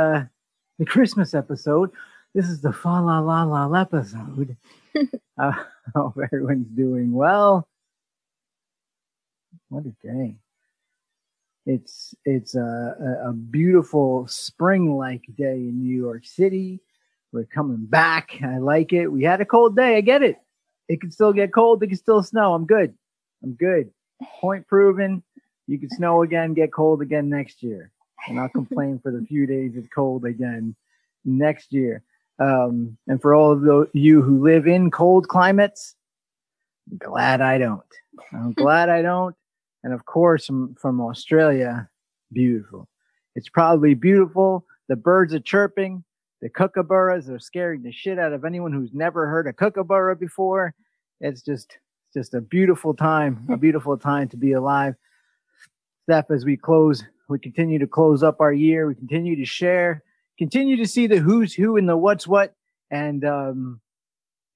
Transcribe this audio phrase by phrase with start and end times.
[0.00, 0.24] This is the uh,
[0.78, 1.90] the Christmas episode.
[2.34, 4.56] This is the fa la la la episode.
[5.38, 5.52] uh,
[5.94, 7.68] hope everyone's doing well.
[9.68, 10.36] What a day!
[11.66, 16.80] It's it's a, a beautiful spring-like day in New York City.
[17.32, 18.38] We're coming back.
[18.42, 19.08] I like it.
[19.08, 19.96] We had a cold day.
[19.96, 20.36] I get it.
[20.88, 21.82] It can still get cold.
[21.82, 22.54] It can still snow.
[22.54, 22.94] I'm good.
[23.42, 23.90] I'm good.
[24.40, 25.22] Point proven.
[25.70, 27.92] You can snow again, get cold again next year.
[28.28, 30.74] And I'll complain for the few days it's cold again
[31.24, 32.02] next year.
[32.38, 35.94] Um, and for all of you who live in cold climates,
[36.90, 37.82] I'm glad I don't.
[38.32, 39.36] I'm glad I don't.
[39.82, 41.88] And of course, from, from Australia,
[42.32, 42.88] beautiful.
[43.34, 44.66] It's probably beautiful.
[44.88, 46.04] The birds are chirping.
[46.42, 50.74] The kookaburras are scaring the shit out of anyone who's never heard a kookaburra before.
[51.20, 51.76] It's just,
[52.06, 54.94] it's just a beautiful time, a beautiful time to be alive.
[56.04, 58.86] Steph, as we close, we continue to close up our year.
[58.86, 60.02] We continue to share,
[60.38, 62.54] continue to see the who's who and the what's what.
[62.90, 63.80] And, um,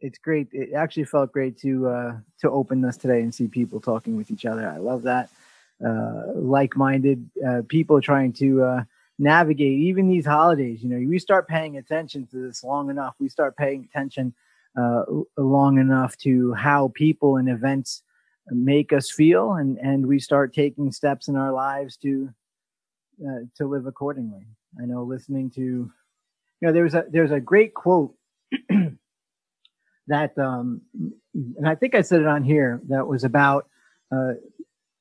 [0.00, 0.48] it's great.
[0.52, 4.30] It actually felt great to, uh, to open this today and see people talking with
[4.30, 4.68] each other.
[4.68, 5.30] I love that.
[5.84, 8.84] Uh, like-minded, uh, people trying to, uh,
[9.18, 10.82] navigate even these holidays.
[10.82, 13.14] You know, we start paying attention to this long enough.
[13.20, 14.34] We start paying attention
[14.76, 15.04] uh,
[15.36, 18.02] long enough to how people and events
[18.50, 22.28] make us feel, and and we start taking steps in our lives to
[23.22, 24.46] uh, to live accordingly.
[24.80, 25.90] I know listening to, you
[26.62, 28.14] know, there's a there's a great quote
[30.06, 30.82] that, um,
[31.34, 33.68] and I think I said it on here that was about
[34.10, 34.32] uh,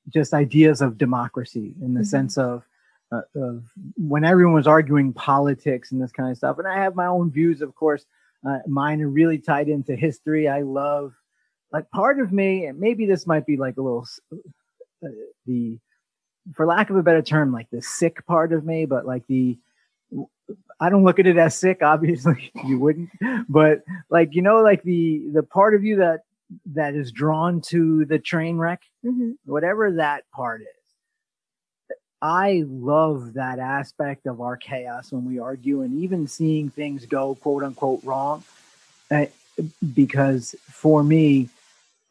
[0.10, 2.08] just ideas of democracy in the mm-hmm.
[2.08, 2.64] sense of
[3.12, 3.64] uh, of
[3.96, 6.58] when everyone was arguing politics and this kind of stuff.
[6.58, 8.06] And I have my own views, of course.
[8.48, 10.50] Uh, mine are really tied into history.
[10.50, 11.14] I love,
[11.72, 14.06] like, part of me, and maybe this might be like a little,
[15.04, 15.08] uh,
[15.46, 15.80] the,
[16.54, 19.58] for lack of a better term, like the sick part of me, but like the,
[20.80, 21.80] I don't look at it as sick.
[21.82, 23.10] Obviously, you wouldn't,
[23.50, 26.22] but like you know, like the the part of you that
[26.74, 29.32] that is drawn to the train wreck, mm-hmm.
[29.46, 30.68] whatever that part is
[32.24, 37.36] I love that aspect of our chaos when we argue and even seeing things go
[37.36, 38.46] quote unquote wrong.
[39.12, 39.26] Uh,
[39.94, 41.50] because for me,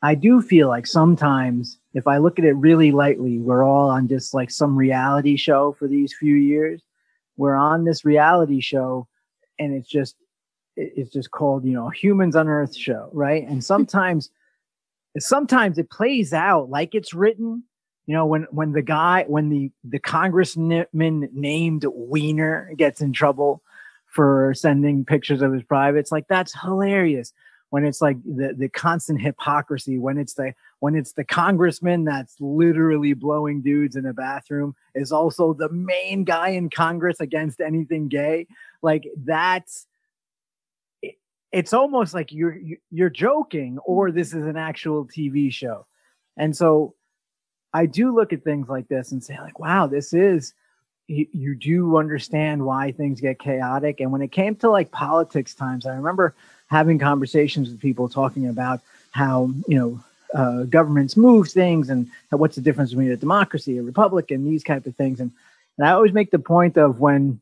[0.03, 4.09] I do feel like sometimes if I look at it really lightly, we're all on
[4.09, 6.83] just like some reality show for these few years.
[7.37, 9.07] We're on this reality show
[9.59, 10.17] and it's just,
[10.77, 13.11] it's just called, you know, humans on earth show.
[13.13, 13.47] Right.
[13.47, 14.31] And sometimes,
[15.19, 17.65] sometimes it plays out like it's written
[18.07, 20.87] you know when when the guy when the the congressman
[21.33, 23.63] named wiener gets in trouble
[24.07, 27.33] for sending pictures of his privates like that's hilarious
[27.73, 32.37] when it's like the the constant hypocrisy when it's the when it's the congressman that's
[32.39, 38.09] literally blowing dudes in a bathroom is also the main guy in congress against anything
[38.09, 38.47] gay
[38.83, 39.87] like that's
[41.01, 41.17] it,
[41.51, 42.59] it's almost like you're
[42.91, 45.87] you're joking or this is an actual tv show
[46.37, 46.95] and so
[47.75, 50.53] I do look at things like this and say, like, wow, this is,
[51.07, 54.01] you, you do understand why things get chaotic.
[54.01, 56.35] And when it came to like politics times, I remember
[56.73, 60.01] having conversations with people talking about how, you know,
[60.35, 64.65] uh, governments move things and what's the difference between a democracy, a republic, and these
[64.65, 65.21] type of things.
[65.21, 65.31] And,
[65.77, 67.41] and I always make the point of when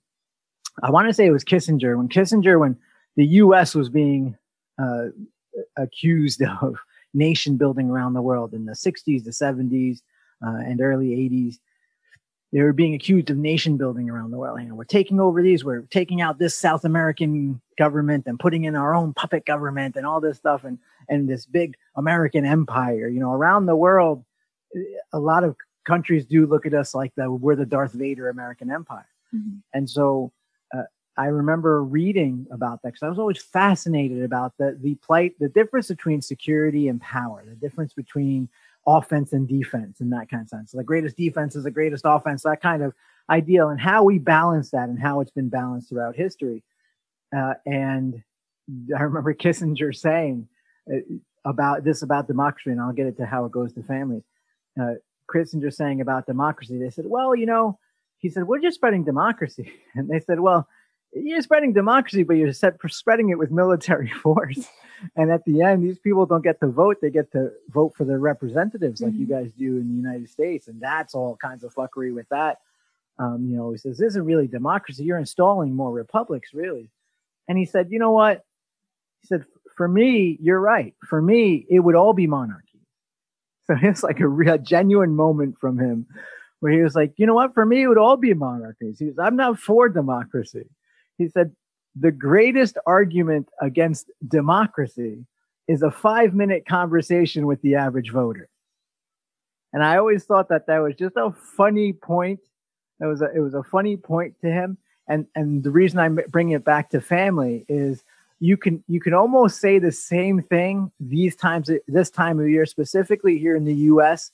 [0.82, 2.76] I want to say it was Kissinger, when Kissinger, when
[3.14, 3.76] the U.S.
[3.76, 4.36] was being
[4.82, 5.06] uh,
[5.76, 6.76] accused of
[7.14, 10.00] nation building around the world in the 60s, the 70s,
[10.44, 11.58] uh, and early 80s.
[12.52, 14.61] They were being accused of nation building around the world.
[14.61, 18.64] You know, we're taking over these, we're taking out this South American government and putting
[18.64, 23.08] in our own puppet government and all this stuff and, and this big American empire.
[23.08, 24.25] You know, around the world,
[25.12, 28.70] a lot of countries do look at us like that we're the Darth Vader American
[28.70, 29.08] empire.
[29.35, 29.58] Mm-hmm.
[29.73, 30.32] And so
[30.75, 30.82] uh,
[31.17, 35.49] I remember reading about that because I was always fascinated about the the plight, the
[35.49, 38.49] difference between security and power, the difference between
[38.87, 40.73] offense and defense in that kind of sense.
[40.73, 42.93] So the greatest defense is the greatest offense, that kind of
[43.29, 46.62] ideal, and how we balance that and how it's been balanced throughout history.
[47.37, 48.23] Uh, and
[48.97, 50.49] I remember Kissinger saying
[50.93, 50.99] uh,
[51.44, 54.25] about this about democracy, and I'll get it to how it goes to families.
[54.81, 54.94] Uh,
[55.32, 57.79] Kissinger saying about democracy, they said, well, you know,
[58.19, 59.73] he said, we're just spreading democracy.
[59.94, 60.69] And they said, well,
[61.12, 64.68] you're spreading democracy, but you're spreading it with military force.
[65.16, 68.04] And at the end, these people don't get to vote; they get to vote for
[68.04, 69.20] their representatives, like mm-hmm.
[69.20, 70.68] you guys do in the United States.
[70.68, 72.58] And that's all kinds of fuckery with that.
[73.18, 76.90] Um, you know, he says this isn't really democracy; you're installing more republics, really.
[77.50, 78.44] And he said, you know what?
[79.22, 79.44] He said,
[79.76, 80.94] for me, you're right.
[81.08, 82.66] For me, it would all be monarchy.
[83.66, 86.06] So it's like a real genuine moment from him
[86.58, 87.54] where he was like, you know what?
[87.54, 88.98] For me, it would all be monarchies.
[88.98, 90.66] He was, I'm not for democracy.
[91.20, 91.55] He said,
[91.94, 95.26] the greatest argument against democracy
[95.69, 98.49] is a five minute conversation with the average voter.
[99.75, 102.40] And I always thought that that was just a funny point.
[103.00, 104.78] It was a, it was a funny point to him.
[105.08, 108.02] And, and the reason I'm bringing it back to family is
[108.38, 112.64] you can, you can almost say the same thing these times, this time of year,
[112.64, 114.31] specifically here in the U.S.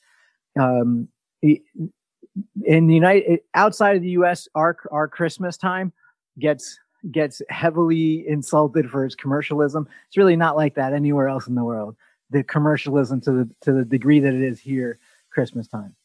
[0.57, 1.09] Um,
[1.41, 5.91] in the United, outside of the U.S., our, our Christmas time
[6.39, 6.79] gets
[7.11, 9.87] gets heavily insulted for its commercialism.
[10.07, 11.95] It's really not like that anywhere else in the world.
[12.29, 14.99] The commercialism to the to the degree that it is here
[15.31, 15.95] Christmas time.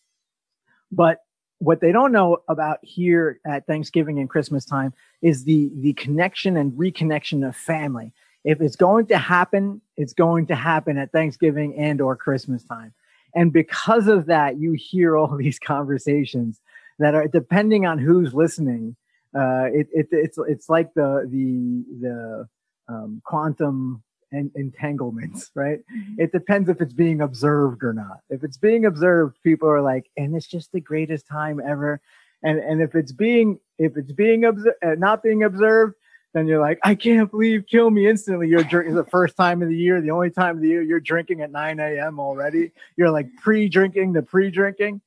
[0.90, 1.18] But
[1.58, 4.92] what they don't know about here at Thanksgiving and Christmas time
[5.22, 8.12] is the the connection and reconnection of family.
[8.44, 12.92] If it's going to happen, it's going to happen at Thanksgiving and or Christmas time.
[13.34, 16.60] And because of that, you hear all these conversations
[16.98, 18.96] that are depending on who's listening.
[19.34, 22.48] Uh, it, it, it's it's like the the the
[22.88, 25.78] um, quantum and entanglements, right?
[25.78, 26.20] Mm-hmm.
[26.20, 28.20] It depends if it's being observed or not.
[28.30, 32.00] If it's being observed, people are like, and it's just the greatest time ever.
[32.42, 35.94] And and if it's being if it's being obser- uh, not being observed,
[36.34, 38.48] then you're like, I can't believe, kill me instantly.
[38.48, 41.00] You're drinking the first time of the year, the only time of the year you're
[41.00, 42.18] drinking at 9 a.m.
[42.18, 42.72] already.
[42.96, 45.00] You're like pre-drinking the pre-drinking.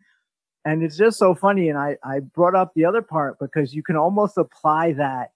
[0.66, 1.70] And it's just so funny.
[1.70, 5.32] And I, I brought up the other part because you can almost apply that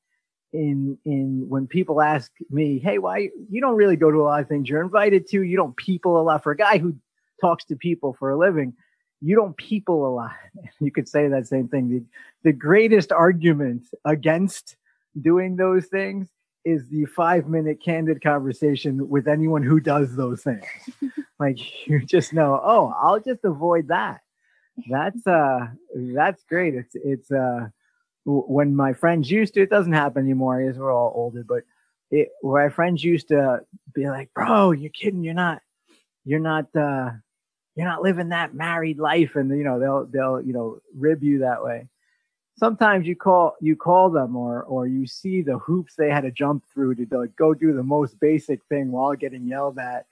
[0.51, 4.41] in in when people ask me, hey, why you don't really go to a lot
[4.41, 6.95] of things you're invited to, you don't people a lot for a guy who
[7.39, 8.73] talks to people for a living,
[9.21, 10.31] you don't people a lot.
[10.81, 11.89] You could say that same thing.
[11.89, 12.03] The
[12.43, 14.77] the greatest argument against
[15.21, 16.29] doing those things
[16.65, 20.65] is the five minute candid conversation with anyone who does those things.
[21.39, 24.21] like you just know, oh, I'll just avoid that.
[24.89, 26.75] That's uh that's great.
[26.75, 27.69] It's it's uh
[28.25, 31.63] when my friends used to, it doesn't happen anymore because we're all older, but
[32.11, 33.61] it, where my friends used to
[33.93, 35.23] be like, bro, you're kidding.
[35.23, 35.61] You're not,
[36.25, 37.11] you're not, uh,
[37.75, 39.35] you're not living that married life.
[39.35, 41.87] And, you know, they'll, they'll, you know, rib you that way.
[42.57, 46.31] Sometimes you call, you call them or, or you see the hoops they had to
[46.31, 50.05] jump through to like, go do the most basic thing while getting yelled at.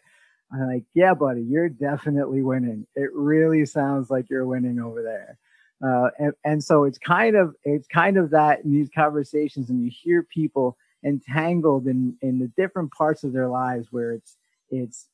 [0.51, 2.88] I'm like, yeah, buddy, you're definitely winning.
[2.95, 5.38] It really sounds like you're winning over there.
[5.85, 9.83] Uh, and, and so it's kind of it's kind of that in these conversations and
[9.83, 14.38] you hear people entangled in in the different parts of their lives where it's
[14.71, 15.07] it's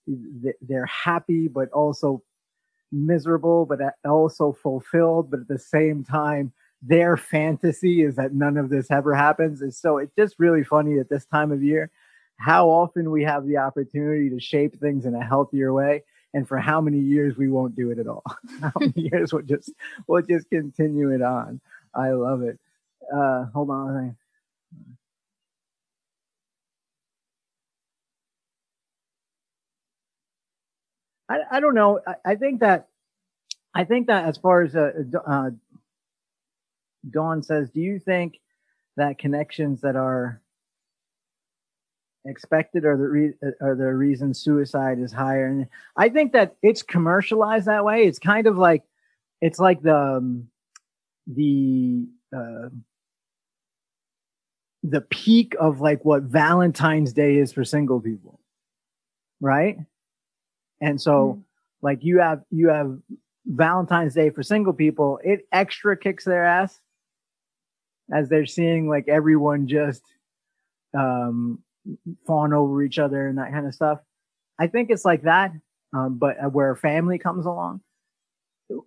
[0.62, 2.24] they're happy but also
[2.94, 8.70] miserable but also fulfilled but at the same time their fantasy is that none of
[8.70, 11.92] this ever happens and so it's just really funny at this time of year
[12.44, 16.04] how often we have the opportunity to shape things in a healthier way
[16.34, 18.24] and for how many years we won't do it at all.
[18.62, 19.72] how many years we'll just
[20.08, 21.62] we'll just continue it on.
[21.96, 22.60] I love it.
[23.14, 24.18] Uh, hold on.
[31.30, 32.02] I, I don't know.
[32.06, 32.88] I, I think that
[33.74, 34.92] I think that as far as uh,
[35.26, 35.52] uh,
[37.10, 38.40] Dawn says, do you think
[38.98, 40.42] that connections that are
[42.26, 45.48] expected or the re- or the reason suicide is higher.
[45.48, 48.04] And i think that it's commercialized that way.
[48.04, 48.84] It's kind of like
[49.42, 50.48] it's like the um,
[51.28, 52.70] the uh,
[54.84, 58.40] the peak of like what valentine's day is for single people
[59.44, 59.78] right?
[60.82, 61.44] And so mm.
[61.84, 62.98] like you have you have
[63.46, 65.20] valentine's day for single people.
[65.24, 66.80] It extra kicks their ass
[68.12, 70.02] as they're seeing like everyone just
[70.98, 71.60] um
[72.26, 74.00] fawn over each other and that kind of stuff.
[74.60, 75.52] I think it's like that,
[75.94, 77.82] um, but uh, where family comes along.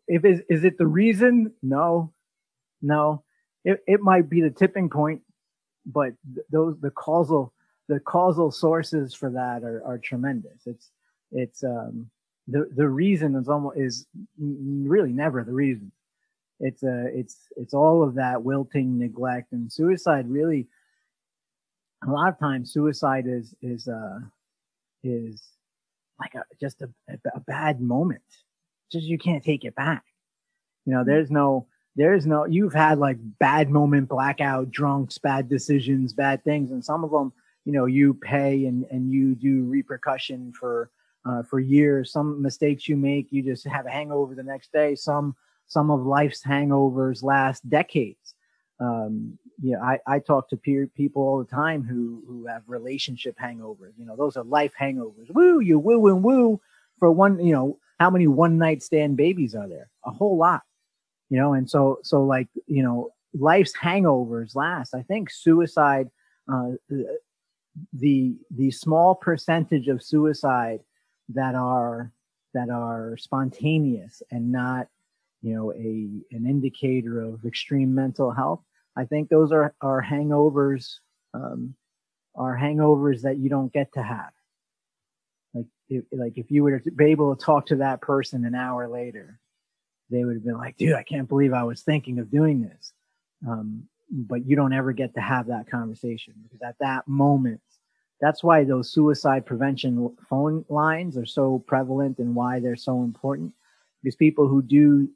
[0.09, 1.53] If is is it the reason?
[1.63, 2.13] No,
[2.83, 3.23] no.
[3.65, 5.23] It it might be the tipping point,
[5.85, 7.53] but th- those the causal
[7.89, 10.67] the causal sources for that are, are tremendous.
[10.67, 10.91] It's
[11.33, 12.09] it's um
[12.49, 14.07] the the reason is almost is
[14.39, 15.93] really never the reason.
[16.61, 20.69] It's uh it's it's all of that wilting, neglect, and suicide really
[22.07, 24.19] a lot of times suicide is is uh
[25.03, 25.43] is
[26.21, 26.89] like a just a,
[27.35, 28.23] a bad moment.
[28.91, 30.05] Just you can't take it back.
[30.85, 36.13] You know there's no there's no you've had like bad moment blackout drunks bad decisions
[36.13, 37.33] bad things and some of them
[37.65, 40.91] you know you pay and and you do repercussion for
[41.27, 42.13] uh, for years.
[42.13, 44.95] Some mistakes you make you just have a hangover the next day.
[44.95, 45.35] Some
[45.67, 48.36] some of life's hangovers last decades
[48.81, 52.63] um, you know, I, I talk to peer people all the time who who have
[52.67, 53.93] relationship hangovers.
[53.99, 55.31] You know, those are life hangovers.
[55.31, 56.61] Woo, you woo and woo
[56.99, 57.45] for one.
[57.45, 59.89] You know, how many one night stand babies are there?
[60.05, 60.63] A whole lot.
[61.29, 64.95] you know, and so, so like, you know, life's hangovers last.
[64.95, 66.09] I think suicide,
[66.53, 66.73] uh,
[67.93, 70.81] the, the small percentage of suicide
[71.31, 72.13] that are,
[72.55, 74.89] that are spontaneous and not,
[75.43, 78.61] you know, a, an indicator of extreme mental health.
[78.97, 80.97] I think those are, are hangovers,
[81.35, 81.75] um,
[82.35, 84.33] are hangovers that you don't get to have.
[85.55, 88.55] Like, if, like if you were to be able to talk to that person an
[88.55, 89.39] hour later,
[90.11, 92.93] they would have been like, dude, I can't believe I was thinking of doing this.
[93.47, 97.61] Um, but you don't ever get to have that conversation because at that moment,
[98.21, 103.53] that's why those suicide prevention phone lines are so prevalent and why they're so important.
[104.03, 105.11] Because people who do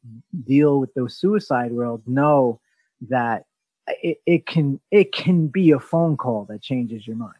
[0.45, 2.61] deal with the suicide world know
[3.09, 3.45] that
[3.89, 7.35] it, it can it can be a phone call that changes your mind.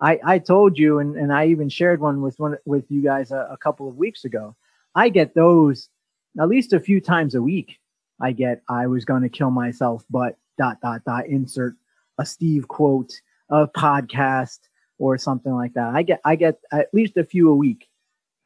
[0.00, 3.30] I, I told you, and, and I even shared one with one with you guys
[3.30, 4.54] a, a couple of weeks ago.
[4.94, 5.88] I get those
[6.38, 7.78] at least a few times a week.
[8.20, 11.74] I get I was going to kill myself, but dot dot dot insert
[12.18, 13.12] a Steve quote,
[13.48, 14.60] a podcast,
[14.98, 15.94] or something like that.
[15.94, 17.88] I get I get at least a few a week,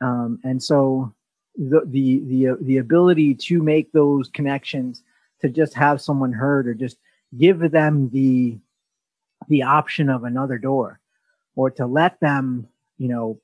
[0.00, 1.12] um, and so
[1.56, 5.02] the the the the ability to make those connections,
[5.40, 6.98] to just have someone heard, or just
[7.36, 8.58] give them the
[9.48, 11.00] the option of another door
[11.56, 12.66] or to let them
[12.98, 13.40] you know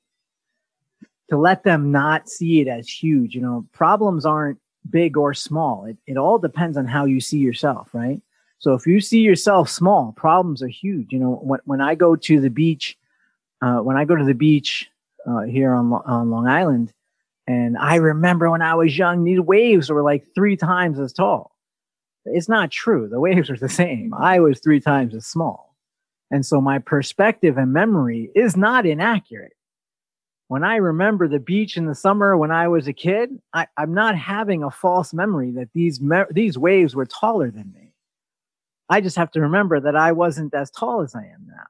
[1.29, 3.35] to let them not see it as huge.
[3.35, 5.85] You know problems aren't big or small.
[5.85, 8.21] It, it all depends on how you see yourself right?
[8.59, 11.11] So if you see yourself small problems are huge.
[11.11, 12.97] You know when, when i go to the beach
[13.61, 14.89] uh, when i go to the beach
[15.25, 16.93] uh, here on, on long island
[17.47, 21.54] and i remember when i was young these waves were like three times as tall
[22.25, 23.07] it's not true.
[23.07, 24.13] The waves are the same.
[24.13, 25.75] I was three times as small.
[26.31, 29.53] And so my perspective and memory is not inaccurate.
[30.47, 33.93] When I remember the beach in the summer when I was a kid, I, am
[33.93, 37.93] not having a false memory that these, me- these waves were taller than me.
[38.89, 41.65] I just have to remember that I wasn't as tall as I am now.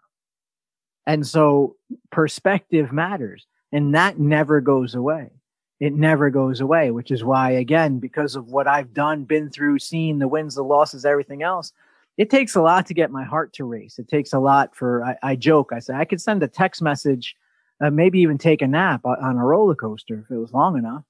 [1.07, 1.75] And so
[2.11, 5.29] perspective matters and that never goes away
[5.79, 9.79] it never goes away, which is why, again, because of what I've done, been through,
[9.79, 11.73] seen the wins, the losses, everything else,
[12.17, 13.99] it takes a lot to get my heart to race.
[13.99, 16.81] It takes a lot for, I, I joke, I say, I could send a text
[16.81, 17.35] message,
[17.81, 21.03] uh, maybe even take a nap on a roller coaster if it was long enough.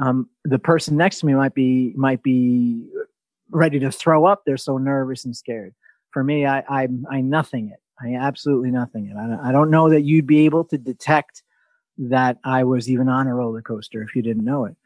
[0.00, 2.88] Um, the person next to me might be, might be
[3.50, 4.42] ready to throw up.
[4.44, 5.74] They're so nervous and scared.
[6.10, 7.80] For me, I, I, I nothing it.
[8.00, 9.16] I absolutely nothing it.
[9.16, 11.44] I, I don't know that you'd be able to detect
[11.98, 14.76] that I was even on a roller coaster if you didn't know it.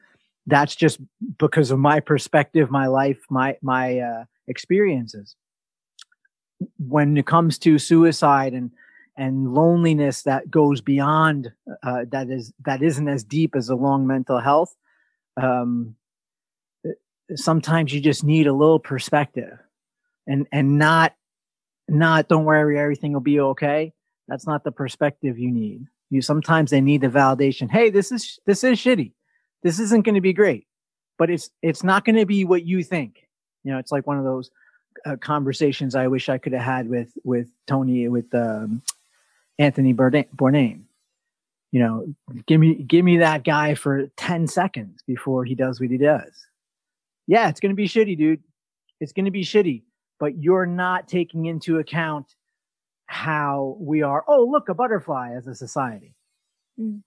[0.47, 0.99] That's just
[1.39, 5.37] because of my perspective, my life, my my uh, experiences.
[6.79, 8.71] When it comes to suicide and
[9.17, 11.53] and loneliness that goes beyond
[11.83, 14.75] uh, that is that isn't as deep as a long mental health.
[15.41, 15.97] Um,
[17.37, 19.59] sometimes you just need a little perspective,
[20.27, 21.15] and and not
[21.89, 23.93] not don't worry everything will be okay.
[24.29, 25.87] That's not the perspective you need.
[26.13, 27.71] You sometimes they need the validation.
[27.71, 29.13] Hey, this is this is shitty.
[29.63, 30.67] This isn't going to be great,
[31.17, 33.27] but it's it's not going to be what you think.
[33.65, 34.51] You know, it's like one of those
[35.07, 38.83] uh, conversations I wish I could have had with with Tony with um,
[39.59, 40.83] Anthony Bourdain.
[41.71, 42.15] You know,
[42.45, 46.47] give me give me that guy for ten seconds before he does what he does.
[47.27, 48.43] Yeah, it's going to be shitty, dude.
[49.01, 49.81] It's going to be shitty,
[50.21, 52.35] but you're not taking into account
[53.13, 56.15] how we are, oh, look, a butterfly as a society.
[56.81, 57.03] Mm.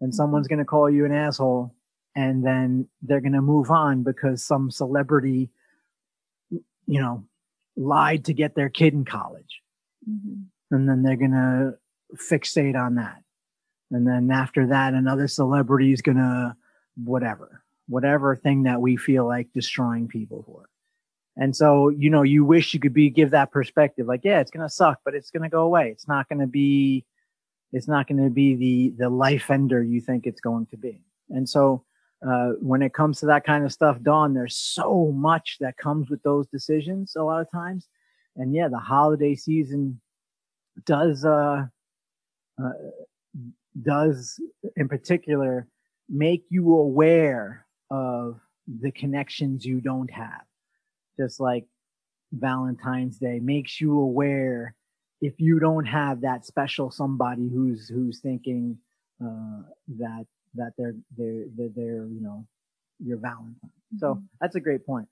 [0.00, 1.72] And someone's going to call you an asshole
[2.16, 5.50] and then they're going to move on because some celebrity,
[6.50, 7.24] you know,
[7.76, 9.60] lied to get their kid in college.
[10.08, 10.74] Mm-hmm.
[10.74, 11.74] And then they're going to
[12.16, 13.22] fixate on that.
[13.92, 16.56] And then after that, another celebrity is going to
[16.96, 20.68] whatever, whatever thing that we feel like destroying people for.
[21.36, 24.50] And so, you know, you wish you could be, give that perspective like, yeah, it's
[24.66, 25.90] to suck, but it's to go away.
[25.90, 27.04] It's not to be,
[27.72, 31.02] it's not to be the, the life ender you think it's going to be.
[31.30, 31.84] And so,
[32.26, 36.08] uh, when it comes to that kind of stuff, Dawn, there's so much that comes
[36.08, 37.88] with those decisions a lot of times.
[38.36, 40.00] And yeah, the holiday season
[40.86, 41.66] does, uh,
[42.62, 42.70] uh
[43.82, 44.40] does
[44.76, 45.66] in particular
[46.08, 50.42] make you aware of the connections you don't have
[51.18, 51.66] just like
[52.32, 54.74] Valentine's Day makes you aware
[55.20, 58.78] if you don't have that special somebody who's who's thinking
[59.24, 59.62] uh,
[59.98, 62.46] that that they're they're they're, they're you know
[62.98, 63.56] your Valentine.
[63.64, 63.98] Mm-hmm.
[63.98, 65.08] So that's a great point.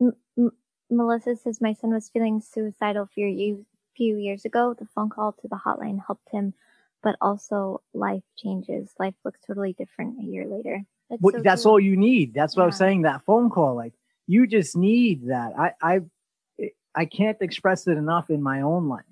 [0.00, 0.52] M- M-
[0.90, 3.64] Melissa says my son was feeling suicidal few
[3.96, 4.74] few years ago.
[4.78, 6.54] The phone call to the hotline helped him
[7.02, 8.92] but also life changes.
[8.98, 10.84] Life looks totally different a year later.
[11.10, 11.72] That's, so that's cool.
[11.72, 12.32] all you need.
[12.34, 12.86] That's what I was Yeah.
[12.86, 13.02] saying.
[13.02, 13.92] That phone call, like
[14.26, 15.52] you just need that.
[15.58, 16.00] I, I,
[16.94, 19.04] I can't express it enough in my own life.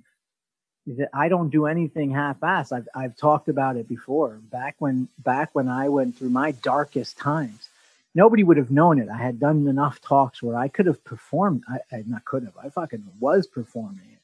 [0.87, 2.73] That I don't do anything half-assed.
[2.73, 4.41] I've, I've talked about it before.
[4.51, 7.69] Back when, back when I went through my darkest times,
[8.15, 9.09] nobody would have known it.
[9.11, 11.63] I had done enough talks where I could have performed.
[11.69, 12.57] I, I not could have.
[12.57, 14.19] I fucking was performing it.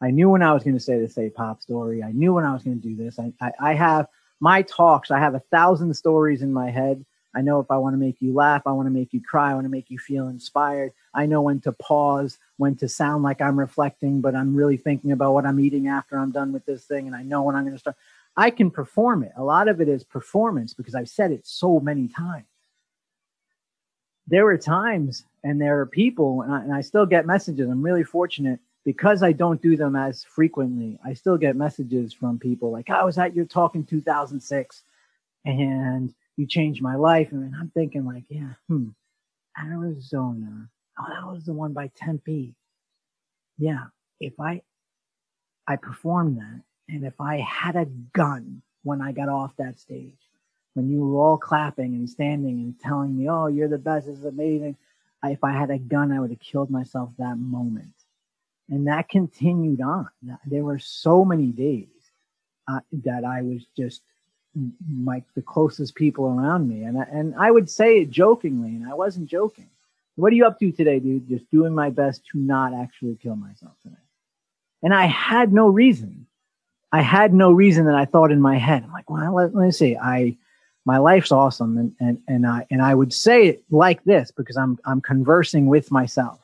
[0.00, 2.02] I knew when I was going to say the say pop story.
[2.02, 3.18] I knew when I was going to do this.
[3.18, 4.08] I, I, I have
[4.40, 5.10] my talks.
[5.10, 7.04] I have a thousand stories in my head.
[7.38, 9.52] I know if I want to make you laugh, I want to make you cry,
[9.52, 10.92] I want to make you feel inspired.
[11.14, 15.12] I know when to pause, when to sound like I'm reflecting, but I'm really thinking
[15.12, 17.06] about what I'm eating after I'm done with this thing.
[17.06, 17.94] And I know when I'm going to start.
[18.36, 19.30] I can perform it.
[19.36, 22.46] A lot of it is performance because I've said it so many times.
[24.26, 27.70] There were times and there are people, and I, and I still get messages.
[27.70, 30.98] I'm really fortunate because I don't do them as frequently.
[31.04, 34.82] I still get messages from people like, I was at your talk in 2006
[35.44, 37.32] and you changed my life.
[37.32, 38.90] And I'm thinking, like, yeah, hmm,
[39.62, 40.70] Arizona.
[40.98, 42.54] Oh, that was the one by Tempe.
[43.58, 43.86] Yeah,
[44.20, 44.62] if I,
[45.66, 50.16] I performed that, and if I had a gun when I got off that stage,
[50.74, 54.06] when you were all clapping and standing and telling me, "Oh, you're the best.
[54.06, 54.76] This is amazing,"
[55.22, 57.94] I, if I had a gun, I would have killed myself that moment.
[58.70, 60.08] And that continued on.
[60.46, 61.88] There were so many days
[62.68, 64.02] uh, that I was just
[65.04, 66.82] like the closest people around me.
[66.82, 69.68] And I, and I would say it jokingly, and I wasn't joking.
[70.16, 71.28] What are you up to today, dude?
[71.28, 73.94] Just doing my best to not actually kill myself today.
[74.82, 76.26] And I had no reason.
[76.90, 78.82] I had no reason that I thought in my head.
[78.82, 79.96] I'm like, well, let, let me see.
[79.96, 80.36] I,
[80.84, 84.56] my life's awesome, and and and I and I would say it like this because
[84.56, 86.40] I'm I'm conversing with myself.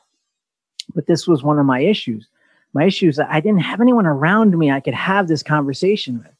[0.93, 2.27] But this was one of my issues.
[2.73, 6.19] My issue is that I didn't have anyone around me I could have this conversation
[6.19, 6.34] with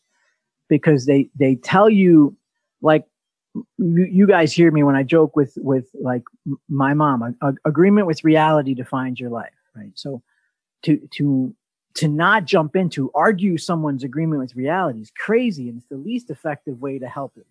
[0.69, 2.35] because they they tell you
[2.81, 3.05] like
[3.77, 6.23] you, guys hear me when I joke with with like
[6.69, 7.21] my mom.
[7.21, 9.91] A, a- agreement with reality defines your life, right?
[9.95, 10.21] So
[10.83, 11.55] to to
[11.95, 16.29] to not jump into argue someone's agreement with reality is crazy, and it's the least
[16.29, 17.47] effective way to help it.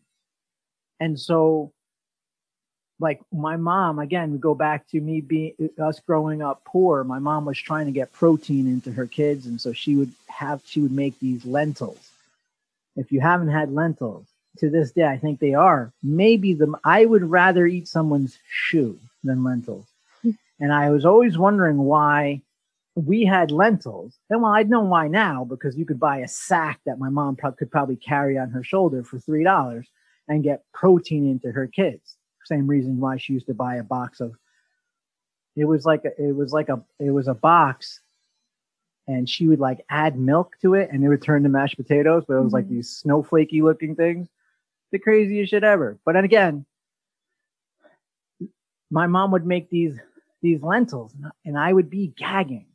[1.00, 1.72] And so,
[3.00, 7.05] like my mom, again, we go back to me being us growing up poor.
[7.05, 10.62] My mom was trying to get protein into her kids, and so she would have
[10.64, 12.11] she would make these lentils.
[12.96, 16.72] If you haven't had lentils, to this day, I think they are maybe the.
[16.85, 19.87] I would rather eat someone's shoe than lentils,
[20.61, 22.42] and I was always wondering why
[22.94, 24.18] we had lentils.
[24.30, 27.37] And well, I'd know why now because you could buy a sack that my mom
[27.37, 29.88] pro- could probably carry on her shoulder for three dollars
[30.28, 32.16] and get protein into her kids.
[32.44, 34.37] Same reason why she used to buy a box of.
[35.57, 38.00] It was like a, it was like a it was a box,
[39.06, 42.24] and she would like add milk to it, and it would turn to mashed potatoes.
[42.26, 42.70] But it was like Mhm.
[42.70, 44.28] these snowflakey looking things,
[44.92, 45.98] the craziest shit ever.
[46.04, 46.64] But then again,
[48.90, 49.98] my mom would make these
[50.40, 52.66] these lentils, and I- and I would be gagging,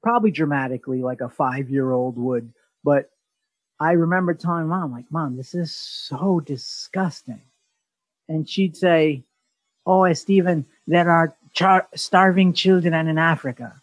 [0.00, 2.52] probably dramatically, like a five year old would.
[2.84, 3.10] But
[3.80, 7.42] I remember telling mom, like, Mom, this is so disgusting.
[8.28, 9.24] And she'd say,
[9.86, 13.80] Oh, Stephen, there are char- starving children in Africa.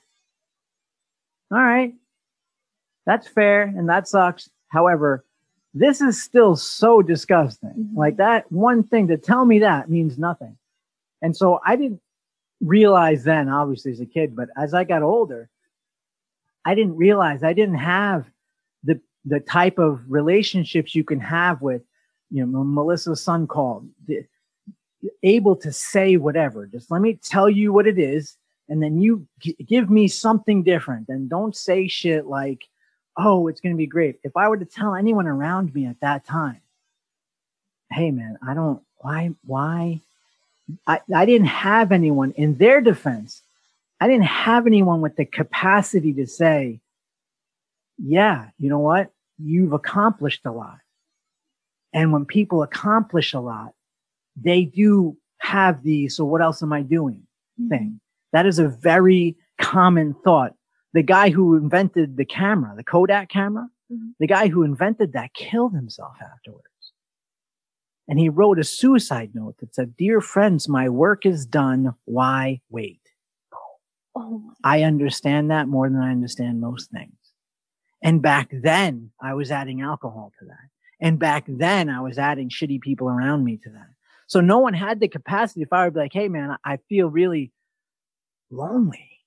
[1.55, 1.93] All right.
[3.05, 4.49] That's fair and that sucks.
[4.67, 5.23] However,
[5.73, 7.69] this is still so disgusting.
[7.69, 7.95] Mhm.
[7.95, 10.57] Like that one thing to tell me that means nothing.
[11.21, 12.01] And so I didn't
[12.59, 15.49] realize then, obviously, as a kid, but as I got older,
[16.65, 18.29] I didn't realize I didn't have
[18.83, 21.83] the the type of relationships you can have with,
[22.31, 24.25] you know, Melissa's son called, the,
[25.23, 26.65] able to say whatever.
[26.67, 28.37] Just let me tell you what it is,
[28.69, 31.09] and then you g- give me something different.
[31.09, 32.65] And don't say shit like,
[33.17, 35.99] "Oh, it's going to be great." If I were to tell anyone around me at
[36.01, 36.61] that time,
[37.91, 40.01] "Hey, man, I don't why why."
[40.87, 43.43] I, I didn't have anyone in their defense.
[43.99, 46.79] I didn't have anyone with the capacity to say,
[47.97, 49.11] yeah, you know what?
[49.37, 50.79] You've accomplished a lot.
[51.93, 53.73] And when people accomplish a lot,
[54.35, 57.25] they do have the, so what else am I doing
[57.59, 57.69] mm-hmm.
[57.69, 57.99] thing.
[58.35, 60.55] That is a very common thought.
[60.91, 64.09] The guy who invented the camera, the Kodak camera, Mhm.
[64.19, 66.91] the guy who invented that killed himself afterwards.
[68.09, 71.95] And he wrote a suicide note that said, Dear friends, my work is done.
[72.03, 72.99] Why wait?
[74.13, 74.51] Oh.
[74.65, 77.15] I understand that more than I understand most things.
[78.03, 80.67] And back then, I was adding alcohol to that.
[80.99, 83.91] And back then, I was adding shitty people around me to that.
[84.27, 85.61] So no one had the capacity.
[85.61, 87.53] If I would be like, hey, man, I feel really
[88.51, 89.19] lonely,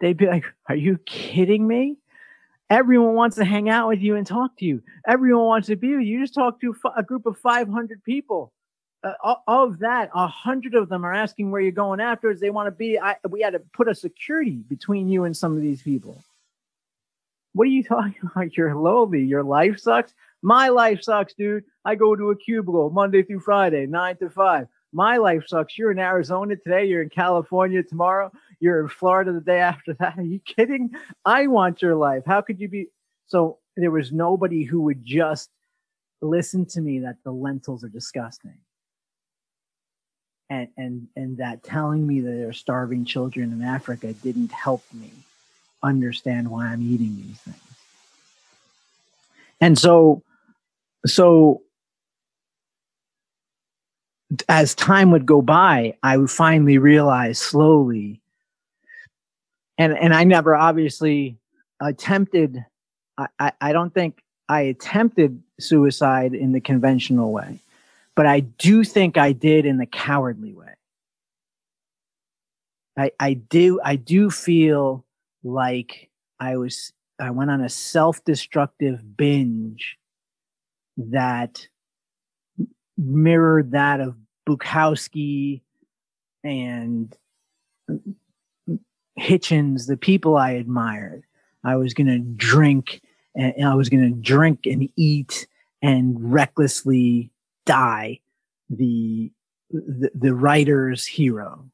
[0.00, 1.98] they'd be like, are you kidding me?
[2.70, 4.82] Everyone wants to hang out with you and talk to you.
[5.06, 6.18] Everyone wants to be with you.
[6.18, 8.52] You just talk to a group of 500 people.
[9.04, 12.40] Uh, of that, a hundred of them are asking where you're going afterwards.
[12.40, 12.98] They want to be.
[12.98, 16.22] I, we had to put a security between you and some of these people.
[17.52, 18.56] What are you talking about?
[18.56, 19.22] You're lonely.
[19.22, 20.14] Your life sucks.
[20.40, 21.64] My life sucks, dude.
[21.84, 24.68] I go to a cubicle Monday through Friday, nine to five.
[24.92, 25.78] My life sucks.
[25.78, 26.84] You're in Arizona today.
[26.84, 28.30] You're in California tomorrow.
[28.60, 30.14] You're in Florida the day after that.
[30.18, 30.90] Are you kidding?
[31.24, 32.24] I want your life.
[32.26, 32.88] How could you be?
[33.26, 35.50] So there was nobody who would just
[36.20, 38.58] listen to me that the lentils are disgusting.
[40.50, 44.82] And, and, and that telling me that there are starving children in Africa didn't help
[44.92, 45.10] me
[45.82, 47.56] understand why I'm eating these things.
[49.62, 50.22] And so,
[51.06, 51.61] so
[54.48, 58.22] as time would go by, I would finally realize slowly
[59.78, 61.36] and and I never obviously
[61.80, 62.64] attempted.
[63.18, 67.58] I, I, I don't think I attempted suicide in the conventional way,
[68.14, 70.74] but I do think I did in the cowardly way.
[72.96, 75.04] I I do I do feel
[75.42, 79.96] like I was I went on a self-destructive binge
[80.96, 81.66] that
[82.96, 85.60] mirrored that of Bukowski
[86.44, 87.14] and
[89.18, 91.22] Hitchens, the people I admired.
[91.64, 93.02] I was going to drink
[93.34, 95.46] and I was going to drink and eat
[95.80, 97.30] and recklessly
[97.64, 98.20] die
[98.68, 99.30] the,
[99.70, 101.64] the, the writer's hero.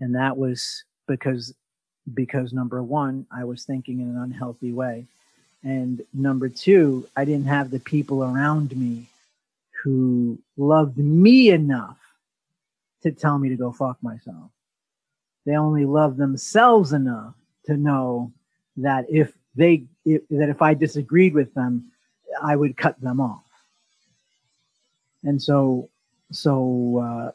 [0.00, 1.54] And that was because,
[2.14, 5.06] because number one, I was thinking in an unhealthy way.
[5.62, 9.09] And number two, I didn't have the people around me
[9.82, 11.98] who loved me enough
[13.02, 14.50] to tell me to go fuck myself.
[15.46, 18.32] They only love themselves enough to know
[18.76, 21.90] that if they if, that if I disagreed with them,
[22.42, 23.44] I would cut them off.
[25.24, 25.88] And so
[26.30, 27.32] so uh,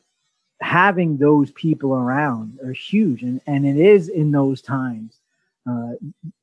[0.62, 5.18] having those people around are huge, and and it is in those times,
[5.70, 5.94] uh,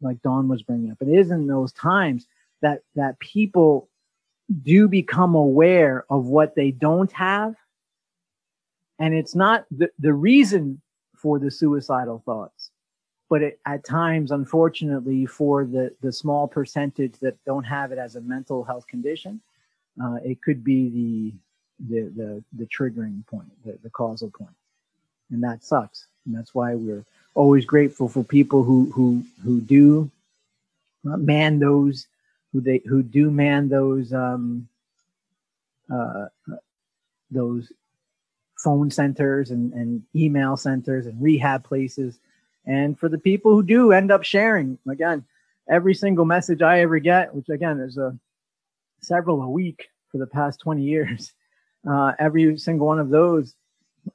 [0.00, 2.26] like Dawn was bringing up, it is in those times
[2.60, 3.88] that that people
[4.52, 7.54] do become aware of what they don't have
[9.02, 10.80] and it's not the, the reason
[11.16, 12.70] for the suicidal thoughts.
[13.28, 18.14] But it, at times, unfortunately, for the, the small percentage that don't have it as
[18.14, 19.40] a mental health condition,
[20.00, 21.34] uh, it could be
[21.80, 24.54] the, the, the, the triggering point, the, the causal point.
[25.32, 26.06] And that sucks.
[26.24, 30.08] And that's why we're always grateful for people who, who, who do
[31.02, 32.06] man those,
[32.52, 34.68] who they, who do man those, um,
[35.92, 36.26] uh,
[37.30, 37.72] those
[38.62, 42.18] phone centers and, and email centers and rehab places.
[42.64, 45.24] And for the people who do end up sharing, again,
[45.68, 48.16] every single message I ever get, which again is a
[49.00, 51.32] several a week for the past 20 years,
[51.90, 53.54] uh, every single one of those,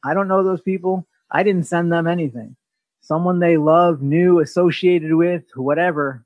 [0.04, 1.06] I don't know those people.
[1.30, 2.56] I didn't send them anything.
[3.02, 6.26] Someone they love, knew, associated with, whatever,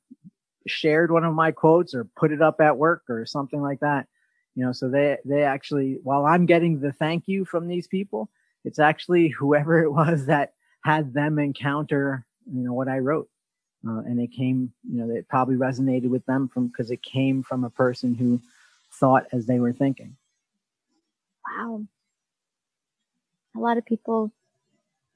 [0.68, 4.08] shared one of my quotes or put it up at work or something like that.
[4.56, 8.30] You know so they they actually while i'm getting the thank you from these people
[8.66, 13.30] it's actually whoever it was that had them encounter you know what i wrote.
[13.88, 17.42] Uh, and it came you know it probably resonated with them from because it came
[17.42, 18.40] from a person who
[18.94, 20.16] thought as they were thinking.
[21.48, 21.86] Wow.
[23.56, 24.32] A lot of people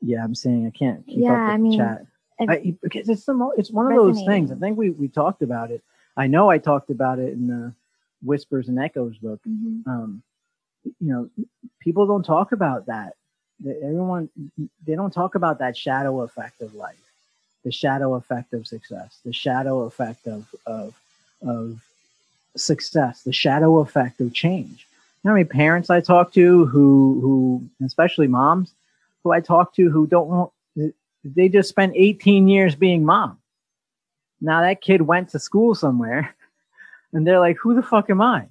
[0.01, 2.05] yeah i'm saying i can't keep yeah, up with I mean, chat
[2.39, 5.71] I, because it's the it's one of those things i think we we talked about
[5.71, 5.81] it
[6.17, 7.73] i know i talked about it in the
[8.25, 9.39] Whispers and Echoes book.
[9.47, 9.89] Mm-hmm.
[9.89, 10.23] Um,
[10.83, 11.29] you know,
[11.79, 13.13] people don't talk about that.
[13.65, 14.29] Everyone,
[14.85, 16.99] they don't talk about that shadow effect of life,
[17.63, 20.93] the shadow effect of success, the shadow effect of of
[21.41, 21.81] of
[22.57, 24.87] success, the shadow effect of change.
[25.23, 28.73] You know how many parents I talk to who who, especially moms,
[29.23, 30.51] who I talk to who don't want
[31.25, 33.39] they just spent 18 years being mom.
[34.41, 36.35] Now that kid went to school somewhere
[37.13, 38.47] and they're like, who the fuck am I?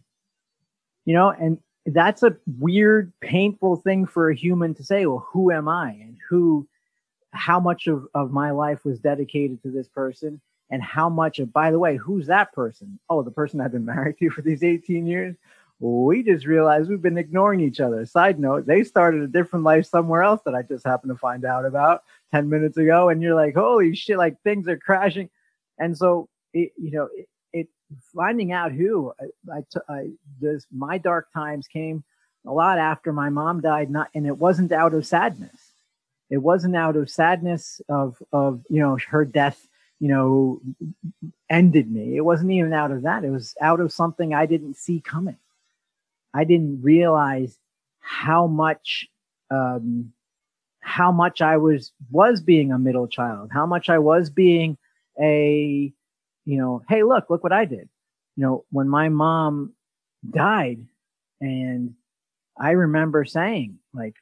[1.04, 5.06] You know, and that's a weird, painful thing for a human to say.
[5.06, 5.90] Well, who am I?
[5.90, 6.66] And who,
[7.30, 10.40] how much of, of my life was dedicated to this person?
[10.70, 12.98] And how much of, by the way, who's that person?
[13.10, 15.36] Oh, the person I've been married to for these 18 years.
[15.78, 18.06] we just realized we've been ignoring each other.
[18.06, 21.44] Side note, they started a different life somewhere else that I just happened to find
[21.44, 22.02] out about
[22.34, 23.08] 10 minutes ago.
[23.08, 25.28] And you're like, holy shit, like things are crashing.
[25.78, 27.08] And so, it, you know,
[27.52, 27.68] it,
[28.14, 30.08] finding out who I, I, I
[30.40, 32.02] this my dark times came
[32.46, 35.72] a lot after my mom died not and it wasn't out of sadness
[36.30, 39.68] it wasn't out of sadness of of you know her death
[40.00, 40.60] you know,
[41.48, 42.16] ended me.
[42.16, 43.24] It wasn't even out of that.
[43.24, 45.38] It was out of something I didn't see coming.
[46.32, 47.56] I didn't realize
[48.00, 49.08] how much,
[49.50, 50.12] um,
[50.84, 54.76] how much I was, was being a middle child, how much I was being
[55.20, 55.92] a,
[56.44, 57.88] you know, hey, look, look what I did.
[58.36, 59.72] You know, when my mom
[60.28, 60.84] died
[61.40, 61.94] and
[62.58, 64.14] I remember saying like,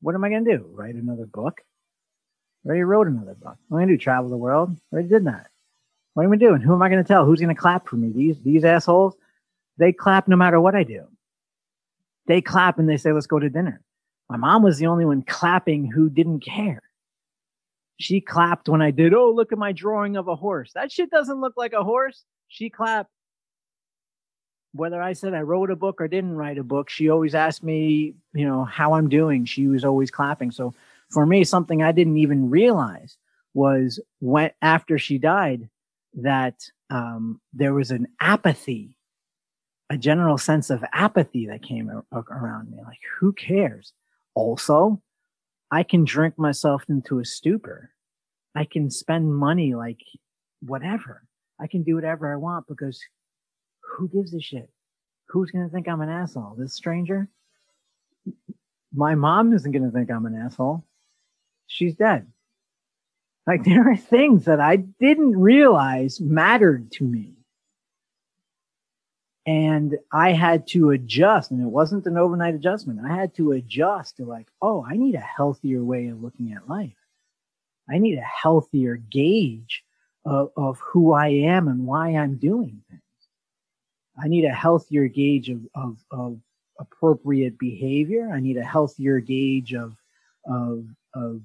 [0.00, 0.70] what am I going to do?
[0.72, 1.60] Write another book?
[2.64, 3.56] I already wrote another book.
[3.68, 3.98] What am I going to do?
[3.98, 4.70] Travel the world?
[4.70, 5.48] I already did that.
[6.14, 6.60] What am I doing?
[6.60, 7.24] Who am I going to tell?
[7.24, 8.10] Who's going to clap for me?
[8.10, 9.14] These, these assholes,
[9.78, 11.06] they clap no matter what I do.
[12.26, 13.82] They clap and they say, let's go to dinner.
[14.30, 16.82] My mom was the only one clapping who didn't care.
[17.98, 20.72] She clapped when I did, oh, look at my drawing of a horse.
[20.74, 22.24] That shit doesn't look like a horse.
[22.48, 23.10] She clapped
[24.72, 27.62] whether I said I wrote a book or didn't write a book, she always asked
[27.62, 29.44] me, you know, how I'm doing.
[29.44, 30.50] She was always clapping.
[30.50, 30.74] So
[31.10, 33.16] for me, something I didn't even realize
[33.52, 35.68] was when after she died
[36.14, 36.54] that
[36.88, 38.96] um, there was an apathy,
[39.88, 42.78] a general sense of apathy that came around me.
[42.84, 43.92] Like, who cares?
[44.40, 45.02] Also,
[45.70, 47.90] I can drink myself into a stupor.
[48.54, 50.00] I can spend money like
[50.60, 51.24] whatever.
[51.60, 52.98] I can do whatever I want because
[53.82, 54.70] who gives a shit?
[55.28, 56.56] Who's going to think I'm an asshole?
[56.58, 57.28] This stranger?
[58.94, 60.84] My mom isn't going to think I'm an asshole.
[61.66, 62.26] She's dead.
[63.46, 67.34] Like there are things that I didn't realize mattered to me.
[69.46, 73.00] And I had to adjust, and it wasn't an overnight adjustment.
[73.04, 76.68] I had to adjust to like, oh, I need a healthier way of looking at
[76.68, 76.92] life.
[77.88, 79.82] I need a healthier gauge
[80.24, 83.00] of, of who I am and why I'm doing things.
[84.22, 86.38] I need a healthier gauge of, of, of
[86.78, 88.30] appropriate behavior.
[88.32, 89.96] I need a healthier gauge of,
[90.44, 91.40] of, of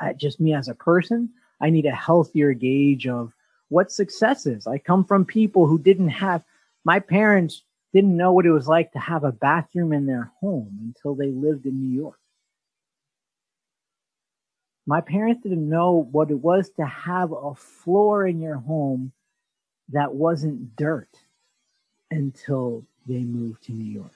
[0.00, 1.30] uh, just me as a person.
[1.60, 3.32] I need a healthier gauge of
[3.68, 4.66] what success is.
[4.66, 6.42] I come from people who didn't have,
[6.84, 7.62] my parents
[7.92, 11.30] didn't know what it was like to have a bathroom in their home until they
[11.30, 12.18] lived in New York.
[14.86, 19.12] My parents didn't know what it was to have a floor in your home
[19.90, 21.08] that wasn't dirt
[22.10, 24.12] until they moved to New York.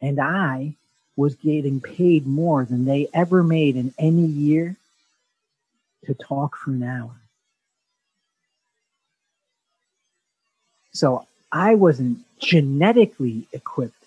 [0.00, 0.76] And I
[1.16, 4.76] was getting paid more than they ever made in any year
[6.04, 7.25] to talk for an hour.
[10.96, 14.04] So I wasn't genetically equipped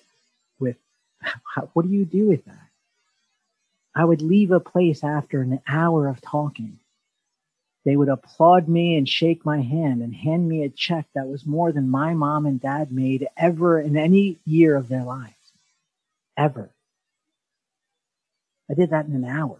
[0.60, 0.78] with
[1.22, 2.68] how, what do you do with that?
[3.96, 6.80] I would leave a place after an hour of talking
[7.86, 11.46] they would applaud me and shake my hand and hand me a check that was
[11.46, 15.34] more than my mom and dad made ever in any year of their lives.
[16.38, 16.70] Ever.
[18.70, 19.58] I did that in an hour.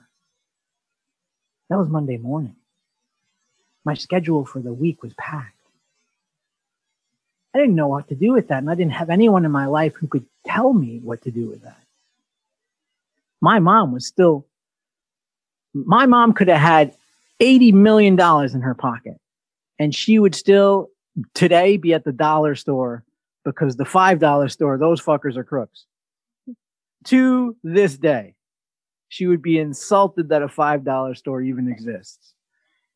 [1.70, 2.56] That was Monday morning.
[3.86, 5.59] My schedule for the week was packed.
[7.54, 9.66] I didn't know what to do with that, and I didn't have anyone in my
[9.66, 11.82] life who could tell me what to do with that.
[13.42, 14.46] My mom was still,
[15.74, 16.96] my mom could have had
[17.40, 19.18] $80 million in her pocket.
[19.80, 20.90] And she would still
[21.34, 23.04] today be at the dollar store
[23.46, 25.86] because the $5 store, those fuckers are crooks.
[27.06, 28.36] To this day,
[29.08, 32.34] she would be insulted that a $5 store even exists.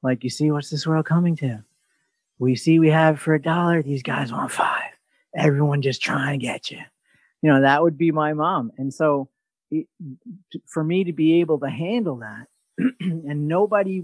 [0.04, 1.64] Like, you see, what's this world coming to?
[2.40, 4.92] We see we have for a dollar, these guys want five.
[5.36, 6.80] Everyone just trying to get you.
[7.42, 8.72] You know, that would be my mom.
[8.78, 9.30] And so
[9.72, 9.88] it,
[10.68, 12.48] for me to be able to handle that
[13.00, 14.04] and nobody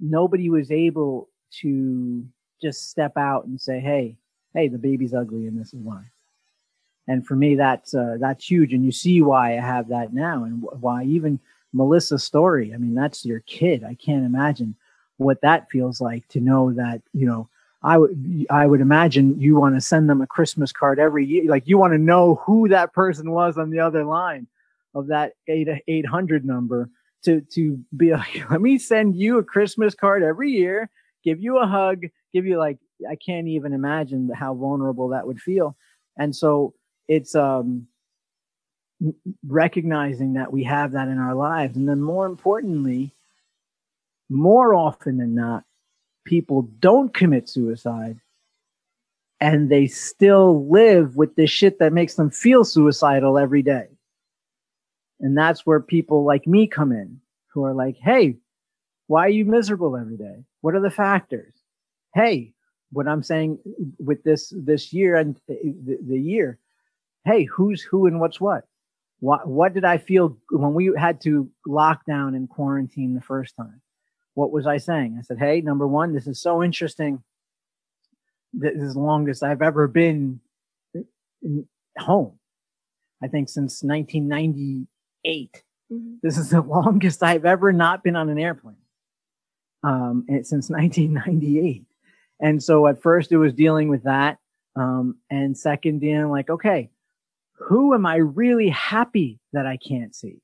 [0.00, 1.28] nobody was able
[1.60, 2.24] to
[2.60, 4.16] just step out and say, "Hey,
[4.54, 6.02] hey, the baby's ugly, and this is why."
[7.06, 10.44] And for me, that's uh, that's huge, and you see why I have that now,
[10.44, 11.40] and why even
[11.72, 12.72] Melissa's story.
[12.74, 13.84] I mean, that's your kid.
[13.84, 14.76] I can't imagine
[15.18, 17.48] what that feels like to know that you know.
[17.80, 21.44] I would I would imagine you want to send them a Christmas card every year.
[21.44, 24.48] Like you want to know who that person was on the other line
[24.96, 26.90] of that eight eight hundred number
[27.24, 30.90] to to be like, let me send you a Christmas card every year,
[31.24, 32.78] give you a hug, give you like
[33.08, 35.76] I can't even imagine how vulnerable that would feel.
[36.16, 36.74] And so
[37.06, 37.86] it's um
[39.46, 43.14] recognizing that we have that in our lives and then more importantly
[44.28, 45.64] more often than not
[46.24, 48.20] people don't commit suicide
[49.40, 53.88] and they still live with this shit that makes them feel suicidal every day
[55.20, 58.36] and that's where people like me come in who are like, Hey,
[59.06, 60.44] why are you miserable every day?
[60.60, 61.54] What are the factors?
[62.14, 62.52] Hey,
[62.92, 63.58] what I'm saying
[63.98, 66.58] with this, this year and the, the year,
[67.24, 68.64] Hey, who's who and what's what?
[69.20, 73.56] What, what did I feel when we had to lock down and quarantine the first
[73.56, 73.80] time?
[74.38, 75.16] What was I saying?
[75.18, 77.24] I said, Hey, number one, this is so interesting.
[78.52, 80.38] This is the longest I've ever been
[81.98, 82.38] home.
[83.20, 85.64] I think since 1998.
[85.92, 86.14] Mm-hmm.
[86.22, 88.76] This is the longest I've ever not been on an airplane.
[89.82, 91.84] Um, and since 1998.
[92.40, 94.38] And so at first it was dealing with that.
[94.76, 96.90] Um, and second, dealing like, okay,
[97.54, 100.40] who am I really happy that I can't see?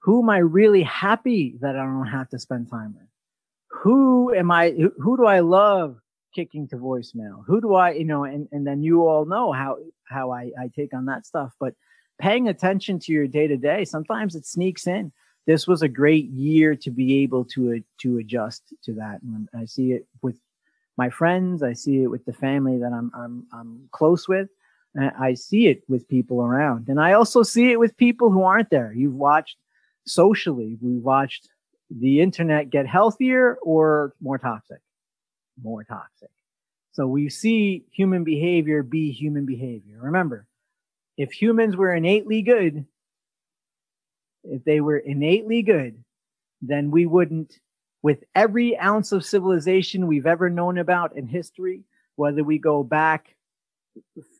[0.00, 3.08] Who am I really happy that I don't have to spend time with?
[3.82, 5.98] Who am I, who do I love
[6.34, 7.44] kicking to voicemail?
[7.46, 10.70] Who do I, you know, and, and then you all know how, how I, I
[10.74, 11.74] take on that stuff, but
[12.18, 15.12] paying attention to your day to day, sometimes it sneaks in.
[15.46, 19.20] This was a great year to be able to, to adjust to that.
[19.22, 20.38] And I see it with
[20.96, 21.62] my friends.
[21.62, 24.48] I see it with the family that I'm, I'm, I'm close with.
[25.18, 26.88] I see it with people around.
[26.88, 28.92] And I also see it with people who aren't there.
[28.92, 29.56] You've watched
[30.10, 31.48] socially, we watched
[31.90, 34.80] the internet get healthier or more toxic,
[35.62, 36.30] more toxic.
[36.92, 39.98] So we see human behavior be human behavior.
[40.00, 40.46] Remember,
[41.16, 42.86] if humans were innately good,
[44.44, 46.02] if they were innately good,
[46.62, 47.58] then we wouldn't,
[48.02, 51.82] with every ounce of civilization we've ever known about in history,
[52.16, 53.34] whether we go back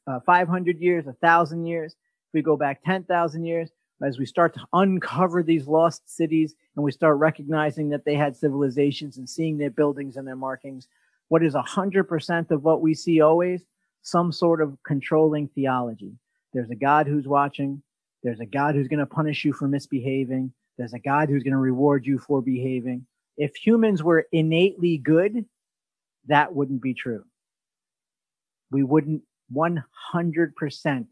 [0.07, 3.71] uh, 500 years, a thousand years, if we go back 10,000 years,
[4.03, 8.37] as we start to uncover these lost cities and we start recognizing that they had
[8.37, 10.89] civilizations and seeing their buildings and their markings,
[11.29, 13.65] what is 100% of what we see always?
[14.03, 16.13] Some sort of controlling theology.
[16.53, 17.83] There's a God who's watching.
[18.23, 20.53] There's a God who's going to punish you for misbehaving.
[20.79, 23.07] There's a God who's going to reward you for behaving.
[23.37, 25.45] If humans were innately good,
[26.27, 27.25] that wouldn't be true.
[28.71, 29.23] We wouldn't
[29.55, 31.07] 100%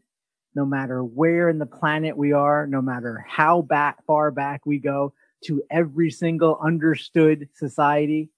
[0.55, 4.79] no matter where in the planet we are, no matter how back, far back we
[4.79, 5.13] go
[5.45, 8.29] to every single understood society,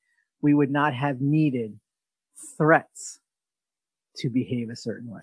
[0.41, 1.80] we would not have needed
[2.58, 3.19] threats
[4.17, 5.21] to behave a certain way.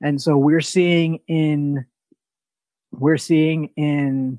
[0.00, 1.84] And so we're seeing in,
[2.92, 4.38] we're seeing in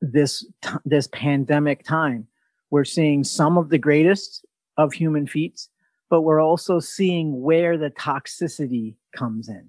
[0.00, 0.46] this,
[0.84, 2.26] this pandemic time,
[2.70, 4.44] we're seeing some of the greatest
[4.76, 5.70] of human feats
[6.10, 9.68] but we're also seeing where the toxicity comes in.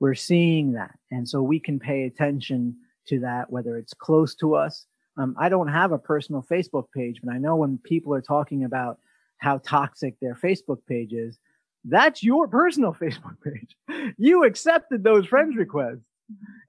[0.00, 0.96] We're seeing that.
[1.10, 2.76] And so we can pay attention
[3.08, 4.86] to that, whether it's close to us.
[5.16, 8.64] Um, I don't have a personal Facebook page, but I know when people are talking
[8.64, 8.98] about
[9.38, 11.38] how toxic their Facebook page is,
[11.84, 14.14] that's your personal Facebook page.
[14.16, 16.04] You accepted those friends requests.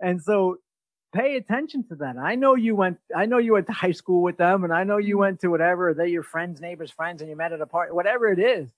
[0.01, 0.57] And so
[1.13, 2.17] pay attention to that.
[2.17, 4.83] I know you went, I know you went to high school with them and I
[4.83, 7.65] know you went to whatever, they're your friends, neighbors, friends, and you met at a
[7.65, 8.69] party, whatever it is.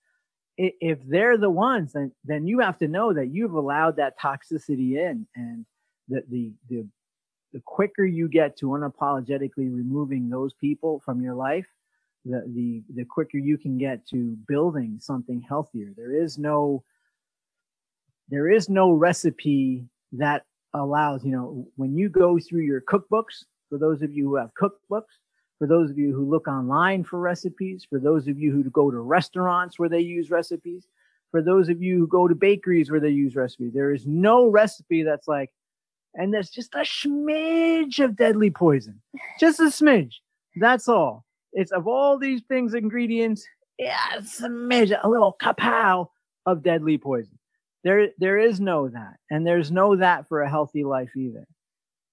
[0.64, 4.96] If they're the ones, then, then you have to know that you've allowed that toxicity
[4.98, 5.66] in and
[6.10, 6.86] that the, the,
[7.52, 11.66] the quicker you get to unapologetically removing those people from your life,
[12.26, 15.94] the, the, the quicker you can get to building something healthier.
[15.98, 16.84] There is no,
[18.30, 20.46] there is no recipe that
[20.76, 24.52] allows, you know, when you go through your cookbooks, for those of you who have
[24.62, 25.18] cookbooks,
[25.62, 28.90] for those of you who look online for recipes, for those of you who go
[28.90, 30.88] to restaurants where they use recipes,
[31.30, 34.48] for those of you who go to bakeries where they use recipes, there is no
[34.48, 35.52] recipe that's like,
[36.16, 39.00] and there's just a smidge of deadly poison,
[39.40, 40.16] just a smidge.
[40.56, 41.26] That's all.
[41.54, 43.46] It's of all these things, ingredients,
[43.78, 46.08] yeah, a smidge, a little kapow
[46.48, 47.38] of deadly poison.
[47.84, 49.18] There, there is no that.
[49.30, 51.46] And there's no that for a healthy life either.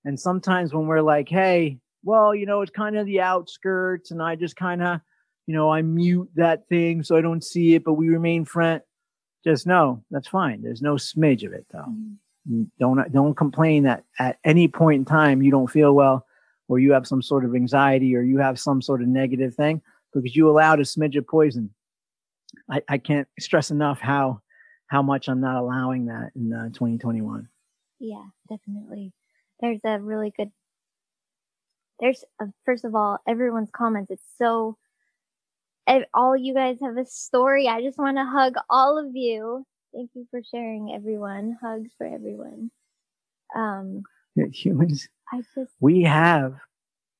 [0.04, 1.78] And sometimes when we're like, Hey,
[2.08, 5.00] well, you know, it's kind of the outskirts and I just kind of,
[5.46, 8.80] you know, I mute that thing so I don't see it, but we remain friend.
[9.44, 10.62] Just know that's fine.
[10.62, 11.84] There's no smidge of it though.
[12.50, 12.62] Mm-hmm.
[12.80, 16.24] Don't, don't complain that at any point in time you don't feel well
[16.66, 19.82] or you have some sort of anxiety or you have some sort of negative thing
[20.14, 21.74] because you allowed a smidge of poison.
[22.70, 24.40] I, I can't stress enough how
[24.86, 27.46] how much I'm not allowing that in uh, 2021.
[28.00, 29.12] Yeah, definitely.
[29.60, 30.50] There's a really good,
[32.00, 34.10] there's, a, first of all, everyone's comments.
[34.10, 34.76] It's so,
[36.12, 37.66] all you guys have a story.
[37.66, 39.64] I just want to hug all of you.
[39.94, 41.56] Thank you for sharing, everyone.
[41.60, 42.70] Hugs for everyone.
[43.56, 44.02] Um,
[44.52, 45.08] humans.
[45.32, 46.56] I just, we have,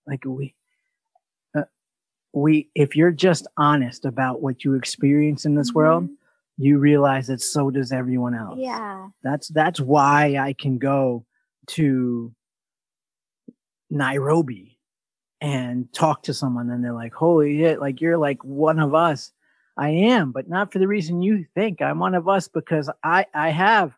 [0.07, 0.55] like, we,
[1.57, 1.63] uh,
[2.33, 5.79] we, if you're just honest about what you experience in this mm-hmm.
[5.79, 6.09] world,
[6.59, 8.59] you realize that so does everyone else.
[8.59, 9.09] Yeah.
[9.23, 11.25] That's that's why I can go
[11.69, 12.35] to
[13.91, 14.79] Nairobi
[15.41, 19.33] and talk to someone and they're like, holy shit, like you're like one of us.
[19.77, 21.81] I am, but not for the reason you think.
[21.81, 23.97] I'm one of us because I I have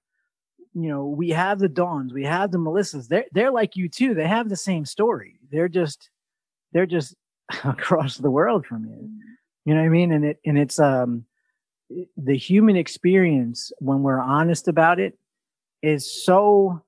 [0.73, 3.09] you know, we have the Dawns, we have the Melissas.
[3.09, 4.15] They're they're like you too.
[4.15, 5.41] They have the same story.
[5.51, 6.11] They're just
[6.73, 7.15] they're just
[7.65, 9.11] across the world from you.
[9.65, 10.13] You know what I mean?
[10.13, 11.25] And it, and it's, um,
[12.17, 15.19] the human experience when we're honest about it
[15.83, 16.83] is so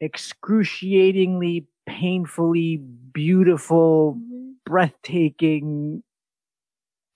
[0.00, 4.50] excruciatingly, painfully beautiful, mm-hmm.
[4.66, 6.02] breathtaking,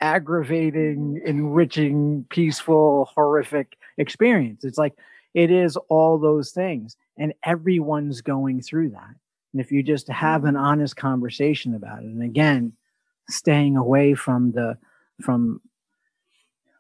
[0.01, 4.64] aggravating, enriching, peaceful, horrific experience.
[4.64, 4.95] It's like
[5.35, 9.14] it is all those things, and everyone's going through that.
[9.53, 12.73] And if you just have an honest conversation about it, and again,
[13.29, 14.79] staying away from the
[15.20, 15.61] from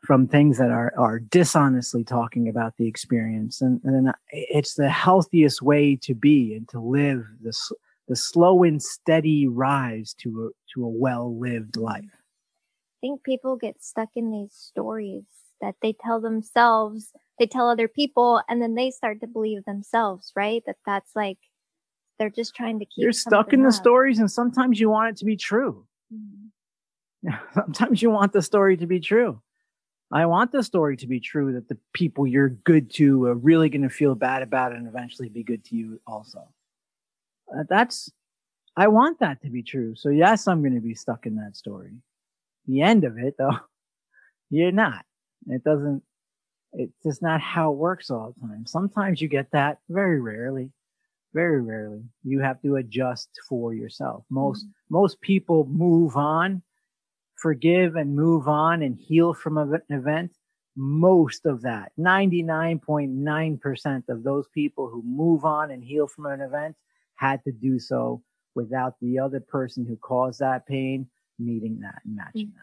[0.02, 3.60] from things that are are dishonestly talking about the experience.
[3.62, 7.72] And, and it's the healthiest way to be and to live this
[8.08, 12.04] the slow and steady rise to a to a well lived life.
[12.04, 15.24] I think people get stuck in these stories
[15.60, 20.32] that they tell themselves they tell other people and then they start to believe themselves
[20.34, 20.62] right?
[20.66, 21.38] That that's like
[22.18, 25.16] they're just trying to keep you're stuck in the stories and sometimes you want it
[25.18, 25.86] to be true.
[26.12, 27.30] Mm-hmm.
[27.54, 29.40] sometimes you want the story to be true
[30.12, 33.70] I want the story to be true that the people you're good to are really
[33.70, 36.46] going to feel bad about it and eventually be good to you also.
[37.48, 38.10] Uh, that's,
[38.76, 39.94] I want that to be true.
[39.94, 41.92] So yes, I'm going to be stuck in that story.
[42.66, 43.58] The end of it though,
[44.50, 45.04] you're not.
[45.46, 46.02] It doesn't,
[46.74, 48.66] it's just not how it works all the time.
[48.66, 50.70] Sometimes you get that very rarely,
[51.32, 52.02] very rarely.
[52.22, 54.24] You have to adjust for yourself.
[54.28, 54.94] Most, mm-hmm.
[54.94, 56.62] most people move on
[57.42, 60.30] forgive and move on and heal from an event,
[60.76, 66.76] most of that, 99.9% of those people who move on and heal from an event
[67.16, 68.22] had to do so
[68.54, 71.06] without the other person who caused that pain
[71.38, 72.58] meeting that and matching mm-hmm.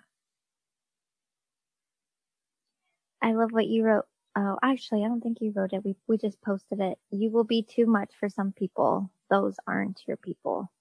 [3.22, 3.24] that.
[3.28, 4.06] I love what you wrote.
[4.36, 5.84] Oh, actually, I don't think you wrote it.
[5.84, 6.98] We we just posted it.
[7.12, 9.12] You will be too much for some people.
[9.30, 10.72] Those aren't your people.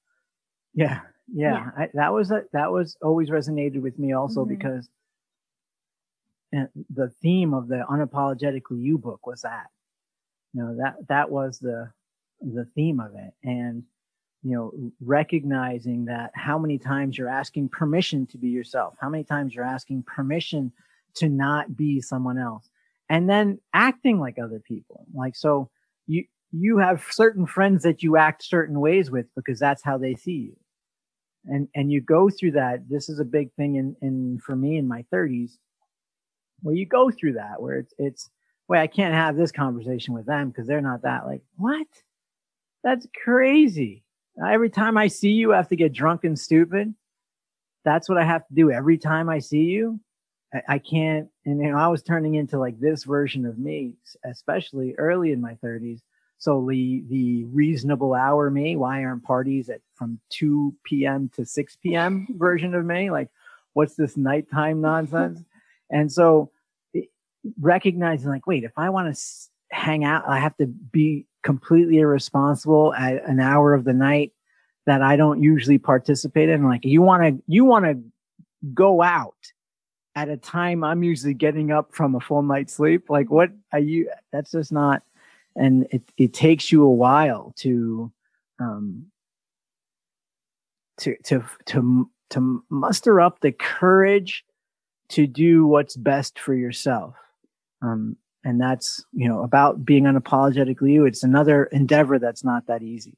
[0.79, 1.01] Yeah,
[1.33, 1.70] yeah, yeah.
[1.85, 4.55] I, that was a, that was always resonated with me also mm-hmm.
[4.55, 4.89] because
[6.91, 9.66] the theme of the unapologetically you book was that
[10.55, 11.91] you know that that was the
[12.41, 13.83] the theme of it and
[14.43, 19.24] you know recognizing that how many times you're asking permission to be yourself how many
[19.24, 20.72] times you're asking permission
[21.14, 22.70] to not be someone else
[23.11, 25.68] and then acting like other people like so
[26.07, 30.14] you you have certain friends that you act certain ways with because that's how they
[30.14, 30.57] see you
[31.45, 34.76] and and you go through that this is a big thing in in for me
[34.76, 35.53] in my 30s
[36.62, 38.30] where you go through that where it's it's
[38.68, 41.86] wait i can't have this conversation with them because they're not that like what?
[42.84, 44.05] That's crazy.
[44.45, 46.95] Every time i see you i have to get drunk and stupid.
[47.84, 50.01] That's what i have to do every time i see you.
[50.53, 53.95] I, I can't and you know i was turning into like this version of me
[54.24, 56.01] especially early in my 30s
[56.39, 61.30] so the the reasonable hour me, why aren't parties at from 2 p.m.
[61.34, 62.28] to 6 p.m.
[62.30, 63.11] version of me?
[63.11, 63.28] Like,
[63.72, 65.41] what's this nighttime nonsense?
[65.91, 66.51] and so
[67.61, 69.20] recognizing like, wait, if I want to
[69.70, 74.32] hang out, I have to be completely irresponsible at an hour of the night
[74.86, 76.64] that I don't usually participate in.
[76.64, 78.01] Like, you want to you want to
[78.74, 79.34] go out
[80.14, 83.09] at a time I'm usually getting up from a full night's sleep.
[83.09, 84.11] Like, what are you?
[84.32, 85.03] That's just not
[85.59, 88.13] and it, it takes you a while to
[88.61, 89.07] um,
[90.99, 94.45] to to to to muster up the courage
[95.09, 97.15] to do what's best for yourself.
[97.81, 102.83] Um, and that's you know about being unapologetically you it's another endeavor that's not that
[102.83, 103.17] easy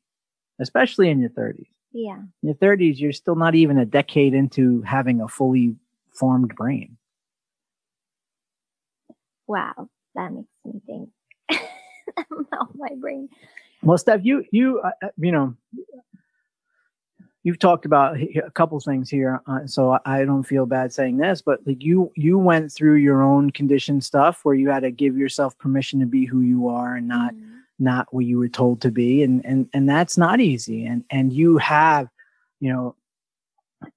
[0.58, 2.18] especially in your 30s yeah.
[2.42, 5.74] In your 30s you're still not even a decade into having a fully
[6.12, 6.96] formed brain.
[9.46, 11.10] Wow that makes me think
[12.74, 13.28] my brain.
[13.82, 15.54] Well, Steph, you you uh, uh, you know
[17.42, 21.40] you've talked about a couple things here, uh, so I don't feel bad saying this,
[21.42, 25.16] but like you you went through your own condition stuff where you had to give
[25.16, 27.56] yourself permission to be who you are and not mm-hmm.
[27.78, 31.32] not what you were told to be, and and and that's not easy, and and
[31.32, 32.08] you have
[32.60, 32.94] you know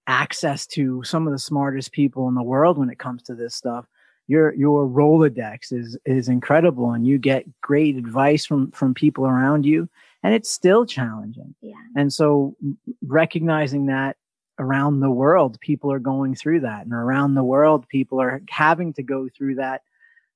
[0.07, 3.53] access to some of the smartest people in the world when it comes to this
[3.53, 3.85] stuff
[4.27, 9.65] your your Rolodex is is incredible, and you get great advice from from people around
[9.65, 9.89] you,
[10.23, 11.55] and it's still challenging.
[11.61, 11.73] Yeah.
[11.95, 12.55] And so
[13.05, 14.17] recognizing that
[14.59, 18.93] around the world, people are going through that, and around the world, people are having
[18.93, 19.81] to go through that.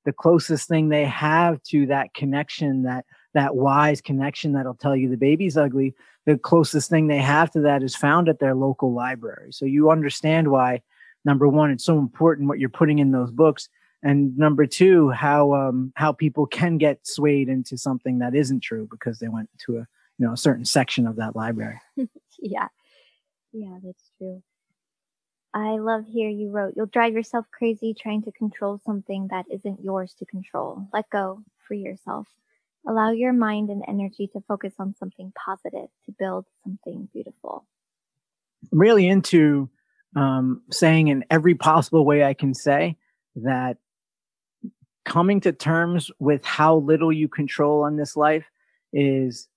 [0.04, 5.08] The closest thing they have to that connection, that that wise connection that'll tell you
[5.08, 5.94] the baby's ugly,
[6.26, 9.52] the closest thing they have to that is found at their local library.
[9.52, 10.82] So you understand why
[11.24, 13.68] number one, it's so important what you're putting in those books
[14.02, 18.86] and number two how um how people can get swayed into something that isn't true
[18.90, 19.86] because they went to a
[20.18, 21.80] you know a certain section of that library
[22.40, 22.68] yeah
[23.52, 24.42] Yeah, that's true.
[25.54, 29.82] I love here you wrote, you'll drive yourself crazy trying to control something that isn't
[29.82, 30.86] yours to control.
[30.92, 32.28] Let go, free yourself.
[32.86, 37.66] Allow your mind and energy to focus on something positive to build something beautiful.
[38.72, 39.70] I'm really into
[40.14, 42.96] um, saying in every possible way I can say
[43.36, 43.78] that
[45.04, 48.46] coming to terms with how little you control on this life
[48.92, 49.48] is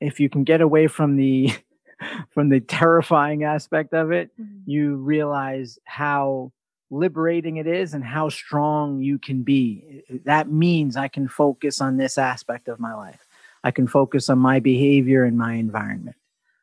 [0.00, 1.52] if you can get away from the
[2.30, 4.58] from the terrifying aspect of it, mm-hmm.
[4.66, 6.52] you realize how
[6.90, 10.02] liberating it is and how strong you can be.
[10.24, 13.26] That means I can focus on this aspect of my life.
[13.64, 16.16] I can focus on my behavior and my environment.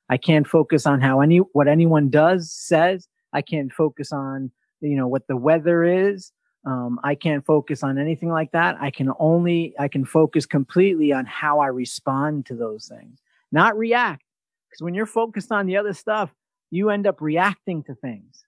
[0.09, 3.07] I can't focus on how any what anyone does says.
[3.31, 4.51] I can't focus on
[4.81, 6.31] you know what the weather is.
[6.65, 8.75] Um, I can't focus on anything like that.
[8.81, 13.19] I can only I can focus completely on how I respond to those things,
[13.51, 14.23] not react.
[14.69, 16.33] Because when you're focused on the other stuff,
[16.69, 18.43] you end up reacting to things,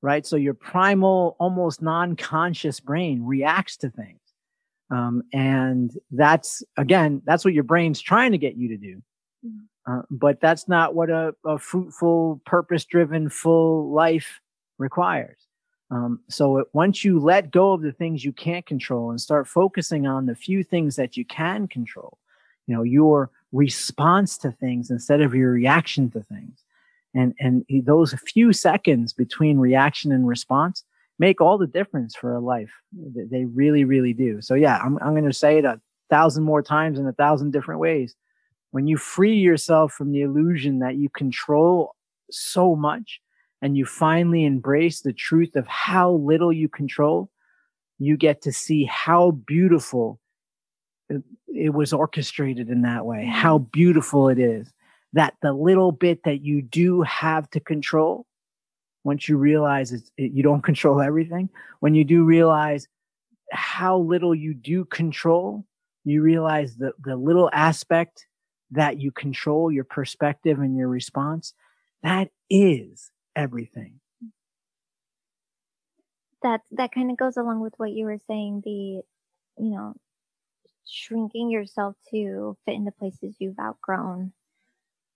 [0.00, 0.26] right?
[0.26, 4.20] So your primal, almost non-conscious brain reacts to things.
[4.90, 9.02] Um, and that's, again, that's what your brain's trying to get you to do.
[9.46, 9.92] Mm-hmm.
[9.92, 14.40] Uh, but that's not what a, a fruitful, purpose driven, full life
[14.78, 15.38] requires.
[15.92, 19.46] Um, so it, once you let go of the things you can't control and start
[19.46, 22.16] focusing on the few things that you can control,
[22.66, 26.64] you know, your response to things instead of your reaction to things.
[27.14, 30.82] And, and those few seconds between reaction and response
[31.18, 32.72] make all the difference for a life.
[32.92, 34.40] They really, really do.
[34.40, 35.78] So yeah, I'm, I'm going to say it a
[36.08, 38.14] thousand more times in a thousand different ways.
[38.70, 41.94] When you free yourself from the illusion that you control
[42.30, 43.20] so much
[43.62, 47.30] and you finally embrace the truth of how little you control,
[47.98, 50.18] you get to see how beautiful
[51.46, 53.24] it was orchestrated in that way.
[53.24, 54.72] How beautiful it is
[55.12, 58.26] that the little bit that you do have to control,
[59.04, 61.48] once you realize it, you don't control everything,
[61.80, 62.88] when you do realize
[63.52, 65.64] how little you do control,
[66.04, 68.26] you realize the, the little aspect
[68.72, 71.52] that you control, your perspective and your response,
[72.02, 74.00] that is everything.
[76.42, 79.02] That that kind of goes along with what you were saying, the
[79.58, 79.94] you know,
[80.86, 84.32] shrinking yourself to fit into places you've outgrown,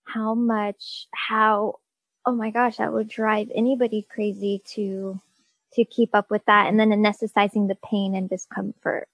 [0.05, 1.75] how much, how,
[2.25, 5.19] oh my gosh, that would drive anybody crazy to,
[5.73, 9.07] to keep up with that and then anesthetizing the pain and discomfort.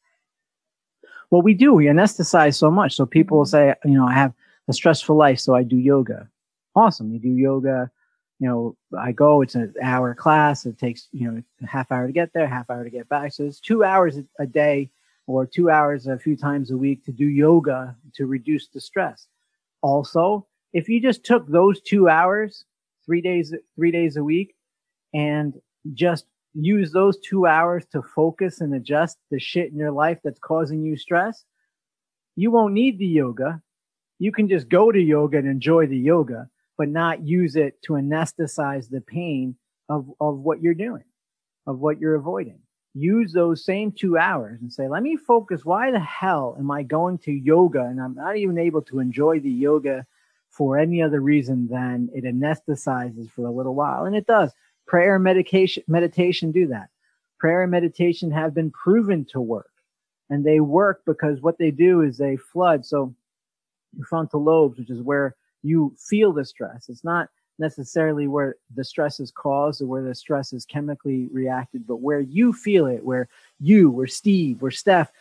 [1.29, 1.73] Well, we do.
[1.73, 2.95] We anesthetize so much.
[2.95, 3.71] So people will mm-hmm.
[3.71, 4.33] say, you know, I have
[4.67, 6.29] a stressful life, so I do yoga.
[6.75, 7.11] Awesome.
[7.11, 7.91] You do yoga.
[8.39, 10.65] You know, I go, it's an hour class.
[10.65, 13.33] It takes, you know, a half hour to get there, half hour to get back.
[13.33, 14.89] So it's two hours a day
[15.27, 19.27] or two hours a few times a week to do yoga to reduce the stress.
[19.81, 22.65] Also, if you just took those two hours,
[23.05, 24.55] three days, three days a week
[25.13, 25.53] and
[25.93, 30.39] just use those two hours to focus and adjust the shit in your life that's
[30.39, 31.45] causing you stress,
[32.35, 33.61] you won't need the yoga.
[34.19, 37.93] You can just go to yoga and enjoy the yoga, but not use it to
[37.93, 39.55] anesthetize the pain
[39.89, 41.03] of, of what you're doing,
[41.67, 42.59] of what you're avoiding
[42.93, 45.65] use those same two hours and say, let me focus.
[45.65, 49.39] Why the hell am I going to yoga and I'm not even able to enjoy
[49.39, 50.05] the yoga
[50.49, 54.05] for any other reason than it anesthetizes for a little while?
[54.05, 54.51] And it does.
[54.85, 56.89] Prayer and medication, meditation do that.
[57.39, 59.71] Prayer and meditation have been proven to work
[60.29, 62.85] and they work because what they do is they flood.
[62.85, 63.15] So
[63.95, 66.89] your frontal lobes, which is where you feel the stress.
[66.89, 71.87] It's not necessarily where the stress is caused or where the stress is chemically reacted,
[71.87, 75.11] but where you feel it, where you, where Steve, where Steph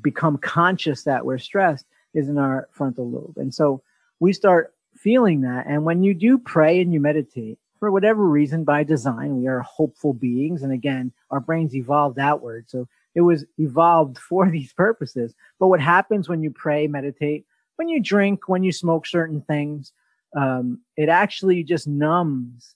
[0.00, 3.36] become conscious that we're stressed is in our frontal lobe.
[3.36, 3.82] And so
[4.20, 5.66] we start feeling that.
[5.66, 9.60] And when you do pray and you meditate, for whatever reason, by design, we are
[9.60, 10.62] hopeful beings.
[10.62, 12.64] And again, our brains evolved outward.
[12.70, 15.34] So it was evolved for these purposes.
[15.58, 17.44] But what happens when you pray, meditate,
[17.76, 19.92] when you drink, when you smoke certain things,
[20.36, 22.74] um, it actually just numbs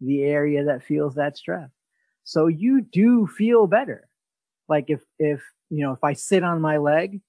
[0.00, 1.70] the area that feels that stress.
[2.24, 4.08] So you do feel better.
[4.68, 7.20] Like if, if, you know, if I sit on my leg,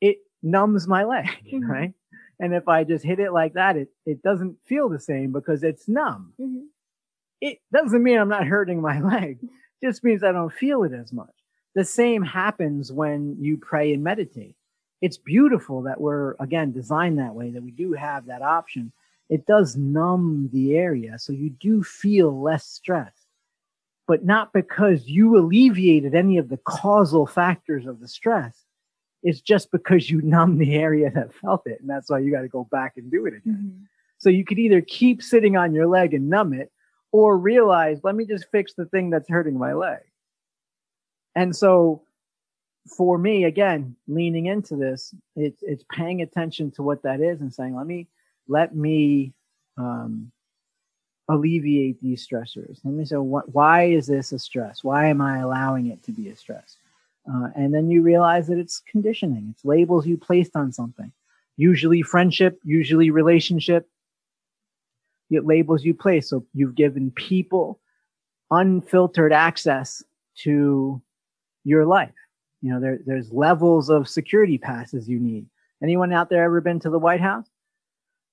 [0.00, 1.70] it numbs my leg, mm-hmm.
[1.70, 1.92] right?
[2.40, 5.62] And if I just hit it like that, it, it doesn't feel the same because
[5.62, 6.32] it's numb.
[6.40, 6.66] Mm-hmm.
[7.40, 9.38] It doesn't mean I'm not hurting my leg.
[9.42, 11.34] It just means I don't feel it as much.
[11.74, 14.56] The same happens when you pray and meditate
[15.00, 18.92] it's beautiful that we're again designed that way that we do have that option
[19.28, 23.12] it does numb the area so you do feel less stress
[24.06, 28.64] but not because you alleviated any of the causal factors of the stress
[29.22, 32.42] it's just because you numb the area that felt it and that's why you got
[32.42, 33.84] to go back and do it again mm-hmm.
[34.24, 36.72] So you could either keep sitting on your leg and numb it
[37.12, 40.00] or realize, let me just fix the thing that's hurting my leg.
[41.36, 42.03] And so
[42.86, 47.52] for me, again, leaning into this, it's, it's paying attention to what that is and
[47.52, 48.08] saying, let me,
[48.48, 49.32] let me,
[49.78, 50.30] um,
[51.28, 52.80] alleviate these stressors.
[52.84, 54.84] Let me say, why is this a stress?
[54.84, 56.76] Why am I allowing it to be a stress?
[57.26, 59.48] Uh, and then you realize that it's conditioning.
[59.50, 61.10] It's labels you placed on something.
[61.56, 63.88] Usually friendship, usually relationship.
[65.30, 66.28] It labels you place.
[66.28, 67.80] So you've given people
[68.50, 70.02] unfiltered access
[70.42, 71.00] to
[71.64, 72.12] your life.
[72.64, 75.46] You know, there, there's levels of security passes you need.
[75.82, 77.46] Anyone out there ever been to the White House?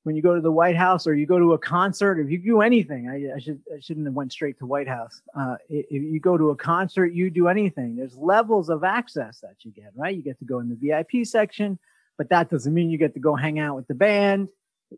[0.04, 2.38] when you go to the White House or you go to a concert, if you
[2.40, 5.22] do anything, I, I should I shouldn't have went straight to White House.
[5.38, 7.96] Uh, if you go to a concert, you do anything.
[7.96, 10.16] There's levels of access that you get, right?
[10.16, 11.78] You get to go in the VIP section,
[12.18, 14.50] but that doesn't mean you get to go hang out with the band.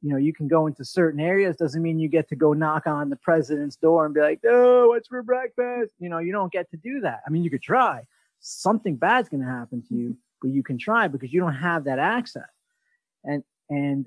[0.02, 1.58] You know, you can go into certain areas.
[1.58, 4.88] Doesn't mean you get to go knock on the president's door and be like, "Oh,
[4.88, 7.22] what's for breakfast?" You know, you don't get to do that.
[7.28, 8.04] I mean, you could try.
[8.46, 10.18] Something bad's going to happen to you, mm-hmm.
[10.42, 12.50] but you can try because you don't have that access.
[13.24, 14.06] And and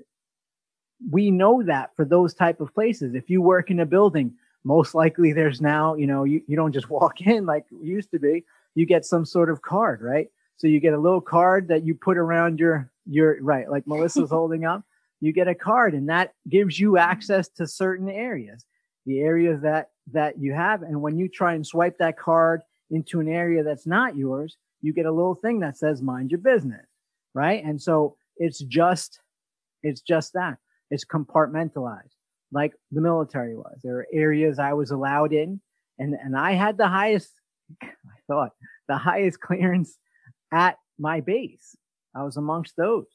[1.11, 3.15] we know that for those type of places.
[3.15, 4.33] If you work in a building
[4.63, 8.19] most likely there's now you know you, you don't just walk in like used to
[8.19, 8.45] be.
[8.75, 10.27] You get some sort of card right?
[10.57, 14.29] So you get a little card that you put around your your right like melissa's
[14.37, 14.83] holding up.
[15.19, 18.65] You get a card and that gives you access to certain areas
[19.07, 20.83] the areas that that you have.
[20.83, 24.93] And when you try and swipe that card into an area that's not yours you
[24.93, 26.85] get a little thing that says mind your business
[27.33, 29.19] right and so it's just
[29.83, 30.57] it's just that
[30.89, 32.17] it's compartmentalized
[32.51, 33.79] like the military was.
[33.83, 35.61] There are areas I was allowed in
[35.99, 37.31] and, and I had the highest,
[37.81, 37.89] I
[38.27, 38.51] thought
[38.87, 39.97] the highest clearance
[40.51, 41.75] at my base.
[42.15, 43.05] I was amongst those.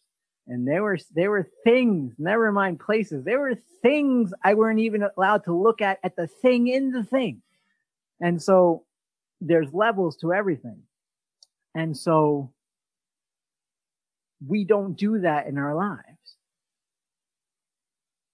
[0.49, 3.25] And there were, there were things, never mind places.
[3.25, 7.05] There were things I weren't even allowed to look at, at the thing in the
[7.05, 7.43] thing.
[8.21, 8.85] And so
[9.43, 10.81] there's levels to everything.
[11.75, 12.53] And so
[14.47, 16.03] we don't do that in our lives.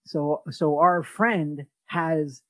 [0.07, 2.43] So, so our friend has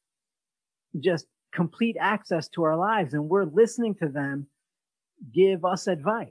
[1.00, 4.46] just complete access to our lives and we're listening to them
[5.34, 6.30] give us advice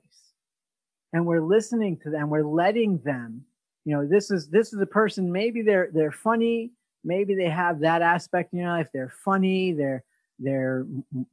[1.14, 2.30] and we're listening to them.
[2.30, 3.44] We're letting them,
[3.86, 6.72] you know, this is, this is a person, maybe they're, they're funny.
[7.04, 8.90] Maybe they have that aspect in your life.
[8.94, 9.74] They're funny.
[9.74, 10.04] They're,
[10.40, 10.86] they're,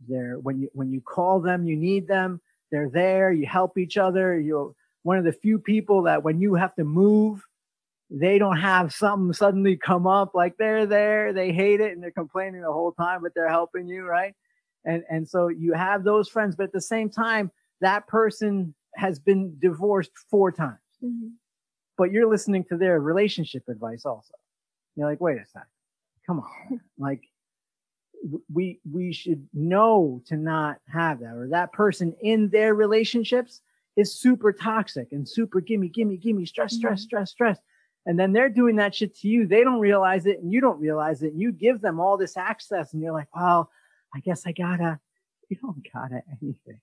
[0.08, 2.40] they're, when you, when you call them, you need them.
[2.70, 3.32] They're there.
[3.32, 4.38] You help each other.
[4.38, 4.74] You're
[5.04, 7.44] one of the few people that when you have to move,
[8.10, 12.10] they don't have something suddenly come up like they're there, they hate it and they're
[12.10, 14.34] complaining the whole time, but they're helping you, right?
[14.84, 17.50] And and so you have those friends, but at the same time,
[17.80, 20.78] that person has been divorced four times.
[21.02, 21.28] Mm-hmm.
[21.96, 24.34] But you're listening to their relationship advice also.
[24.96, 25.66] You're like, wait a sec,
[26.26, 27.22] come on, like
[28.52, 33.60] we we should know to not have that or that person in their relationships
[33.96, 37.04] is super toxic and super gimme gimme gimme stress stress mm-hmm.
[37.04, 37.58] stress stress
[38.06, 39.46] and then they're doing that shit to you.
[39.46, 41.32] They don't realize it and you don't realize it.
[41.32, 43.70] And you give them all this access and you're like, well,
[44.14, 45.00] I guess I gotta,
[45.48, 46.80] you don't gotta anything.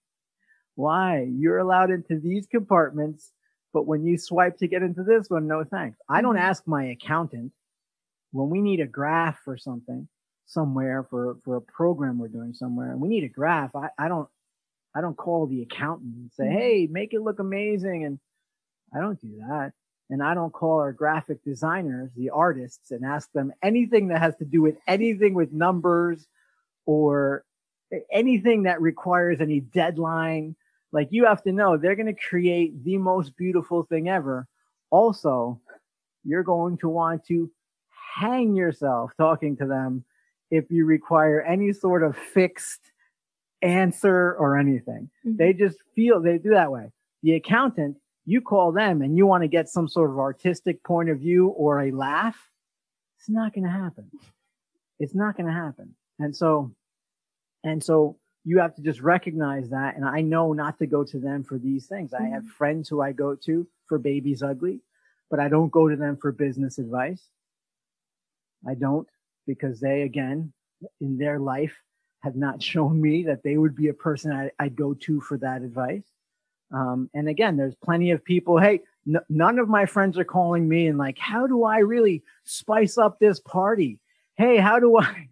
[0.76, 1.28] Why?
[1.30, 3.32] You're allowed into these compartments,
[3.72, 6.00] but when you swipe to get into this one, no thanks.
[6.10, 6.44] I don't mm-hmm.
[6.44, 7.52] ask my accountant
[8.32, 10.08] when we need a graph for something
[10.52, 13.76] somewhere for, for a program we're doing somewhere and we need a graph.
[13.76, 14.28] I, I don't,
[14.94, 16.58] I don't call the accountant and say, mm-hmm.
[16.58, 18.04] Hey, make it look amazing.
[18.06, 18.20] And
[18.94, 19.72] I don't do that.
[20.10, 24.36] And I don't call our graphic designers, the artists, and ask them anything that has
[24.38, 26.28] to do with anything with numbers
[26.86, 27.46] or
[28.12, 30.58] anything that requires any deadline.
[30.92, 34.48] Like you have to know they're going to create the most beautiful thing ever.
[34.90, 35.62] Also,
[36.26, 37.50] you're going to want to
[38.16, 40.04] hang yourself talking to them
[40.52, 42.92] if you require any sort of fixed
[43.62, 45.10] answer or anything.
[45.26, 45.38] Mm-hmm.
[45.38, 46.92] They just feel they do that way.
[47.24, 51.10] The accountant you call them and you want to get some sort of artistic point
[51.10, 52.38] of view or a laugh,
[53.18, 54.10] it's not going to happen.
[55.00, 55.96] It's not going to happen.
[56.20, 56.72] And so,
[57.64, 59.96] and so you have to just recognize that.
[59.96, 62.12] And I know not to go to them for these things.
[62.12, 62.26] Mm-hmm.
[62.26, 62.52] I have mm-hmm.
[62.52, 64.82] friends who I go to for babies ugly,
[65.30, 67.24] but I don't go to them for business advice.
[68.68, 69.08] I don't
[69.48, 70.54] because they, again,
[71.00, 71.76] in their life
[72.22, 75.38] have not shown me that they would be a person I, I'd go to for
[75.38, 76.04] that advice.
[76.74, 78.58] Um, and again, there's plenty of people.
[78.58, 82.24] Hey, n- none of my friends are calling me and like, how do I really
[82.46, 84.00] spice up this party?
[84.36, 85.28] Hey, how do I?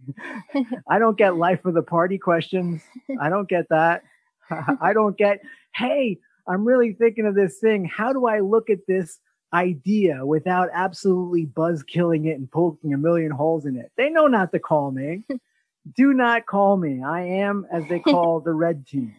[0.90, 2.82] I don't get life of the party questions.
[3.22, 4.04] I don't get that.
[4.82, 5.40] I don't get,
[5.74, 7.86] hey, I'm really thinking of this thing.
[7.86, 9.20] How do I look at this
[9.54, 14.28] idea without absolutely buzz killing it and poking a million holes in it, they know
[14.28, 15.24] not to call me.
[15.96, 17.02] Do not call me.
[17.04, 19.16] I am, as they call the red team.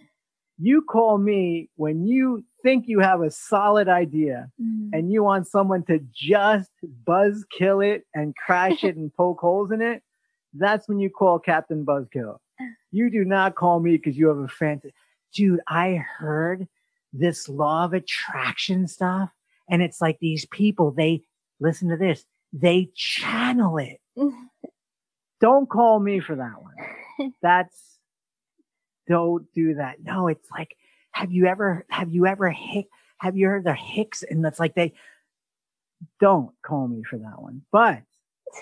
[0.58, 4.90] You call me when you think you have a solid idea Mhm.
[4.92, 6.70] and you want someone to just
[7.06, 10.02] buzz kill it and crash it and poke holes in it.
[10.52, 12.36] That's when you call Captain Buzzkill.
[12.92, 14.92] You do not call me because you have a fantasy.
[15.32, 16.68] Dude, I heard
[17.12, 19.30] this law of attraction stuff
[19.70, 21.22] and it's like these people, they
[21.60, 24.00] listen to this, they channel it.
[25.40, 27.32] Don't call me for that one.
[27.42, 27.90] That's
[29.10, 29.96] don't do that.
[30.02, 30.76] No, it's like,
[31.10, 32.86] have you ever have you ever hick
[33.18, 34.22] have you heard the hicks?
[34.22, 34.94] And that's like they
[36.20, 37.62] don't call me for that one.
[37.72, 38.02] But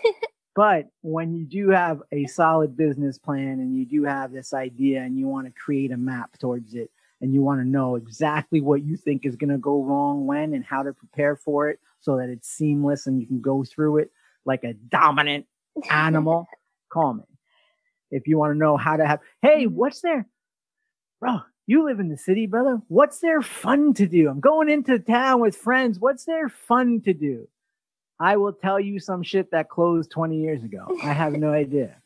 [0.57, 5.03] but when you do have a solid business plan and you do have this idea
[5.03, 6.91] and you want to create a map towards it
[7.21, 10.55] and you want to know exactly what you think is going to go wrong when
[10.55, 13.99] and how to prepare for it so that it's seamless and you can go through
[13.99, 14.11] it
[14.45, 15.47] like a dominant
[15.91, 16.47] animal,
[16.91, 17.25] call me.
[18.11, 20.27] If you want to know how to have, hey, what's there?
[21.21, 22.81] Bro, you live in the city, brother.
[22.89, 24.31] What's there fun to do?
[24.31, 25.99] I'm going into town with friends.
[25.99, 27.49] What's there fun to do?
[28.21, 30.87] I will tell you some shit that closed 20 years ago.
[31.03, 31.97] I have no idea.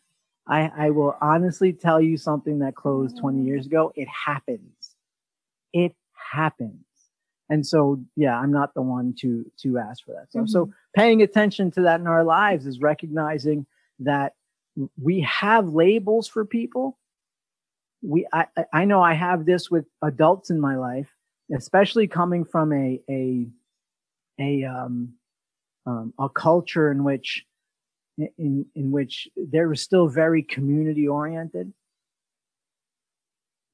[0.47, 3.93] I, I will honestly tell you something that closed 20 years ago.
[3.95, 4.82] It happens.
[5.73, 5.95] It
[6.33, 6.85] happens.
[7.49, 10.33] And so, yeah, I'm not the one to, to ask for that.
[10.33, 13.67] So, so paying attention to that in our lives is recognizing
[13.99, 14.35] that
[15.01, 16.99] we have labels for people.
[18.03, 21.11] We, I, I- I know I have this with adults in my life,
[21.55, 23.49] especially coming from a, a,
[24.41, 25.15] a, um,
[25.85, 27.45] um, a culture in which,
[28.39, 31.73] in, in which there was still very community oriented.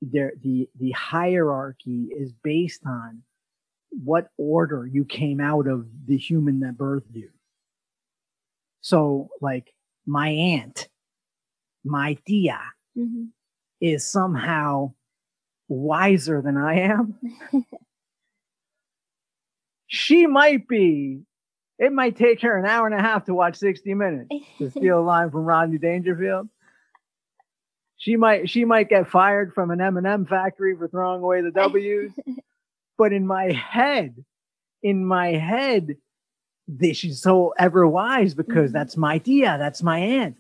[0.00, 3.22] There, the, the hierarchy is based on
[3.90, 7.30] what order you came out of the human that birthed you.
[8.80, 9.72] So like
[10.06, 10.88] my aunt,
[11.84, 12.60] my tia
[12.96, 13.28] Mhm.
[13.80, 14.92] is somehow
[15.68, 17.18] wiser than I am.
[19.86, 21.22] she might be,
[21.78, 24.28] it might take her an hour and a half to watch 60 minutes
[24.58, 26.48] to steal a line from Rodney Dangerfield.
[27.98, 32.12] She might, she might get fired from an M&M factory for throwing away the W's.
[32.98, 34.24] but in my head,
[34.82, 35.96] in my head,
[36.68, 38.74] this she's so ever wise because Mhm.
[38.74, 40.36] that's my tia, that's my aunt.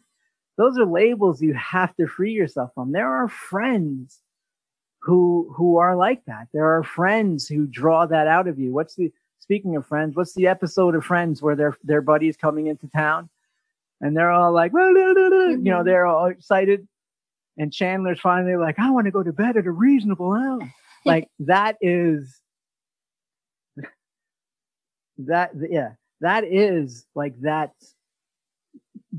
[0.56, 2.92] Those are labels you have to free yourself from.
[2.92, 4.20] There are friends
[5.00, 6.48] who who are like that.
[6.52, 8.72] There are friends who draw that out of you.
[8.72, 10.16] What's the speaking of friends?
[10.16, 13.30] What's the episode of Friends where their their buddies coming into town
[14.00, 15.84] and they're all like, you know, Mhm.
[15.84, 16.86] they're all excited,
[17.58, 20.60] and Chandler's finally like, "I want to go to bed at a reasonable hour."
[21.04, 22.40] like that is
[25.18, 27.72] that yeah that is like that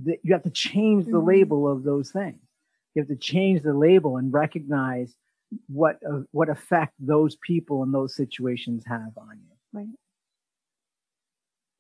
[0.06, 1.28] that you have to change the Mhm.
[1.28, 2.42] label of those things
[2.96, 5.16] you have to change the label and recognize
[5.68, 9.88] what uh, what effect those people and those situations have on you Right.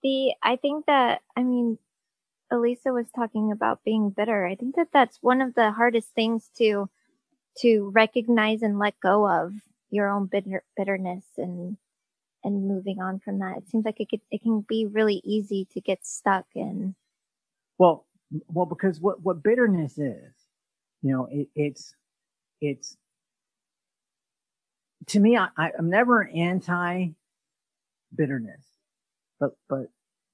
[0.03, 1.77] The I think that I mean,
[2.51, 4.45] Elisa was talking about being bitter.
[4.45, 6.89] I think that that's one of the hardest things to
[7.59, 9.53] to recognize and let go of
[9.91, 11.77] your own bitter, bitterness and
[12.43, 13.57] and moving on from that.
[13.57, 16.95] It seems like it could, it can be really easy to get stuck in.
[17.79, 18.05] well
[18.49, 20.33] well because what what bitterness is
[21.03, 21.95] you know it, it's
[22.61, 22.97] it's
[25.07, 27.09] to me I, I i'm never anti
[28.15, 28.65] bitterness
[29.39, 29.87] but but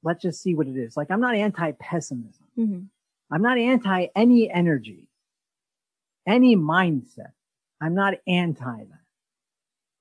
[0.05, 2.87] let's just see what it is like i'm not anti pessimism Mhm.
[3.31, 5.09] I'm not anti any energy,
[6.27, 7.31] any mindset.
[7.81, 9.03] I'm not anti that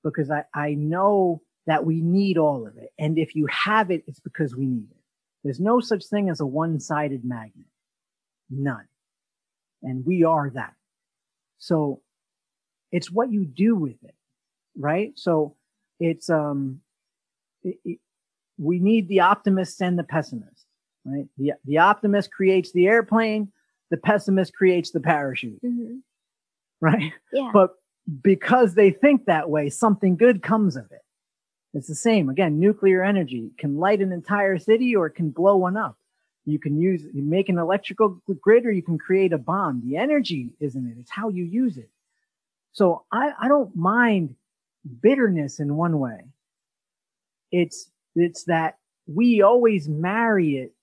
[0.03, 2.91] because I, I know that we need all of it.
[2.99, 4.97] And if you have it, it's because we need it.
[5.43, 7.65] There's no such thing as a one sided magnet.
[8.49, 8.87] None.
[9.81, 10.75] And we are that.
[11.57, 12.01] So
[12.91, 14.15] it's what you do with it,
[14.77, 15.13] right?
[15.15, 15.55] So
[15.99, 16.81] it's, um,
[17.63, 17.99] it, it,
[18.57, 20.65] we need the optimists and the pessimists
[21.05, 21.25] right?
[21.37, 23.51] The, the optimist creates the airplane,
[23.91, 26.01] the pessimist creates the parachute, Mhm.
[26.81, 27.13] right?
[27.31, 27.51] Yeah.
[27.53, 27.75] But
[28.23, 31.01] because they think that way, something good comes of it.
[31.73, 32.29] It's the same.
[32.29, 35.97] Again, nuclear energy can light an entire city or it can blow one up.
[36.45, 39.81] You can use, you make an electrical grid or you can create a bomb.
[39.85, 40.97] The energy isn't it.
[40.99, 41.89] It's how you use it.
[42.71, 44.35] So I, I don't mind
[45.01, 46.19] bitterness in one way.
[47.51, 50.73] It's, it's that we always marry it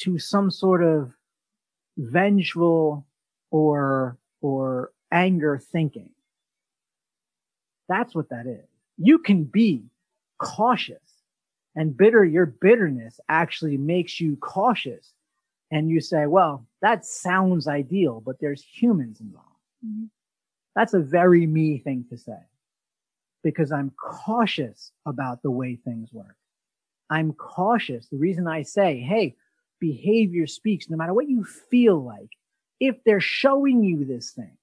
[0.00, 1.12] to some sort of
[1.98, 3.06] vengeful
[3.50, 6.10] or, or anger thinking.
[7.88, 8.66] That's what that is.
[8.98, 9.84] You can be
[10.38, 11.00] cautious
[11.74, 15.12] And bitter, your bitterness actually makes you cautious.
[15.70, 19.48] And you say, well, that sounds ideal, but there's humans involved.
[19.86, 20.06] Mm-hmm.
[20.74, 22.38] That's a very me thing to say
[23.44, 26.36] because I'm cautious about the way things work.
[27.10, 28.06] I'm cautious.
[28.08, 29.36] The reason I say, Hey,
[29.80, 32.30] behavior speaks no matter what you feel like.
[32.80, 34.56] If they're showing you this thing,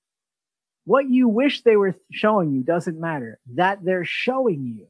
[0.85, 3.39] what you wish they were showing you doesn't matter.
[3.55, 4.87] That they're showing you,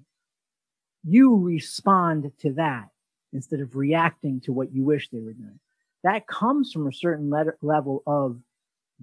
[1.03, 2.89] you respond to that
[3.34, 5.60] instead of reacting to what you wish they were doing.
[6.03, 7.32] That comes from a certain
[7.62, 8.38] level of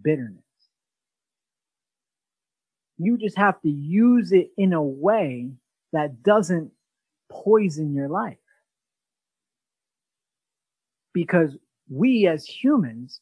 [0.00, 0.42] bitterness.
[2.98, 5.50] You just have to use it in a way
[5.92, 6.70] that doesn't
[7.28, 8.36] poison your life.
[11.12, 11.56] Because
[11.90, 13.20] we as humans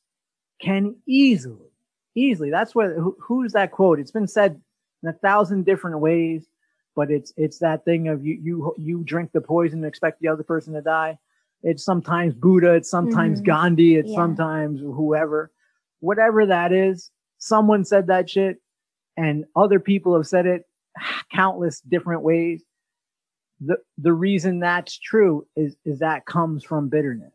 [0.61, 1.71] can easily,
[2.15, 3.99] easily, that's what, who, who's that quote?
[3.99, 4.61] It's been said
[5.03, 6.47] in a thousand different ways,
[6.95, 10.29] but it's, it's that thing of you, you, you drink the poison and expect the
[10.29, 11.19] other person to die.
[11.63, 13.51] It's sometimes Buddha, it's sometimes mm-hmm.
[13.51, 14.17] Gandhi, it's yeah.
[14.17, 15.51] sometimes whoever,
[16.01, 17.11] whatever that is.
[17.39, 18.59] Someone said that shit
[19.17, 20.63] and other people have said it
[21.33, 22.63] countless different ways.
[23.61, 27.33] The, the reason that's true is, is that comes from bitterness.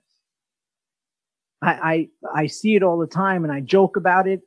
[1.62, 4.42] I, I, I see it all the time and I joke about it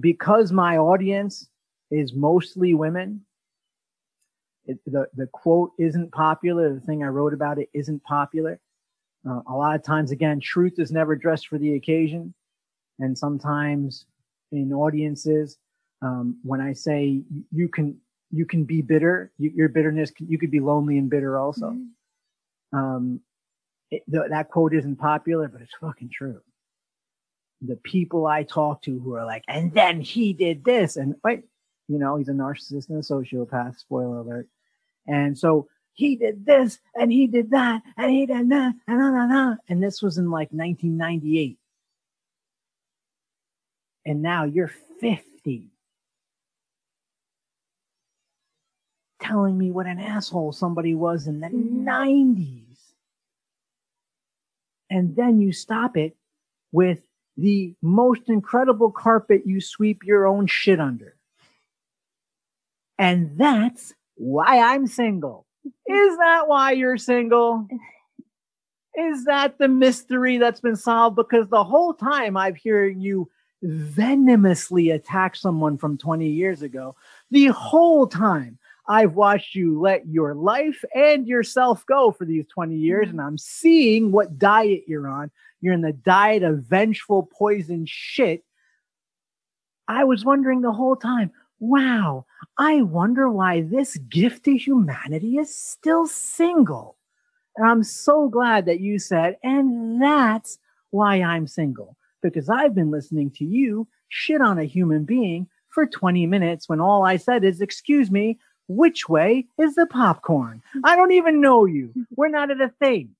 [0.00, 1.48] because my audience
[1.90, 3.22] is mostly women.
[4.64, 6.72] It, the, the quote isn't popular.
[6.72, 8.60] The thing I wrote about it isn't popular.
[9.28, 12.34] Uh, a lot of times, again, truth is never dressed for the occasion.
[12.98, 14.06] And sometimes
[14.50, 15.58] in audiences,
[16.02, 17.96] um, when I say you can
[18.30, 21.70] you can be bitter, you, your bitterness you could be lonely and bitter also.
[21.70, 22.78] Mm-hmm.
[22.78, 23.20] Um,
[23.90, 26.40] it, th- that quote isn't popular, but it's fucking true.
[27.64, 31.44] The people I talk to who are like, and then he did this, and wait,
[31.88, 33.78] you know, he's a narcissist and a sociopath.
[33.78, 34.48] Spoiler alert.
[35.06, 39.10] And so he did this, and he did that, and he did that, and nah,
[39.10, 39.56] nah, nah.
[39.68, 41.58] and this was in like 1998.
[44.04, 45.72] And now you're 50
[49.20, 51.88] telling me what an asshole somebody was in the mm-hmm.
[51.88, 52.64] 90s.
[54.90, 56.16] And then you stop it
[56.72, 57.00] with
[57.36, 61.16] the most incredible carpet you sweep your own shit under.
[62.98, 65.46] And that's why I'm single.
[65.64, 67.66] Is that why you're single?
[68.94, 71.16] Is that the mystery that's been solved?
[71.16, 73.30] Because the whole time I've heard you
[73.62, 76.94] venomously attack someone from 20 years ago,
[77.30, 78.58] the whole time
[78.92, 83.12] I've watched you let your life and yourself go for these 20 years, mm.
[83.12, 85.30] and I'm seeing what diet you're on.
[85.62, 88.44] You're in the diet of vengeful poison shit.
[89.88, 92.26] I was wondering the whole time, wow,
[92.58, 96.98] I wonder why this gift to humanity is still single.
[97.56, 100.58] And I'm so glad that you said, and that's
[100.90, 105.86] why I'm single, because I've been listening to you shit on a human being for
[105.86, 108.38] 20 minutes when all I said is, excuse me,
[108.68, 110.62] which way is the popcorn?
[110.70, 110.80] Mm-hmm.
[110.84, 111.88] I don't even know you.
[111.88, 112.02] Mm-hmm.
[112.16, 113.10] We're not at a thing.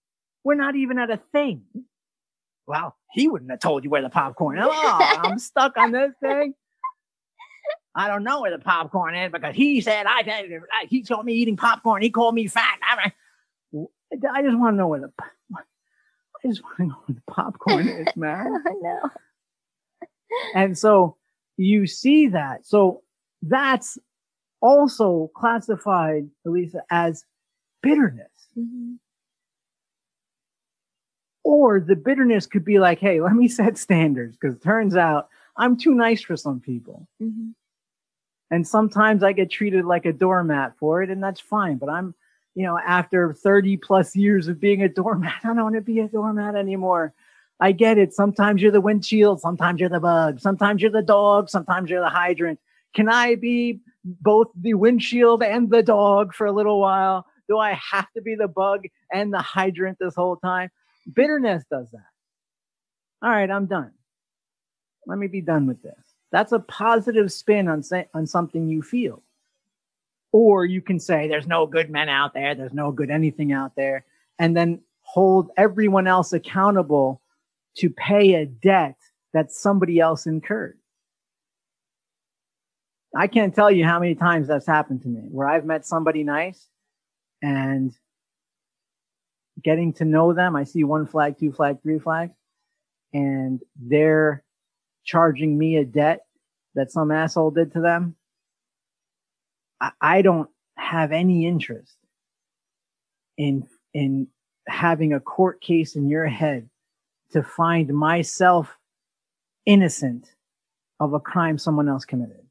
[0.44, 1.62] We're not even at a thing.
[2.66, 4.64] Well, he wouldn't have told you where the popcorn is.
[4.66, 6.54] Oh, I'm stuck on this thing.
[7.94, 10.22] I don't know where the popcorn is because he said I
[10.88, 12.02] he told me eating popcorn.
[12.02, 12.78] He called me fat.
[12.82, 13.12] I,
[13.74, 15.12] I just want to know where the
[16.44, 18.62] I just want to know where the popcorn is, man.
[18.66, 19.10] I know.
[20.54, 21.16] And so
[21.56, 22.66] you see that.
[22.66, 23.02] So
[23.42, 23.98] that's
[24.62, 27.24] also classified, Elisa, as
[27.82, 28.30] bitterness.
[28.58, 28.94] Mm-hmm.
[31.44, 35.28] Or the bitterness could be like, hey, let me set standards because it turns out
[35.56, 37.06] I'm too nice for some people.
[37.22, 37.50] Mm-hmm.
[38.50, 41.78] And sometimes I get treated like a doormat for it, and that's fine.
[41.78, 42.14] But I'm,
[42.54, 46.00] you know, after 30 plus years of being a doormat, I don't want to be
[46.00, 47.12] a doormat anymore.
[47.60, 48.12] I get it.
[48.12, 52.08] Sometimes you're the windshield, sometimes you're the bug, sometimes you're the dog, sometimes you're the
[52.08, 52.58] hydrant.
[52.94, 57.26] Can I be both the windshield and the dog for a little while?
[57.48, 60.70] Do I have to be the bug and the hydrant this whole time?
[61.12, 62.06] Bitterness does that.
[63.22, 63.92] All right, I'm done.
[65.06, 65.98] Let me be done with this.
[66.30, 69.22] That's a positive spin on say, on something you feel.
[70.32, 73.76] Or you can say there's no good men out there, there's no good anything out
[73.76, 74.06] there,
[74.38, 77.20] and then hold everyone else accountable
[77.76, 78.96] to pay a debt
[79.34, 80.78] that somebody else incurred.
[83.14, 86.24] I can't tell you how many times that's happened to me where I've met somebody
[86.24, 86.68] nice
[87.42, 87.92] and
[89.62, 90.56] getting to know them.
[90.56, 92.32] I see one flag, two flag, three flags,
[93.12, 94.44] and they're
[95.04, 96.24] charging me a debt
[96.74, 98.16] that some asshole did to them.
[99.80, 101.96] I, I don't have any interest
[103.36, 104.28] in, in
[104.66, 106.70] having a court case in your head
[107.32, 108.78] to find myself
[109.66, 110.34] innocent
[110.98, 112.41] of a crime someone else committed.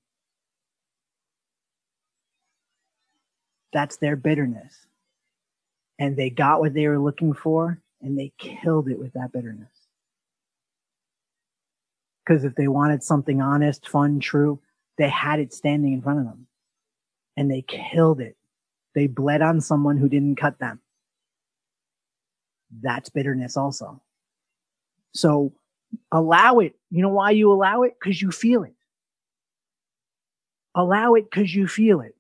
[3.74, 4.86] That's their bitterness.
[6.00, 9.70] And they got what they were looking for and they killed it with that bitterness.
[12.26, 14.60] Because if they wanted something honest, fun, true,
[14.98, 16.48] they had it standing in front of them
[17.38, 18.36] and they killed it.
[18.94, 20.80] They bled on someone who didn't cut them.
[22.82, 24.02] That's bitterness also.
[25.14, 25.54] So
[26.12, 26.76] allow it.
[26.90, 27.96] You know why you allow it?
[28.00, 28.76] Because you feel it.
[30.76, 32.16] Allow it because you feel it.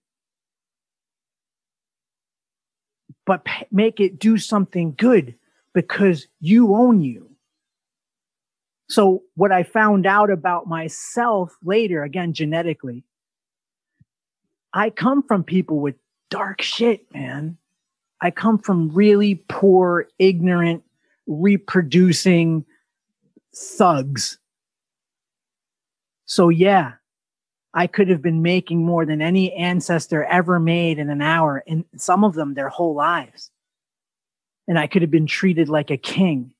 [3.31, 5.35] But make it do something good
[5.73, 7.29] because you own you.
[8.89, 13.05] So what I found out about myself later, again, genetically,
[14.73, 15.95] I come from people with
[16.29, 17.57] dark shit, man.
[18.19, 20.83] I come from really poor, ignorant,
[21.25, 22.65] reproducing
[23.55, 24.39] thugs.
[26.25, 26.95] So yeah,
[27.73, 31.85] I could have been making more than any ancestor ever made in an hour, and
[31.95, 33.49] some of them their whole lives.
[34.67, 36.51] And I could have been treated like a king.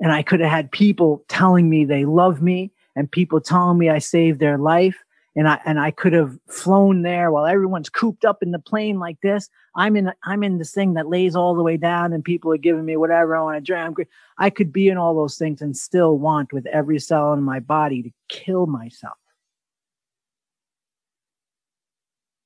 [0.00, 3.90] And I could have had people telling me they love me and people telling me
[3.90, 5.04] I saved their life
[5.36, 8.98] and I and I could have flown there while everyone's cooped up in the plane
[8.98, 9.48] like this.
[9.76, 12.58] I'm in I'm in this thing that lays all the way down, and people are
[12.58, 13.98] giving me whatever I want to drink.
[14.38, 17.60] I could be in all those things and still want with every cell in my
[17.60, 19.19] body to kill myself.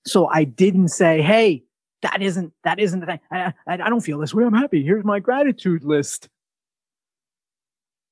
[0.06, 1.64] So I didn't say, "Hey,
[2.02, 3.20] that isn't that isn't the thing.
[3.30, 4.44] I, I, I don't feel this way.
[4.44, 4.82] I'm happy.
[4.82, 6.28] Here's my gratitude list."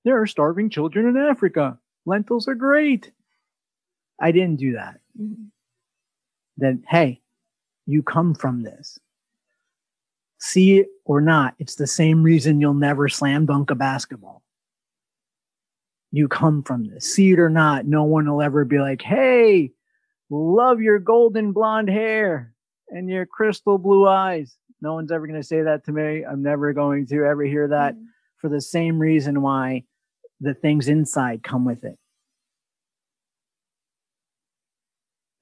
[0.05, 1.79] There are starving children in Africa.
[2.07, 3.13] Lentils are great.
[4.21, 5.01] I didn't do that.
[6.57, 7.21] Then, hey,
[7.87, 8.99] you come from this.
[10.39, 14.43] See it or not, it's the same reason you'll never slam dunk a basketball.
[16.11, 17.15] You come from this.
[17.15, 19.71] See it or not, no one will ever be like, hey,
[20.33, 22.55] love your golden blonde hair
[22.89, 24.57] and your crystal blue eyes.
[24.81, 26.25] No one's ever going to say that to me.
[26.25, 28.05] I'm never going to ever hear that mm-hmm.
[28.39, 29.85] for the same reason why
[30.41, 31.99] the things inside come with it.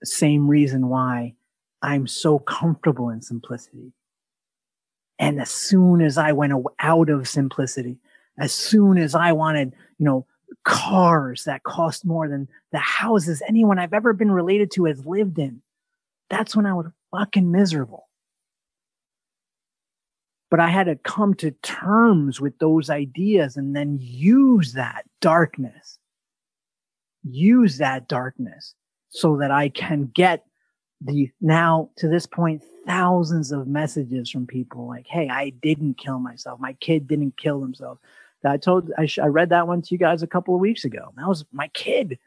[0.04, 1.34] same reason why
[1.82, 3.92] I'm so comfortable in simplicity.
[5.18, 7.98] And as soon as I went out of simplicity,
[8.38, 10.26] as soon as I wanted, you know,
[10.64, 15.38] cars that cost more than the houses anyone I've ever been related to has lived
[15.38, 15.62] in,
[16.28, 18.08] that's when I was fucking miserable.
[20.50, 25.98] But I had to come to terms with those ideas and then use that darkness.
[27.22, 28.74] Use that darkness
[29.10, 30.44] so that I can get
[31.00, 36.18] the now to this point thousands of messages from people like, "Hey, I didn't kill
[36.18, 36.58] myself.
[36.60, 37.98] My kid didn't kill himself."
[38.44, 40.84] I told I, sh- I read that one to you guys a couple of weeks
[40.84, 41.12] ago.
[41.16, 42.18] That was my kid.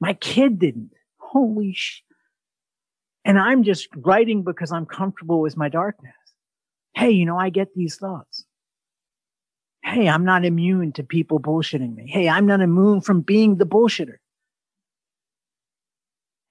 [0.00, 0.92] My kid didn't.
[1.18, 2.02] Holy sh!
[3.24, 6.14] And I'm just writing because I'm comfortable with my darkness.
[6.94, 8.44] Hey, you know, I get these thoughts.
[9.82, 12.06] Hey, I'm not immune to people bullshitting me.
[12.08, 14.16] Hey, I'm not immune from being the bullshitter.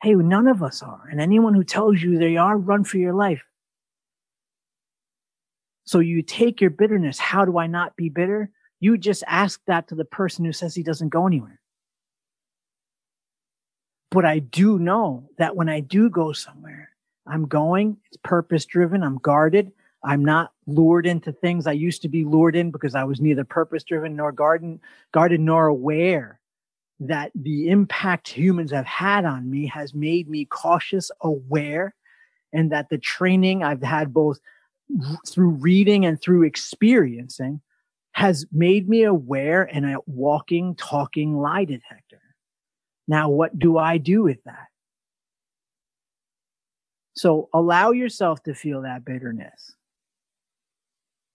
[0.02, 1.08] Hey, none of us are.
[1.10, 3.44] And anyone who tells you they are, run for your life.
[5.86, 7.20] So you take your bitterness.
[7.20, 8.50] How do I not be bitter?
[8.80, 11.60] You just ask that to the person who says he doesn't go anywhere.
[14.12, 16.90] But I do know that when I do go somewhere,
[17.26, 19.72] I'm going, it's purpose driven, I'm guarded.
[20.04, 23.46] I'm not lured into things I used to be lured in because I was neither
[23.46, 24.80] purpose driven nor guarded,
[25.14, 26.40] guarded nor aware
[27.00, 31.96] that the impact humans have had on me has made me cautious, aware,
[32.52, 34.40] and that the training I've had both
[35.28, 37.62] through reading and through experiencing
[38.14, 42.22] has made me aware and a walking, talking lie detector.
[43.08, 44.68] Now, what do I do with that?
[47.16, 49.76] So allow yourself to feel that bitterness,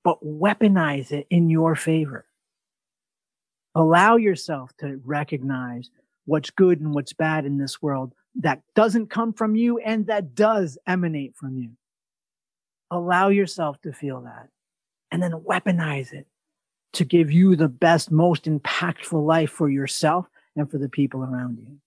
[0.05, 2.29] but weaponize it in your favor
[3.79, 5.89] allow yourself to recognize
[6.27, 10.35] what's good and what's bad in this world that doesn't come from you and that
[10.35, 11.71] does emanate from you.
[12.91, 14.49] Allow yourself to feel that
[15.11, 16.27] and then weaponize it
[16.95, 20.27] to give you the best, most impactful life for yourself
[20.57, 21.79] and for the people around you.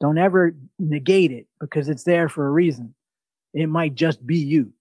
[0.00, 2.94] Don't ever negate it because it's there for a reason.
[3.52, 4.72] It might just be you,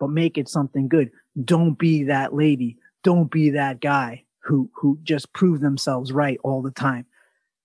[0.00, 1.10] but make it something good.
[1.44, 2.78] Don't be that lady.
[3.04, 7.06] Don't be that guy who who just prove themselves right all the time.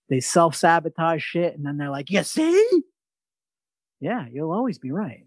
[0.10, 2.84] They self sabotage shit, and then they're like, "You see?
[4.00, 5.27] Yeah, you'll always be right.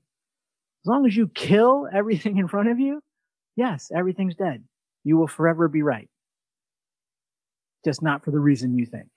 [0.85, 3.03] As long as you kill everything in front of you,
[3.61, 4.65] Yes, everything's dead.
[5.05, 6.09] You will forever be right.
[7.85, 9.09] Just not for the reason you think.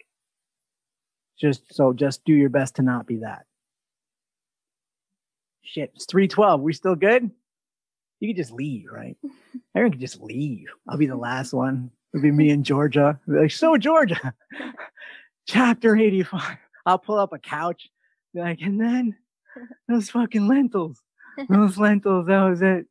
[1.39, 3.45] Just so just do your best to not be that.
[5.61, 6.61] Shit, it's 312.
[6.61, 7.31] We still good?
[8.19, 9.17] You could just leave, right?
[9.75, 10.67] Everyone could just leave.
[10.87, 11.91] I'll be the last one.
[12.13, 13.19] It'll be me and Georgia.
[13.27, 14.33] Be like, so Georgia,
[15.47, 16.57] chapter 85.
[16.85, 17.89] I'll pull up a couch.
[18.33, 19.15] Be like, and then
[19.87, 21.02] those fucking lentils.
[21.49, 22.87] Those lentils, that was it.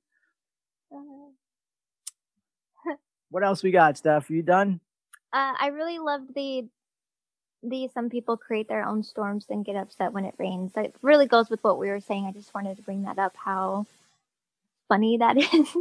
[3.31, 4.31] What else we got, Steph?
[4.31, 4.81] You done?
[5.33, 6.69] Uh, I really loved the
[7.65, 10.73] the some people create their own storms and get upset when it rains.
[10.77, 12.27] It really goes with what we were saying.
[12.27, 13.35] I just wanted to bring that up.
[13.37, 13.87] How
[14.89, 15.77] funny that is.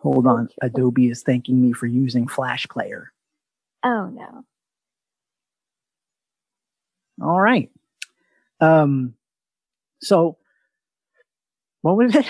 [0.00, 3.12] Hold on, Adobe is thanking me for using Flash Player.
[3.84, 4.44] Oh no.
[7.22, 7.70] All right.
[8.60, 9.14] Um.
[10.02, 10.38] So,
[11.82, 12.26] what was it?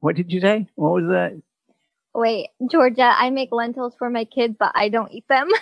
[0.00, 0.66] What did you say?
[0.74, 1.40] What was that?
[2.14, 5.48] Wait, Georgia, I make lentils for my kids, but I don't eat them.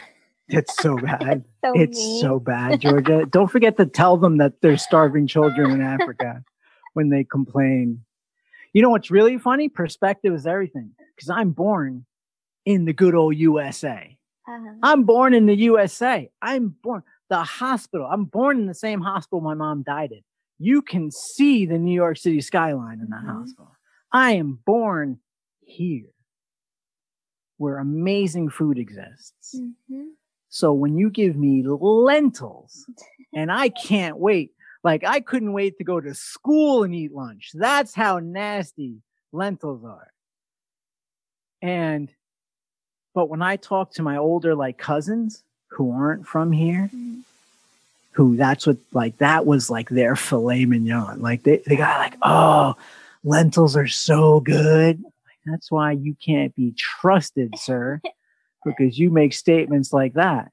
[0.49, 1.45] It's so bad.
[1.64, 2.20] so it's mean.
[2.20, 3.25] so bad, Georgia.
[3.25, 6.45] Don't forget to tell them that there's starving children in Africa
[6.93, 8.05] when they complain.
[8.73, 9.68] You know what's really funny?
[9.68, 10.91] Perspective is everything.
[11.14, 12.05] Because I'm born
[12.66, 14.18] in the good old USA.
[14.47, 14.75] Uh-huh.
[14.83, 16.29] I'm born in the USA.
[16.43, 18.07] I'm born the hospital.
[18.11, 20.23] I'm born in the same hospital my mom died in.
[20.63, 23.39] You can see the New York City skyline in that Mhm.
[23.41, 23.73] hospital.
[24.13, 25.19] I am born
[25.61, 26.07] here
[27.57, 29.59] where amazing food exists.
[29.59, 30.13] Mhm.
[30.49, 32.87] So when you give me lentils
[33.35, 34.55] and I can't wait,
[34.85, 37.51] like I couldn't wait to go to school and eat lunch.
[37.55, 39.03] That's how nasty
[39.33, 40.13] lentils are.
[41.61, 42.15] And,
[43.15, 47.25] but when I talk to my older like cousins who aren't from here, Mhm.
[48.13, 51.21] Who that's what like that was like their filet mignon.
[51.21, 52.77] Like they, they got like, oh,
[53.25, 55.03] lentils are so good.
[55.47, 58.01] That's why you can't be trusted, sir,
[58.65, 60.53] because you make statements like that.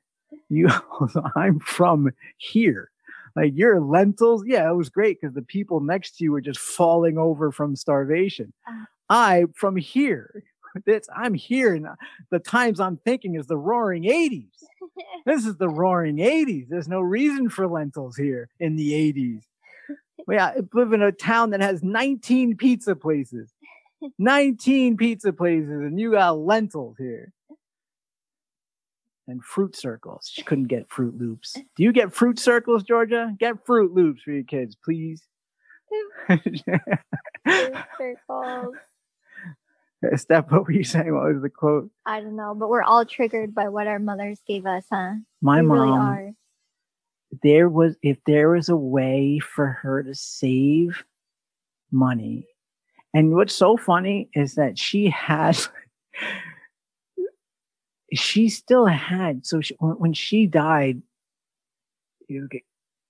[0.50, 0.70] You,
[1.36, 2.90] I'm from here.
[3.36, 6.60] Like your lentils, yeah, it was great because the people next to you were just
[6.60, 8.54] falling over from starvation.
[8.68, 8.86] Uh.
[9.10, 10.44] I from here.
[10.86, 11.96] It's, I'm here, and uh,
[12.32, 14.50] the times I'm thinking is the Roaring '80s.
[15.26, 16.68] This is the roaring 80s.
[16.70, 19.44] There's no reason for lentils here in the 80s.
[20.28, 20.38] We
[20.74, 23.52] live in a town that has 19 pizza places.
[24.20, 27.32] 19 pizza places, and you got lentils here.
[29.28, 30.30] And fruit circles.
[30.32, 31.54] She couldn't get Froot Loops.
[31.54, 33.34] Do you get fruit circles, Georgia?
[33.40, 35.24] Get Froot Loops for your kids, please.
[36.28, 36.62] Fruit
[37.98, 38.76] circles.
[40.16, 41.14] Steph, what were you saying?
[41.14, 41.90] What was the quote?
[42.06, 45.14] I don't know, but we're all triggered by what our mothers gave us, huh?
[45.42, 45.78] My we mom.
[45.78, 46.32] really are.
[47.44, 51.04] there was if there was a way for her to save
[51.92, 52.48] money
[53.14, 55.70] and what's so funny is that she has
[58.14, 61.02] she still had so she, when when she died
[62.28, 62.62] you get,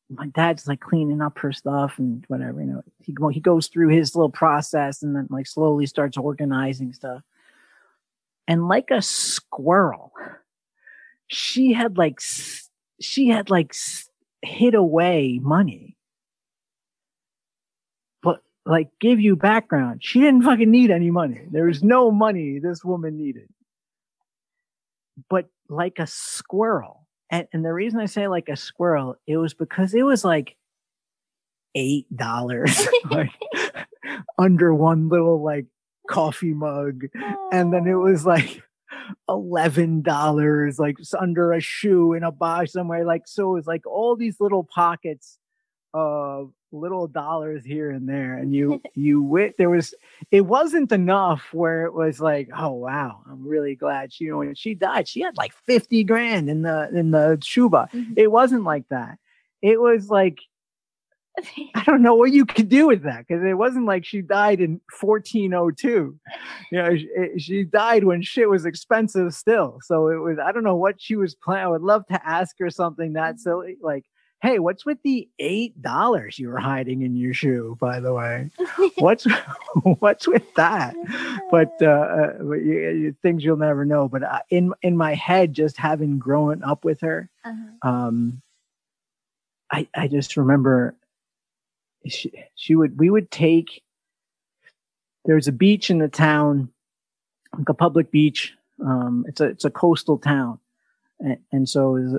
[0.10, 3.68] my dad's like cleaning up her stuff and whatever you know he, go- he goes
[3.68, 7.22] through his little process and then like slowly starts organizing stuff.
[8.48, 10.12] And like a squirrel
[11.28, 12.20] she had like
[13.00, 13.76] she had like
[14.42, 15.96] hid away money.
[18.24, 21.42] But like give you background she didn't fucking need any money.
[21.52, 23.50] There was no money this woman needed.
[25.30, 29.54] But like a squirrel and, and the reason i say like a squirrel it was
[29.54, 30.56] because it was like
[31.76, 33.30] eight dollars like
[34.38, 35.66] under one little like
[36.10, 37.04] coffee mug
[37.52, 38.64] and then it was like
[39.28, 43.06] eleven dollars, like under a shoe in a bar somewhere.
[43.06, 45.38] Like so, it was like all these little pockets
[45.94, 49.94] of little dollars here and there, and you you wit there was
[50.32, 54.38] it wasn't enough where it was like, oh wow, I'm really glad she you know
[54.40, 57.94] when she died, she had like fifty grand in the in the shoebox.
[57.94, 58.14] Mhm.
[58.18, 59.18] It wasn't like that.
[59.62, 60.40] It was like
[61.76, 64.62] I don't know what you could do with that because it wasn't like she died
[64.62, 66.18] in 1402.
[66.72, 66.98] You know,
[67.38, 69.80] she, died when shit was expensive still.
[69.84, 71.66] So it was, I don't know what she was planning.
[71.66, 74.06] I would love to ask her something that silly, like,
[74.42, 78.50] hey, what's with the $8 you were hiding in your shoe, by the way?
[78.98, 79.26] What's,
[80.00, 80.96] what's with that?
[81.52, 84.08] But, uh, uh, but you, you- things you'll never know.
[84.08, 87.90] But uh, in, in my head, just having grown up with her, Uh-huh.
[87.90, 88.42] um,
[89.72, 90.96] I, I just remember
[92.08, 93.84] she, she would, we would take,
[95.26, 96.70] There's a beach in the town,
[97.58, 98.54] like a public beach.
[98.84, 100.60] Um, it's a, it's a coastal town.
[101.20, 102.18] And, and so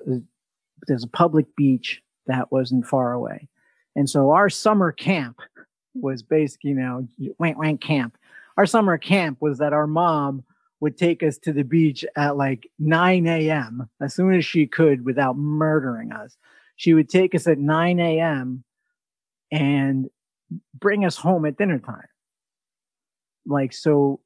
[0.87, 3.49] there's a public beach that wasn't far away.
[3.97, 5.41] And so our summer camp
[5.95, 8.17] was basically, you know, wank wank camp
[8.61, 10.45] our summer camp was that our mom
[10.81, 13.89] would take us to the beach at like 9 a.m.
[14.03, 16.37] as soon as she could without murdering us.
[16.77, 18.65] She would take us at 9 a.m.
[19.51, 20.11] and
[20.79, 22.05] bring us home at dinner time.
[23.47, 24.21] Like, so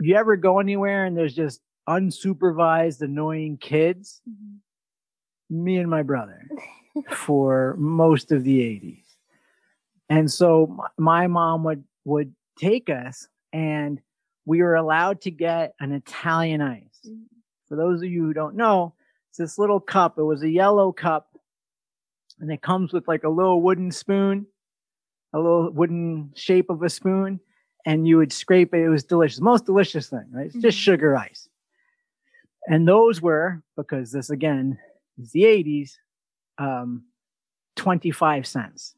[0.00, 4.22] you ever go anywhere and there's just unsupervised, annoying kids?
[4.26, 4.60] Mhm.
[5.50, 6.46] Me and my brother
[7.10, 9.04] for most of the 80s.
[10.08, 14.00] And so my mom would, would take us and
[14.46, 17.00] we were allowed to get an Italian ice.
[17.06, 17.24] Mhm.
[17.68, 18.94] For those of you who don't know,
[19.28, 20.18] it's this little cup.
[20.18, 21.36] It was a yellow cup
[22.40, 24.46] and it comes with like a little wooden spoon,
[25.32, 27.38] a little wooden shape of a spoon,
[27.86, 28.82] and you would scrape it.
[28.82, 29.40] It was delicious.
[29.40, 30.46] Most delicious thing, right?
[30.46, 30.80] It's just Mhm.
[30.82, 31.48] sugar ice.
[32.66, 34.78] And those were, because this again
[35.18, 35.92] is the 80s,
[36.58, 37.04] um,
[37.76, 38.94] 25 cents,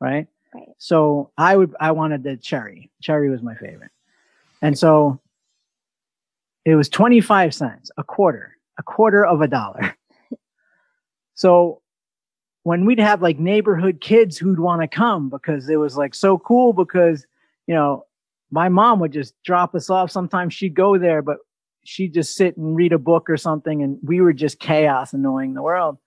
[0.00, 0.26] right?
[0.54, 0.68] Right.
[0.78, 2.90] So I would, I wanted the cherry.
[3.02, 3.90] Cherry was my favorite.
[4.62, 5.20] And so
[6.64, 9.96] it was 25 cents, a quarter, a quarter of a dollar.
[11.34, 11.82] so
[12.62, 16.38] when we'd have like neighborhood kids who'd want to come because it was like so
[16.38, 17.26] cool because,
[17.66, 18.06] you know,
[18.50, 20.10] my mom would just drop us off.
[20.10, 21.38] Sometimes she'd go there, but
[21.84, 23.82] she'd just sit and read a book or something.
[23.82, 25.98] And we were just chaos annoying the world.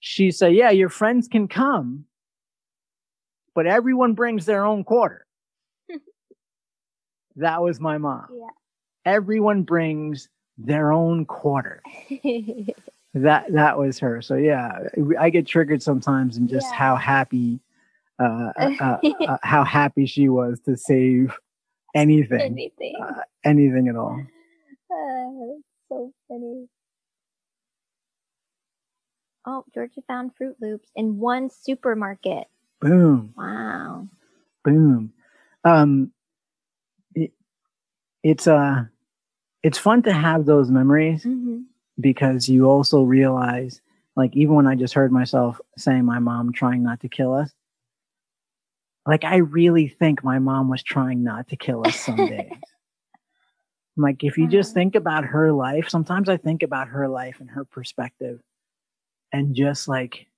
[0.00, 2.04] She'd say, yeah, your friends can come,
[3.54, 5.26] but everyone brings their own quarter.
[7.36, 8.26] that was my mom.
[8.34, 8.46] Yeah.
[9.06, 10.28] Everyone brings
[10.58, 11.82] their own quarter.
[13.16, 14.20] That that was her.
[14.22, 14.72] So yeah,
[15.20, 16.76] I get triggered sometimes in just Yeah.
[16.76, 17.60] how happy,
[18.18, 18.98] uh, uh, uh,
[19.28, 21.32] uh, how happy she was to save
[21.94, 22.96] anything, Anything.
[23.00, 24.20] uh, anything at all.
[25.32, 26.68] That's so funny.
[29.46, 32.46] Oh, Georgia found Froot Loops in one supermarket.
[32.80, 34.08] Boom, Wow.
[34.64, 35.12] boom.
[35.64, 36.12] Um,
[37.14, 37.32] it,
[38.22, 38.84] it's uh,
[39.62, 41.62] it's fun to have those memories hmm
[42.00, 43.80] because you also realize,
[44.16, 47.52] like, even when I just heard myself saying my mom trying not to kill us,
[49.06, 52.26] like, I really think my mom was trying not to kill us some
[53.96, 54.02] days.
[54.02, 54.74] like, if you just Uh-huh.
[54.74, 58.40] think about her life, sometimes I think about her life and her perspective,
[59.32, 60.28] and just like,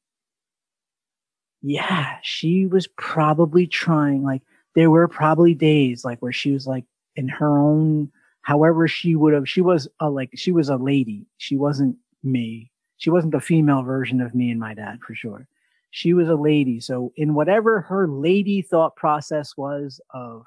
[1.63, 4.43] yeah, she was probably trying, like,
[4.75, 6.85] there were probably days like where she was like
[7.17, 8.11] in her own
[8.43, 12.71] however she would have she was a like she was a lady she wasn't me
[12.99, 15.49] she wasn't the female version of me and my dad for sure
[15.91, 20.45] she was a lady so in whatever her lady thought process was of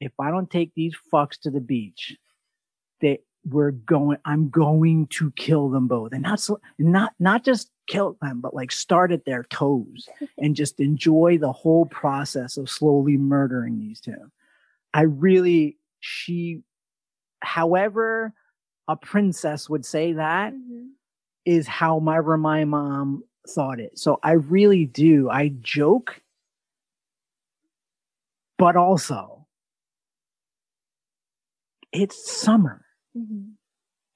[0.00, 2.16] if i don't take these fucks to the beach
[3.00, 3.18] they
[3.48, 8.16] we're going i'm going to kill them both and not so not not just kill
[8.20, 10.08] them but like start at their toes
[10.38, 14.30] and just enjoy the whole process of slowly murdering these two
[14.94, 16.62] i really she
[17.42, 18.32] however
[18.88, 20.86] a princess would say that hmm
[21.46, 23.98] is however my mom thought it.
[23.98, 25.30] So I really do.
[25.30, 26.20] I joke,
[28.58, 29.35] but also
[31.96, 33.42] it's summer hmm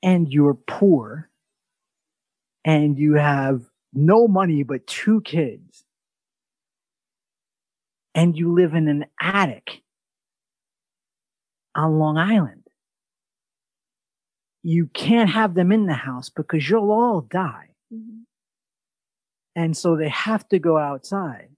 [0.03, 1.29] and you're poor
[2.65, 3.63] and you have
[3.93, 5.85] no money but two kids
[8.15, 9.83] and you live in an attic
[11.75, 12.63] on Long Island.
[14.63, 17.69] You can't have them in the house because you'll all die.
[17.93, 18.23] hmm
[19.57, 21.49] And so they have to go outside.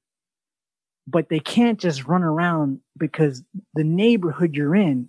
[1.06, 3.42] But they can't just run around because
[3.74, 5.08] the neighborhood you're in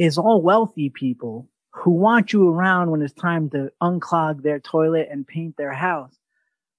[0.00, 5.08] is all wealthy people who want you around when it's time to unclog their toilet
[5.10, 6.18] and paint their house,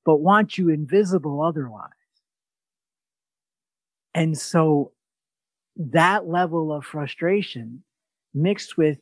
[0.03, 1.91] but want you invisible otherwise.
[4.15, 4.91] And so
[5.77, 7.83] that level of frustration
[8.33, 8.97] mixed with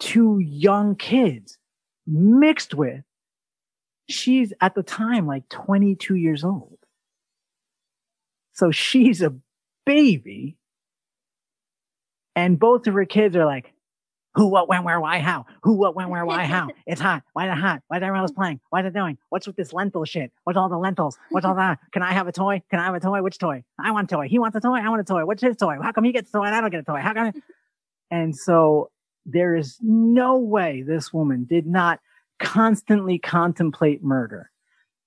[0.00, 1.58] two young kids
[2.04, 3.04] mixed with
[4.08, 6.78] she's at the time like 22 years old.
[8.54, 9.34] So she's a
[9.86, 10.56] baby.
[12.34, 13.72] And both of her kids are like,
[14.34, 15.44] who, what, when, where, why, how?
[15.62, 16.68] Who, what, when, where, why, how?
[16.86, 17.22] It's hot.
[17.34, 17.82] Why is it hot?
[17.88, 18.60] Why is everyone else playing?
[18.70, 19.18] Why is it doing?
[19.28, 20.32] What's with this lentil shit?
[20.44, 21.18] What's all the lentils?
[21.30, 21.78] What's all that?
[21.92, 22.62] Can I have a toy?
[22.70, 23.22] Can I have a toy?
[23.22, 23.62] Which toy?
[23.78, 24.28] I want a toy.
[24.28, 24.78] He wants a toy.
[24.78, 25.26] I want a toy.
[25.26, 25.76] What's his toy?
[25.82, 27.00] How come he gets a toy and I don't get a toy?
[27.00, 27.26] How come?
[27.26, 27.32] I-"
[28.10, 28.90] And so
[29.24, 32.00] there is no way this woman did not
[32.38, 34.50] constantly contemplate murder.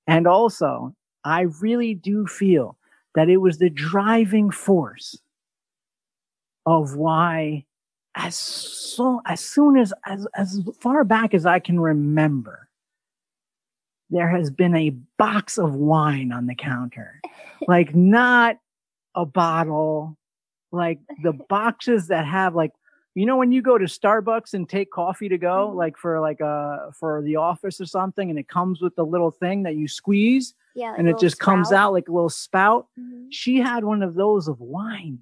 [0.07, 2.77] And also, I really do feel
[3.13, 5.19] that it was the driving force
[6.65, 7.65] of why
[8.15, 12.69] as so as soon as as as far back as I can remember,
[14.09, 17.21] there has been a box of wine on the counter.
[17.67, 18.57] like not
[19.15, 20.17] a bottle,
[20.71, 22.71] like the boxes that have like
[23.15, 25.75] you know when you go to Starbucks and take coffee to go Mhm.
[25.75, 29.31] like for like uh for the office or something and it comes with the little
[29.31, 30.91] thing that you squeeze Yeah.
[30.91, 33.27] like and it just comes out like a little spout Mhm.
[33.31, 35.19] she had one of those of wine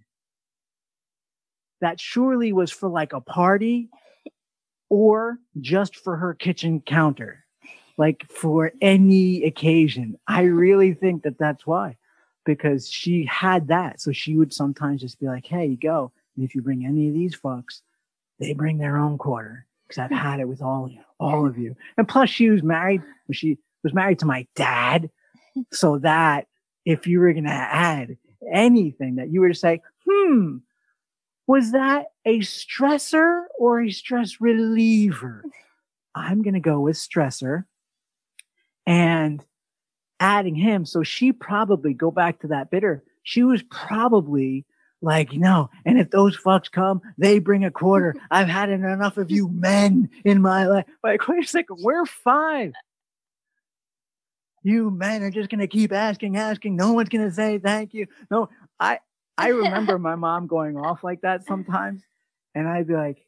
[1.84, 3.90] that surely was for like a party
[4.90, 7.46] or just for her kitchen counter
[7.96, 10.18] like for any occasion.
[10.28, 11.98] I really think that that's why
[12.46, 14.02] because she had that.
[14.02, 16.12] So she would sometimes just be like hey you go.
[16.36, 17.82] And if you bring any of these fucks
[18.40, 21.58] they bring their own quarter because i've had it with all of you all of
[21.58, 21.76] you.
[21.98, 23.02] And plus she was married
[23.32, 25.10] she was married to my dad.
[25.72, 26.48] So that
[26.86, 28.18] if you were going to add
[28.52, 30.58] anything that you were to say, hmm,
[31.48, 35.44] was that a stressor or a stress reliever?
[36.16, 37.66] I'm going to go with stressor
[38.86, 39.44] and
[40.20, 40.86] adding him.
[40.86, 43.04] So she probably go back to that bitter.
[43.24, 44.66] She was probably
[45.02, 45.70] like, no.
[45.86, 48.16] And if those fucks come, they bring a quarter.
[48.32, 50.86] I've had enough of you men in my life.
[51.04, 52.74] Like, wait a second, we're five
[54.64, 56.76] you men are just gonna keep asking, asking.
[56.76, 58.08] No one's gonna say thank you.
[58.32, 58.50] No,
[58.80, 59.00] I
[59.38, 62.04] I remember my mom going off like that sometimes,
[62.56, 63.26] and I'd be like,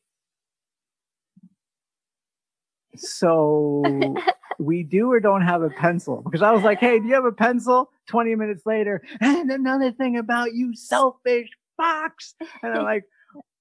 [2.95, 4.15] "So
[4.59, 7.25] we do or don't have a pencil?" Because I was like, "Hey, do you have
[7.25, 13.03] a pencil?" Twenty minutes later, and another thing about you, selfish fox, and I'm like,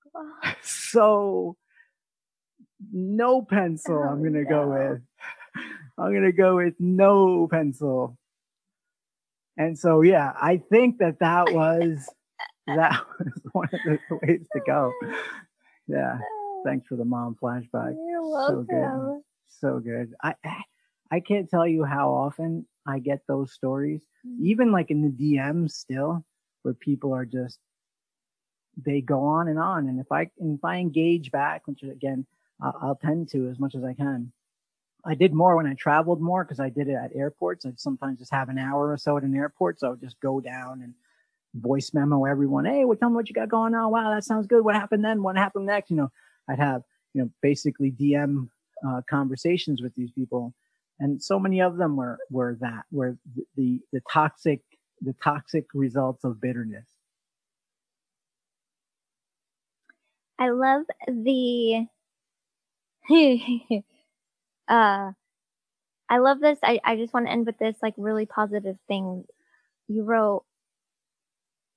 [0.62, 1.57] "So
[2.93, 3.97] no pencil.
[3.97, 5.03] Oh, I'm Oh, gonna go with."
[5.97, 8.19] I'm gonna go with no pencil.
[9.57, 12.09] And so, yeah, I think that that was
[12.77, 14.93] that was one of the ways to go.
[15.86, 16.19] Yeah,
[16.65, 17.95] thanks for the mom flashback.
[18.09, 19.23] You're So good.
[19.49, 20.15] So good.
[20.23, 20.35] I
[21.11, 24.41] I can't tell you how often I get those stories, Mhm.
[24.41, 26.24] even like in the DMs still,
[26.62, 27.59] where people are just
[28.77, 29.89] they go on and on.
[29.89, 32.27] And if I if I engage back, which again
[32.61, 34.32] I'll, I'll tend to as much as I can.
[35.07, 37.66] I did more when I traveled more because I did it at airports.
[37.66, 40.19] I'd sometimes just have an hour or so at an airport, so I would just
[40.20, 40.95] go down and
[41.55, 42.64] voice memo everyone.
[42.64, 43.90] Hey, well, tell me what you got going on.
[43.90, 44.64] Wow, that sounds good.
[44.64, 45.22] What happened then?
[45.22, 45.90] What happened next?
[45.90, 46.12] You know,
[46.48, 46.82] I'd have
[47.12, 48.48] you know basically DM
[48.86, 50.55] uh, conversations with these people,
[51.01, 54.60] and so many of them were were that were the the, the toxic
[55.01, 56.86] the toxic results of bitterness.
[60.39, 61.86] I love the
[64.68, 65.12] uh
[66.10, 66.59] I love this.
[66.62, 69.24] I, I just want to end with this like really positive thing.
[69.89, 70.44] You wrote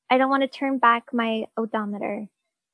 [0.09, 2.27] I don't want to turn back my odometer.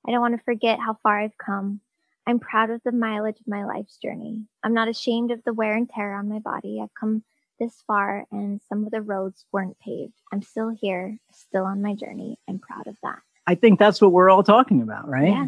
[0.07, 1.79] I don't want to forget how far I've come.
[2.27, 4.45] I'm proud of the mileage of my life's journey.
[4.63, 6.79] I'm not ashamed of the wear and tear on my body.
[6.81, 7.23] I've come
[7.59, 10.13] this far and some of the roads weren't paved.
[10.31, 12.37] I'm still here, still on my journey.
[12.47, 13.19] I'm proud of that.
[13.45, 15.29] I think that's what we're all talking about, right?
[15.29, 15.47] Yeah.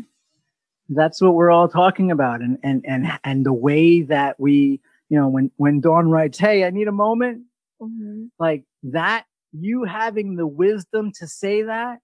[0.90, 4.80] that's what we're all talking about and and and and the way that we
[5.10, 7.42] you know when when dawn writes hey i need a moment
[7.82, 8.30] Mhm.
[8.38, 9.26] like that
[9.60, 12.00] you having the wisdom to say that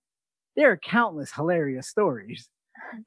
[0.55, 2.49] there are countless hilarious stories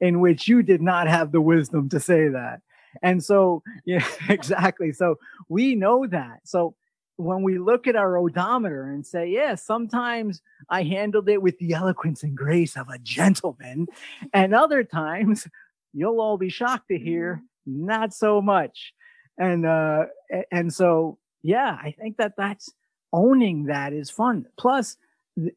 [0.01, 2.61] in which you did not have the wisdom to say that.
[3.01, 4.91] And so yeah exactly.
[4.91, 5.15] So
[5.49, 6.41] we know that.
[6.45, 6.75] So
[7.17, 11.71] when we look at our odometer and say yeah sometimes i handled it with the
[11.71, 13.87] eloquence and grace of a gentleman
[14.33, 15.47] and other times
[15.93, 18.93] you'll all be shocked to hear not so much.
[19.37, 20.05] And uh
[20.51, 22.73] and so yeah i think that that's
[23.13, 24.45] owning that is fun.
[24.57, 24.97] Plus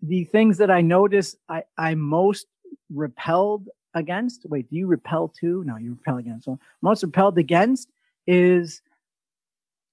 [0.03, 2.47] the, things that i notice i i most
[2.93, 5.63] repelled against wait do you repel too?
[5.65, 6.45] No you repel against.
[6.45, 7.89] So most repelled against
[8.27, 8.83] is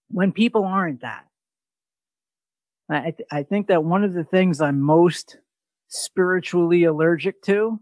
[0.10, 1.26] when people aren't that.
[2.90, 5.38] I th- i think that one of the things i'm most
[5.88, 7.80] spiritually allergic to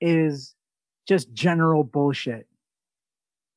[0.00, 0.54] is
[1.06, 2.46] just general bullshit.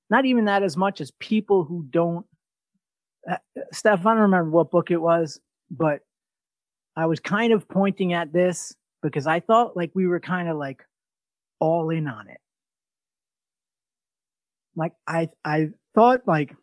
[0.09, 2.25] Not even that as much as people who don't
[3.29, 3.37] Uh,
[3.71, 5.39] Steph, I don't remember what book it was,
[5.71, 6.01] but
[6.95, 10.57] I was kind of pointing at this because I thought like we were kind of
[10.57, 10.83] like
[11.59, 12.39] all in on it.
[14.75, 16.55] Like I, I thought like,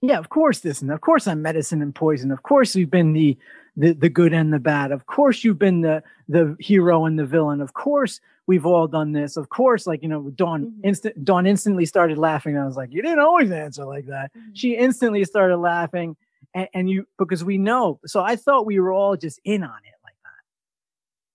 [0.00, 2.30] yeah, of course this and of course I'm medicine and poison.
[2.30, 3.36] Of course we've been the,
[3.78, 4.90] the, the good and the bad.
[4.92, 7.60] Of course you've been the, the hero and the villain.
[7.60, 9.36] Of course we've all done this.
[9.36, 10.72] Of course, like, you know, Dawn Mhm.
[10.84, 12.58] instant, Dawn instantly started laughing.
[12.58, 14.50] I was like, you didn't always answer like that Mhm.
[14.52, 16.16] she instantly started laughing
[16.54, 19.78] and, and you because we know so i thought we were all just in on
[19.84, 20.42] it like that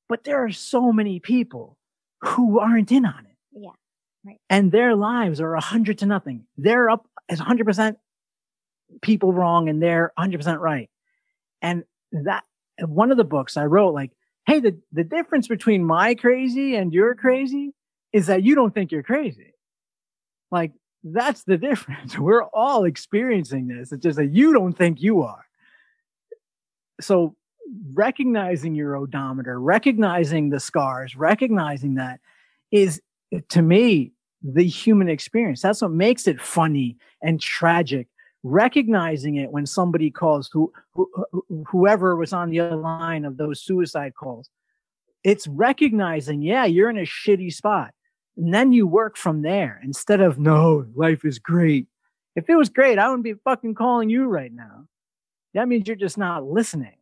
[0.10, 1.78] but there are so many people
[2.22, 3.70] who aren't in on it Yeah,
[4.26, 4.40] right.
[4.49, 7.98] and their lives are a hundred to nothing they're up as 100%
[9.02, 10.90] people wrong and they're 100% right
[11.61, 11.84] and
[12.23, 12.44] that
[12.85, 14.11] one of the books i wrote like
[14.45, 17.73] hey, the, the difference between my crazy and your crazy
[18.11, 19.53] is that you don't think you're crazy.
[20.52, 20.72] Like
[21.03, 22.18] that's the difference.
[22.18, 23.91] We're all experiencing this.
[23.91, 25.45] It's just that you don't think you are.
[27.02, 27.35] So
[27.94, 32.19] recognizing your odometer, recognizing the scars, recognizing that
[32.72, 33.02] is
[33.49, 34.11] to me
[34.44, 35.61] the human experience.
[35.61, 38.07] That's what makes it funny and tragic.
[38.44, 41.10] Recognizing it when somebody calls who, who
[41.68, 44.49] whoever was on the other line of those suicide calls.
[45.24, 47.94] It's recognizing, yeah, you're in a shitty spot.
[48.36, 51.88] And then you work from there instead of, no, life is great.
[52.36, 54.88] If it was great, I wouldn't be fucking calling you right now.
[55.53, 56.98] That means you're just not listening.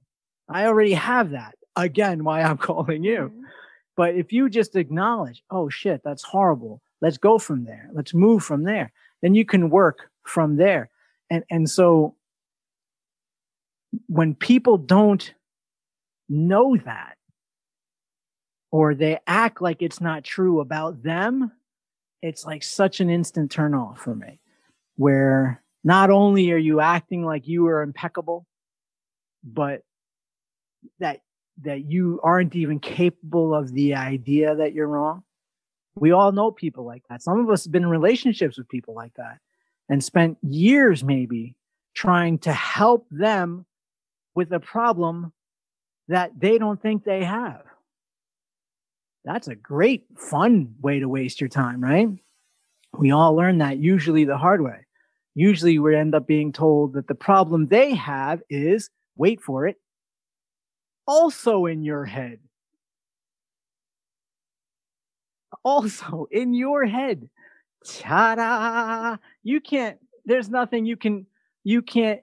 [0.49, 1.55] I already have that.
[1.75, 3.31] Again, why I'm calling you.
[3.33, 3.43] Mm-hmm.
[3.95, 6.81] But if you just acknowledge, oh shit, that's horrible.
[7.01, 7.89] Let's go from there.
[7.93, 8.91] Let's move from there.
[9.21, 10.89] Then you can work from there.
[11.31, 12.15] And, and so
[14.07, 15.33] when people don't
[16.27, 17.15] know that,
[18.69, 21.51] or they act like it's not true about them,
[22.21, 24.39] it's like such an instant turn off for me.
[24.97, 28.45] Where not only are you acting like you are impeccable,
[29.43, 29.81] but
[30.99, 31.21] that
[31.63, 35.23] that you aren't even capable of the idea that you're wrong.
[35.95, 37.21] We all know people like that.
[37.21, 39.39] Some of us have been in relationships with people like that
[39.91, 41.53] and spent years maybe
[41.93, 43.65] trying to help them
[44.33, 45.33] with a problem
[46.07, 47.63] that they don't think they have.
[49.25, 52.07] That's a great, fun way to waste your time, right?
[52.97, 54.85] We all learn that usually the hard way.
[55.35, 59.75] Usually we end up being told that the problem they have is, wait for it,
[61.05, 62.39] also in your head.
[65.65, 67.29] Also in your head.
[67.85, 69.17] Ta-da!
[69.43, 71.25] You can't, there's nothing you can,
[71.63, 72.21] you can't,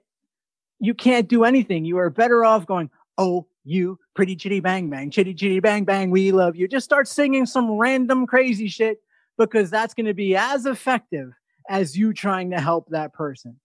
[0.79, 1.85] you can't do anything.
[1.85, 6.09] You are better off going, oh, you pretty chitty bang bang, chitty chitty bang bang,
[6.09, 6.67] we love you.
[6.67, 9.01] Just start singing some random crazy shit
[9.37, 11.31] because that's going to be as effective
[11.69, 13.59] as you trying to help that person.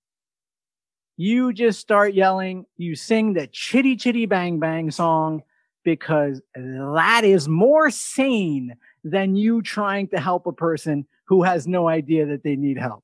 [1.17, 5.43] You just start yelling, you sing the chitty chitty bang bang song
[5.85, 11.89] because that is more sane than you trying to help a person who has no
[11.89, 13.03] idea that they need help.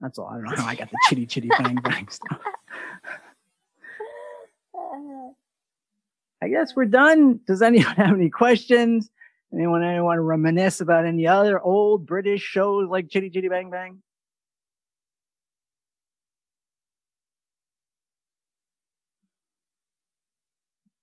[0.00, 0.26] That's all.
[0.26, 2.40] I don't know how I got the chitty chitty bang bang stuff.
[6.42, 7.38] I guess we're done.
[7.46, 9.10] Does anyone have any questions?
[9.54, 13.70] Anyone, anyone want to reminisce about any other old British shows like Chitty Chitty Bang
[13.70, 14.02] Bang?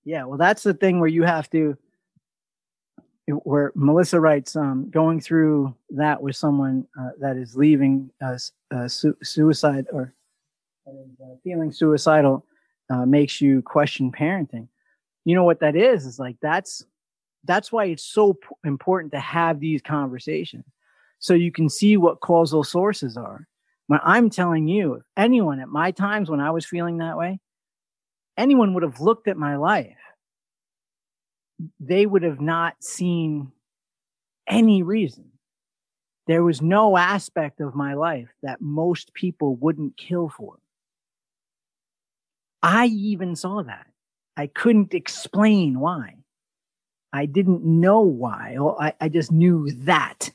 [0.04, 1.78] Yeah, well, that's the thing where you have to,
[3.30, 8.36] where Melissa writes, um, going through that with someone uh, that is leaving uh,
[8.70, 10.14] uh, su- suicide or
[10.86, 12.44] uh, feeling suicidal
[12.90, 14.68] uh, makes you question parenting.
[15.24, 16.06] You know what that is?
[16.06, 16.84] Is like that's
[17.44, 20.64] that's why it's so p- important to have these conversations
[21.18, 23.46] so you can see what causal sources are.
[23.86, 27.40] When i'm telling you anyone at my times when i was feeling that way
[28.36, 29.96] anyone would have looked at my life
[31.78, 33.52] they would have not seen
[34.48, 35.24] any reason
[36.26, 40.56] there was no aspect of my life that most people wouldn't kill for
[42.62, 43.86] i even saw that
[44.40, 46.16] I couldn't explain why.
[47.12, 48.56] I didn't know why.
[48.78, 50.30] I, I just knew that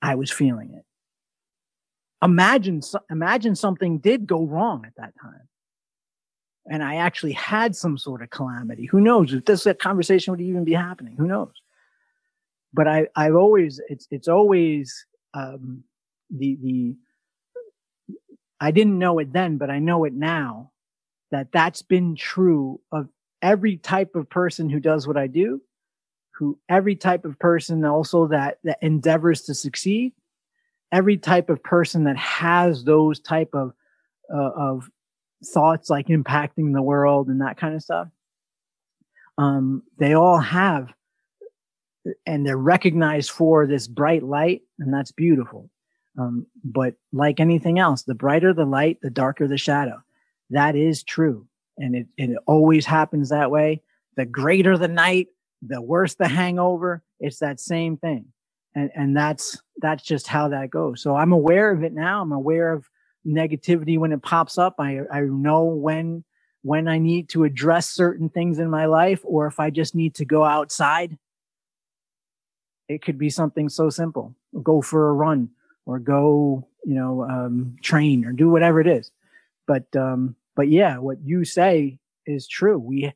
[0.00, 0.84] I was feeling it.
[2.22, 2.80] Imagine,
[3.10, 5.48] imagine something did go wrong at that time.
[6.70, 8.86] And I actually had some sort of calamity.
[8.86, 11.16] Who knows if this conversation would even be happening?
[11.16, 11.52] Who knows?
[12.72, 15.84] But I, I've always, it's, it's always, um,
[16.30, 16.96] the, the,
[18.60, 20.72] I didn't know it then, but I know it now
[21.30, 23.08] that that's been true of
[23.42, 25.60] every type of person who does what I do,
[26.32, 30.12] who every type of person also that that endeavors to succeed,
[30.92, 33.72] every type of person that has those type of
[34.32, 34.90] uh, of
[35.44, 38.08] thoughts like impacting the world and that kind of stuff.
[39.38, 40.92] Um, they all have,
[42.26, 45.70] and they're recognized for this bright light, and that's beautiful.
[46.18, 50.00] Um, but like anything else, the brighter the light, the darker the shadow.
[50.50, 51.46] That is true
[51.78, 53.82] and it, it always happens that way.
[54.16, 55.28] The greater the night,
[55.62, 57.02] the worse the hangover.
[57.20, 58.26] It's that same thing.
[58.74, 61.02] And, and that's, that's just how that goes.
[61.02, 62.22] So I'm aware of it now.
[62.22, 62.88] I'm aware of
[63.26, 64.76] negativity when it pops up.
[64.78, 66.24] I, I know when,
[66.62, 70.14] when I need to address certain things in my life or if I just need
[70.16, 71.18] to go outside.
[72.88, 74.34] It could be something so simple.
[74.62, 75.50] Go for a run
[75.86, 79.10] or go, you know, um, train or do whatever it is.
[79.66, 82.78] But, um, but yeah, what you say is true.
[82.78, 83.12] We,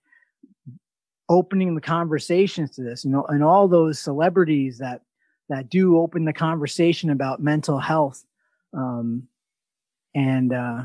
[1.31, 5.03] opening the conversations to this, and, and all those celebrities that
[5.49, 8.25] that do open the conversation about mental health,
[8.73, 9.27] um,
[10.15, 10.83] and uh,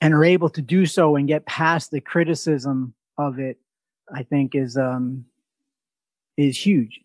[0.00, 3.58] and are able to do so and get past the criticism of it,
[4.12, 5.24] I think is um,
[6.36, 7.00] is huge.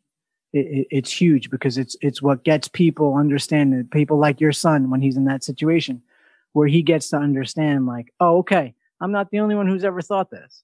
[0.53, 3.87] It, it, it's huge because it's it's what gets people understanding.
[3.91, 6.01] People like your son when he's in that situation,
[6.53, 10.01] where he gets to understand, like, oh, okay, I'm not the only one who's ever
[10.01, 10.63] thought this.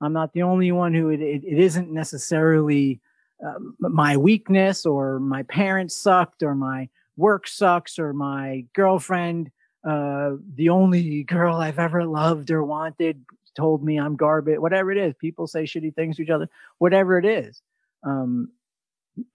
[0.00, 3.00] I'm not the only one who it, it, it isn't necessarily
[3.44, 9.50] uh, my weakness or my parents sucked or my work sucks or my girlfriend
[9.84, 13.24] uh, the only girl I've ever loved or wanted
[13.54, 15.14] told me I'm garbage, whatever it is.
[15.14, 17.62] People say shitty things to each other, whatever it is.
[18.02, 18.50] Um,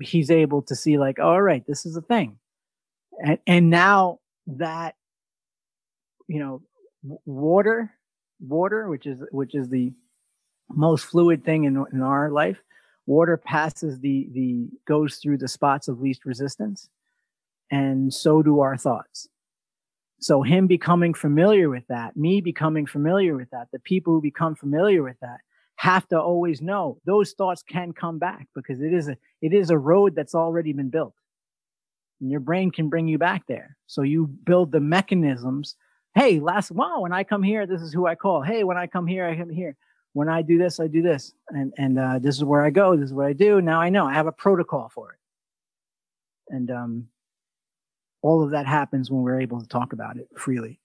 [0.01, 2.37] he's able to see like, oh, all right, this is a thing.
[3.23, 4.95] And, and now that,
[6.27, 6.61] you know,
[7.25, 7.91] water,
[8.39, 9.93] water, which is, which is the
[10.69, 12.61] most fluid thing in, in our life,
[13.05, 16.89] water passes the, the, goes through the spots of least resistance.
[17.71, 19.29] And so do our thoughts
[20.19, 24.53] so him becoming familiar with that, me becoming familiar with that, the people who become
[24.53, 25.37] familiar with that
[25.77, 29.69] have to always know those thoughts can come back because it is a it is
[29.69, 31.13] a road that's already been built.
[32.19, 33.77] And your brain can bring you back there.
[33.87, 35.75] So you build the mechanisms.
[36.15, 38.41] Hey, last wow, when I come here, this is who I call.
[38.41, 39.77] Hey, when I come here, I come here.
[40.11, 41.33] When I do this, I do this.
[41.47, 43.61] And and uh, this is where I go, this is what I do.
[43.61, 45.19] Now I know I have a protocol for it.
[46.49, 47.07] And um
[48.21, 50.79] all of that happens when we're able to talk about it freely.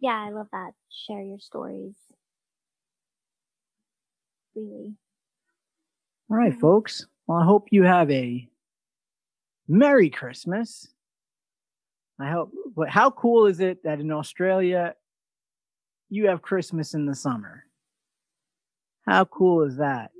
[0.00, 0.72] Yeah, I love that.
[0.90, 1.94] Share your stories.
[4.54, 4.94] Really.
[6.30, 6.60] All right, mm-hmm.
[6.60, 7.06] folks.
[7.26, 8.48] Well, I hope you have a
[9.68, 10.88] Merry Christmas.
[12.20, 14.94] I hope, but how cool is it that in Australia
[16.10, 17.64] you have Christmas in the summer?
[19.06, 20.10] How cool is that?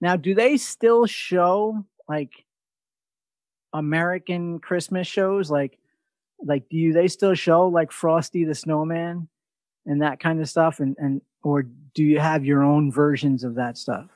[0.00, 2.43] Now, do they still show like
[3.74, 5.50] American Christmas shows?
[5.50, 5.78] Like,
[6.42, 9.28] like do they still show like Frosty the Snowman
[9.84, 10.80] and that kind of stuff?
[10.80, 11.64] And and or
[11.94, 14.06] do you have your own versions of that stuff?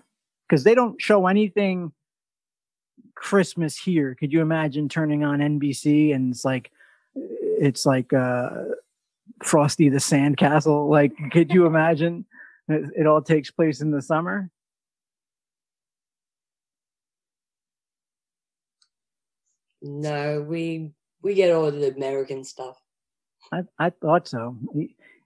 [0.49, 1.93] Because they don't show anything
[3.15, 4.15] Christmas here.
[4.15, 6.71] Could you imagine turning on NBC and it's like
[7.15, 8.51] it's like uh
[9.43, 10.89] Frosty the Sandcastle?
[10.89, 12.25] Like, could you imagine?
[12.69, 14.51] It, it all takes place in the summer.
[19.83, 20.93] No, we
[21.23, 22.77] we get all the American stuff.
[23.53, 24.57] I I thought so,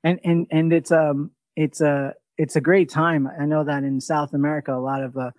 [0.05, 3.29] and and and it's um it's a it's a great time.
[3.39, 5.31] I know that in South America, a lot of uh,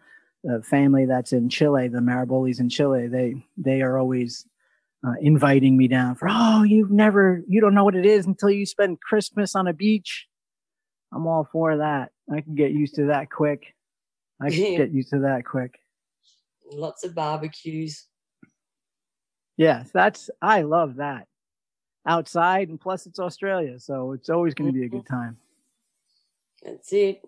[0.43, 4.45] the family that's in Chile, the Marabolis in Chile, they they are always
[5.05, 6.27] uh, inviting me down for.
[6.29, 9.73] Oh, you've never, you don't know what it is until you spend Christmas on a
[9.73, 10.27] beach.
[11.13, 12.11] I'm all for that.
[12.31, 13.75] I can get used to that quick.
[14.41, 15.77] I can get used to that quick.
[16.71, 18.07] Lots of barbecues.
[19.57, 21.27] Yes, that's I love that.
[22.05, 25.37] Outside and plus it's Australia, so it's always going to be a good time.
[26.63, 27.21] That's it.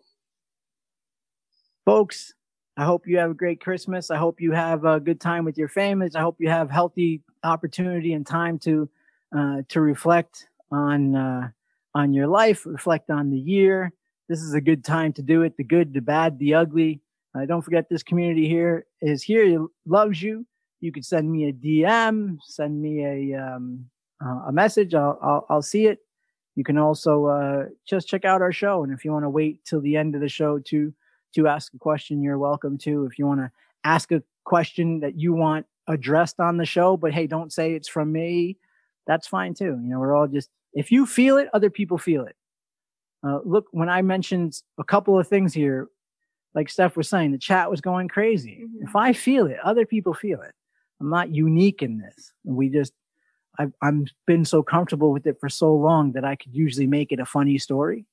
[1.85, 2.33] Folks,
[2.77, 4.11] I hope you have a great Christmas.
[4.11, 6.15] I hope you have a good time with your families.
[6.15, 8.89] I hope you have healthy opportunity and time to
[9.35, 11.49] uh, to reflect on uh,
[11.93, 13.93] on your life, reflect on the year.
[14.27, 15.55] This is a good time to do it.
[15.55, 17.01] The good, the bad, the ugly.
[17.33, 20.45] Uh, don't forget this community here is here, loves you
[20.81, 23.85] you could send me a DM, send me a um,
[24.23, 24.93] uh, a message.
[24.93, 25.99] I'll, I'll, I'll see it.
[26.55, 29.63] You can also uh, just check out our show, and if you want to wait
[29.65, 30.93] till the end of the show to
[31.35, 33.05] to ask a question, you're welcome to.
[33.05, 33.51] If you want to
[33.83, 37.89] ask a question that you want addressed on the show, but hey, don't say it's
[37.89, 38.57] from me.
[39.05, 39.79] That's fine too.
[39.81, 42.35] You know, we're all just if you feel it, other people feel it.
[43.25, 45.87] Uh, look, when I mentioned a couple of things here,
[46.53, 48.61] like Steph was saying, the chat was going crazy.
[48.63, 48.87] Mm-hmm.
[48.87, 50.53] If I feel it, other people feel it.
[50.99, 52.31] I'm not unique in this.
[52.43, 52.93] We just,
[53.59, 57.11] I've, I'm been so comfortable with it for so long that I could usually make
[57.11, 58.05] it a funny story,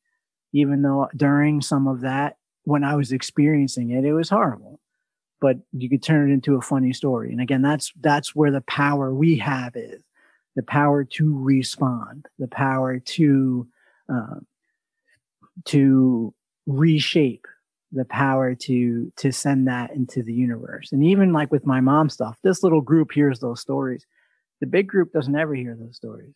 [0.53, 4.81] even though during some of that, when I was experiencing it, it was horrible.
[5.41, 7.33] But you could turn it into a funny story.
[7.33, 10.01] And again, that's that's where the power we have is
[10.55, 13.67] the power to respond, the power to
[14.09, 14.37] uh,
[15.65, 16.35] to
[16.67, 17.47] reshape
[17.93, 20.93] the power to to send that into the universe.
[20.93, 24.07] And even like with my mom stuff this little group hears those stories.
[24.61, 26.35] The big group doesn't ever hear those stories.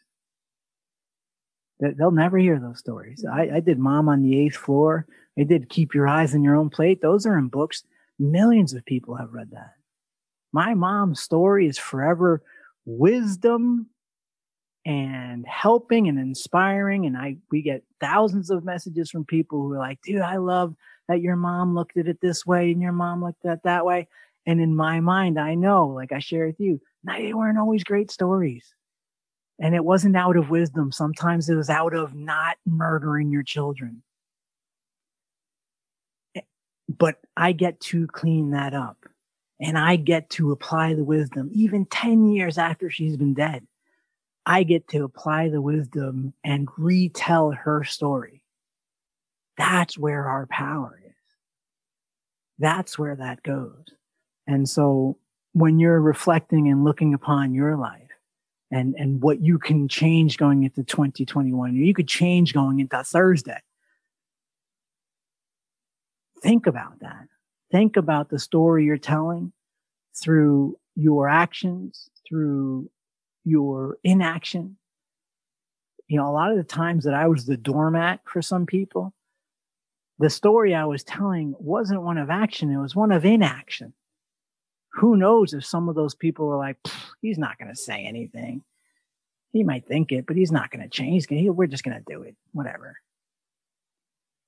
[1.79, 3.25] They'll never hear those stories.
[3.31, 5.07] I, I did mom on the eighth floor.
[5.39, 7.03] I did keep your eyes on your own plate.
[7.03, 7.85] Those are in books.
[8.19, 9.75] Millions of people have read that.
[10.53, 12.43] My mom's story is forever
[12.87, 13.89] wisdom
[14.87, 17.05] and helping and inspiring.
[17.07, 20.75] And i we get thousands of messages from people who are like dude i love
[21.09, 23.85] that your mom looked at it this way and your mom looked at it that
[23.85, 24.09] way.
[24.47, 28.11] And in my mind, I know, like I share with you, they weren't always great
[28.11, 28.75] stories.
[29.59, 30.93] And it wasn't out of wisdom.
[30.93, 34.03] Sometimes it was out of not murdering your children.
[36.35, 36.43] Eh,
[36.89, 38.99] but I get to clean that up
[39.61, 43.67] and I get to apply the wisdom even 10 years after she's been dead.
[44.45, 48.43] I get to apply the wisdom and retell her story.
[49.57, 51.15] That's where our power is.
[52.59, 53.85] That's where that goes.
[54.47, 55.19] And so
[55.53, 58.11] when you're reflecting and looking upon your life
[58.71, 63.61] and, and what you can change going into 2021, you could change going into Thursday.
[66.43, 67.29] Think about that.
[67.73, 69.53] Think about the story you're telling
[70.15, 72.91] through your actions, through
[73.45, 74.77] your inaction.
[76.09, 79.13] You know, a lot of the times that I was the doormat for some people,
[80.19, 83.93] the story I was telling wasn't one of action, it was one of inaction.
[84.95, 86.79] Who knows if some of those people were like,
[87.21, 88.63] he's not going to say anything.
[89.53, 91.27] He might think it, but he's not going to change.
[91.27, 92.97] Gonna, we're just going to do it, whatever.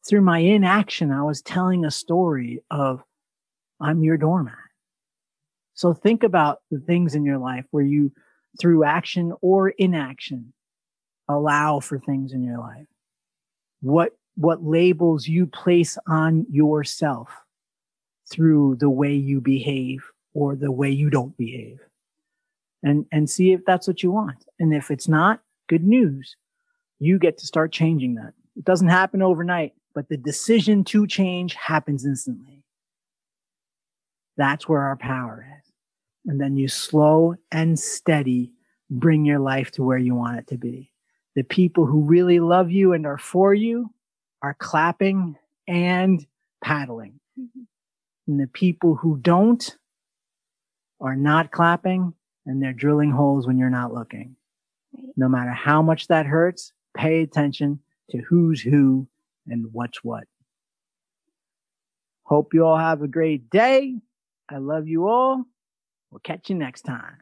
[0.07, 3.03] Through my inaction, I was telling a story of
[3.81, 4.55] I'm your doormat.
[5.74, 8.11] So think about the things in your life where you,
[8.59, 10.53] through action or inaction,
[11.28, 12.86] allow for things in your life.
[13.81, 17.28] What, what labels you place on yourself
[18.31, 21.81] through the way you behave or the way you don't behave
[22.82, 24.44] and, and see if that's what you want.
[24.60, 26.36] And if it's not, good news.
[27.01, 28.35] You get to start changing that.
[28.56, 32.62] It doesn't happen overnight, but the decision to change happens instantly.
[34.36, 35.73] That's where our power is
[36.27, 38.52] and then you slow and steady
[38.90, 40.93] bring your life to where you want it to be.
[41.35, 43.90] The people who really love you and are for you
[44.43, 45.36] are clapping
[45.66, 46.24] and
[46.62, 47.20] paddling.
[47.39, 47.62] Mm-hmm.
[48.27, 49.77] And the people who don't
[51.01, 52.15] are not clapping
[52.47, 54.36] and they're drilling holes when you're not looking.
[54.94, 55.05] Right.
[55.16, 59.06] No matter how much that hurts, pay attention to who's who
[59.47, 60.24] and what's what.
[62.24, 63.94] Hope you all have a great day.
[64.48, 65.44] I love you all.
[66.10, 67.19] We'll catch you next time.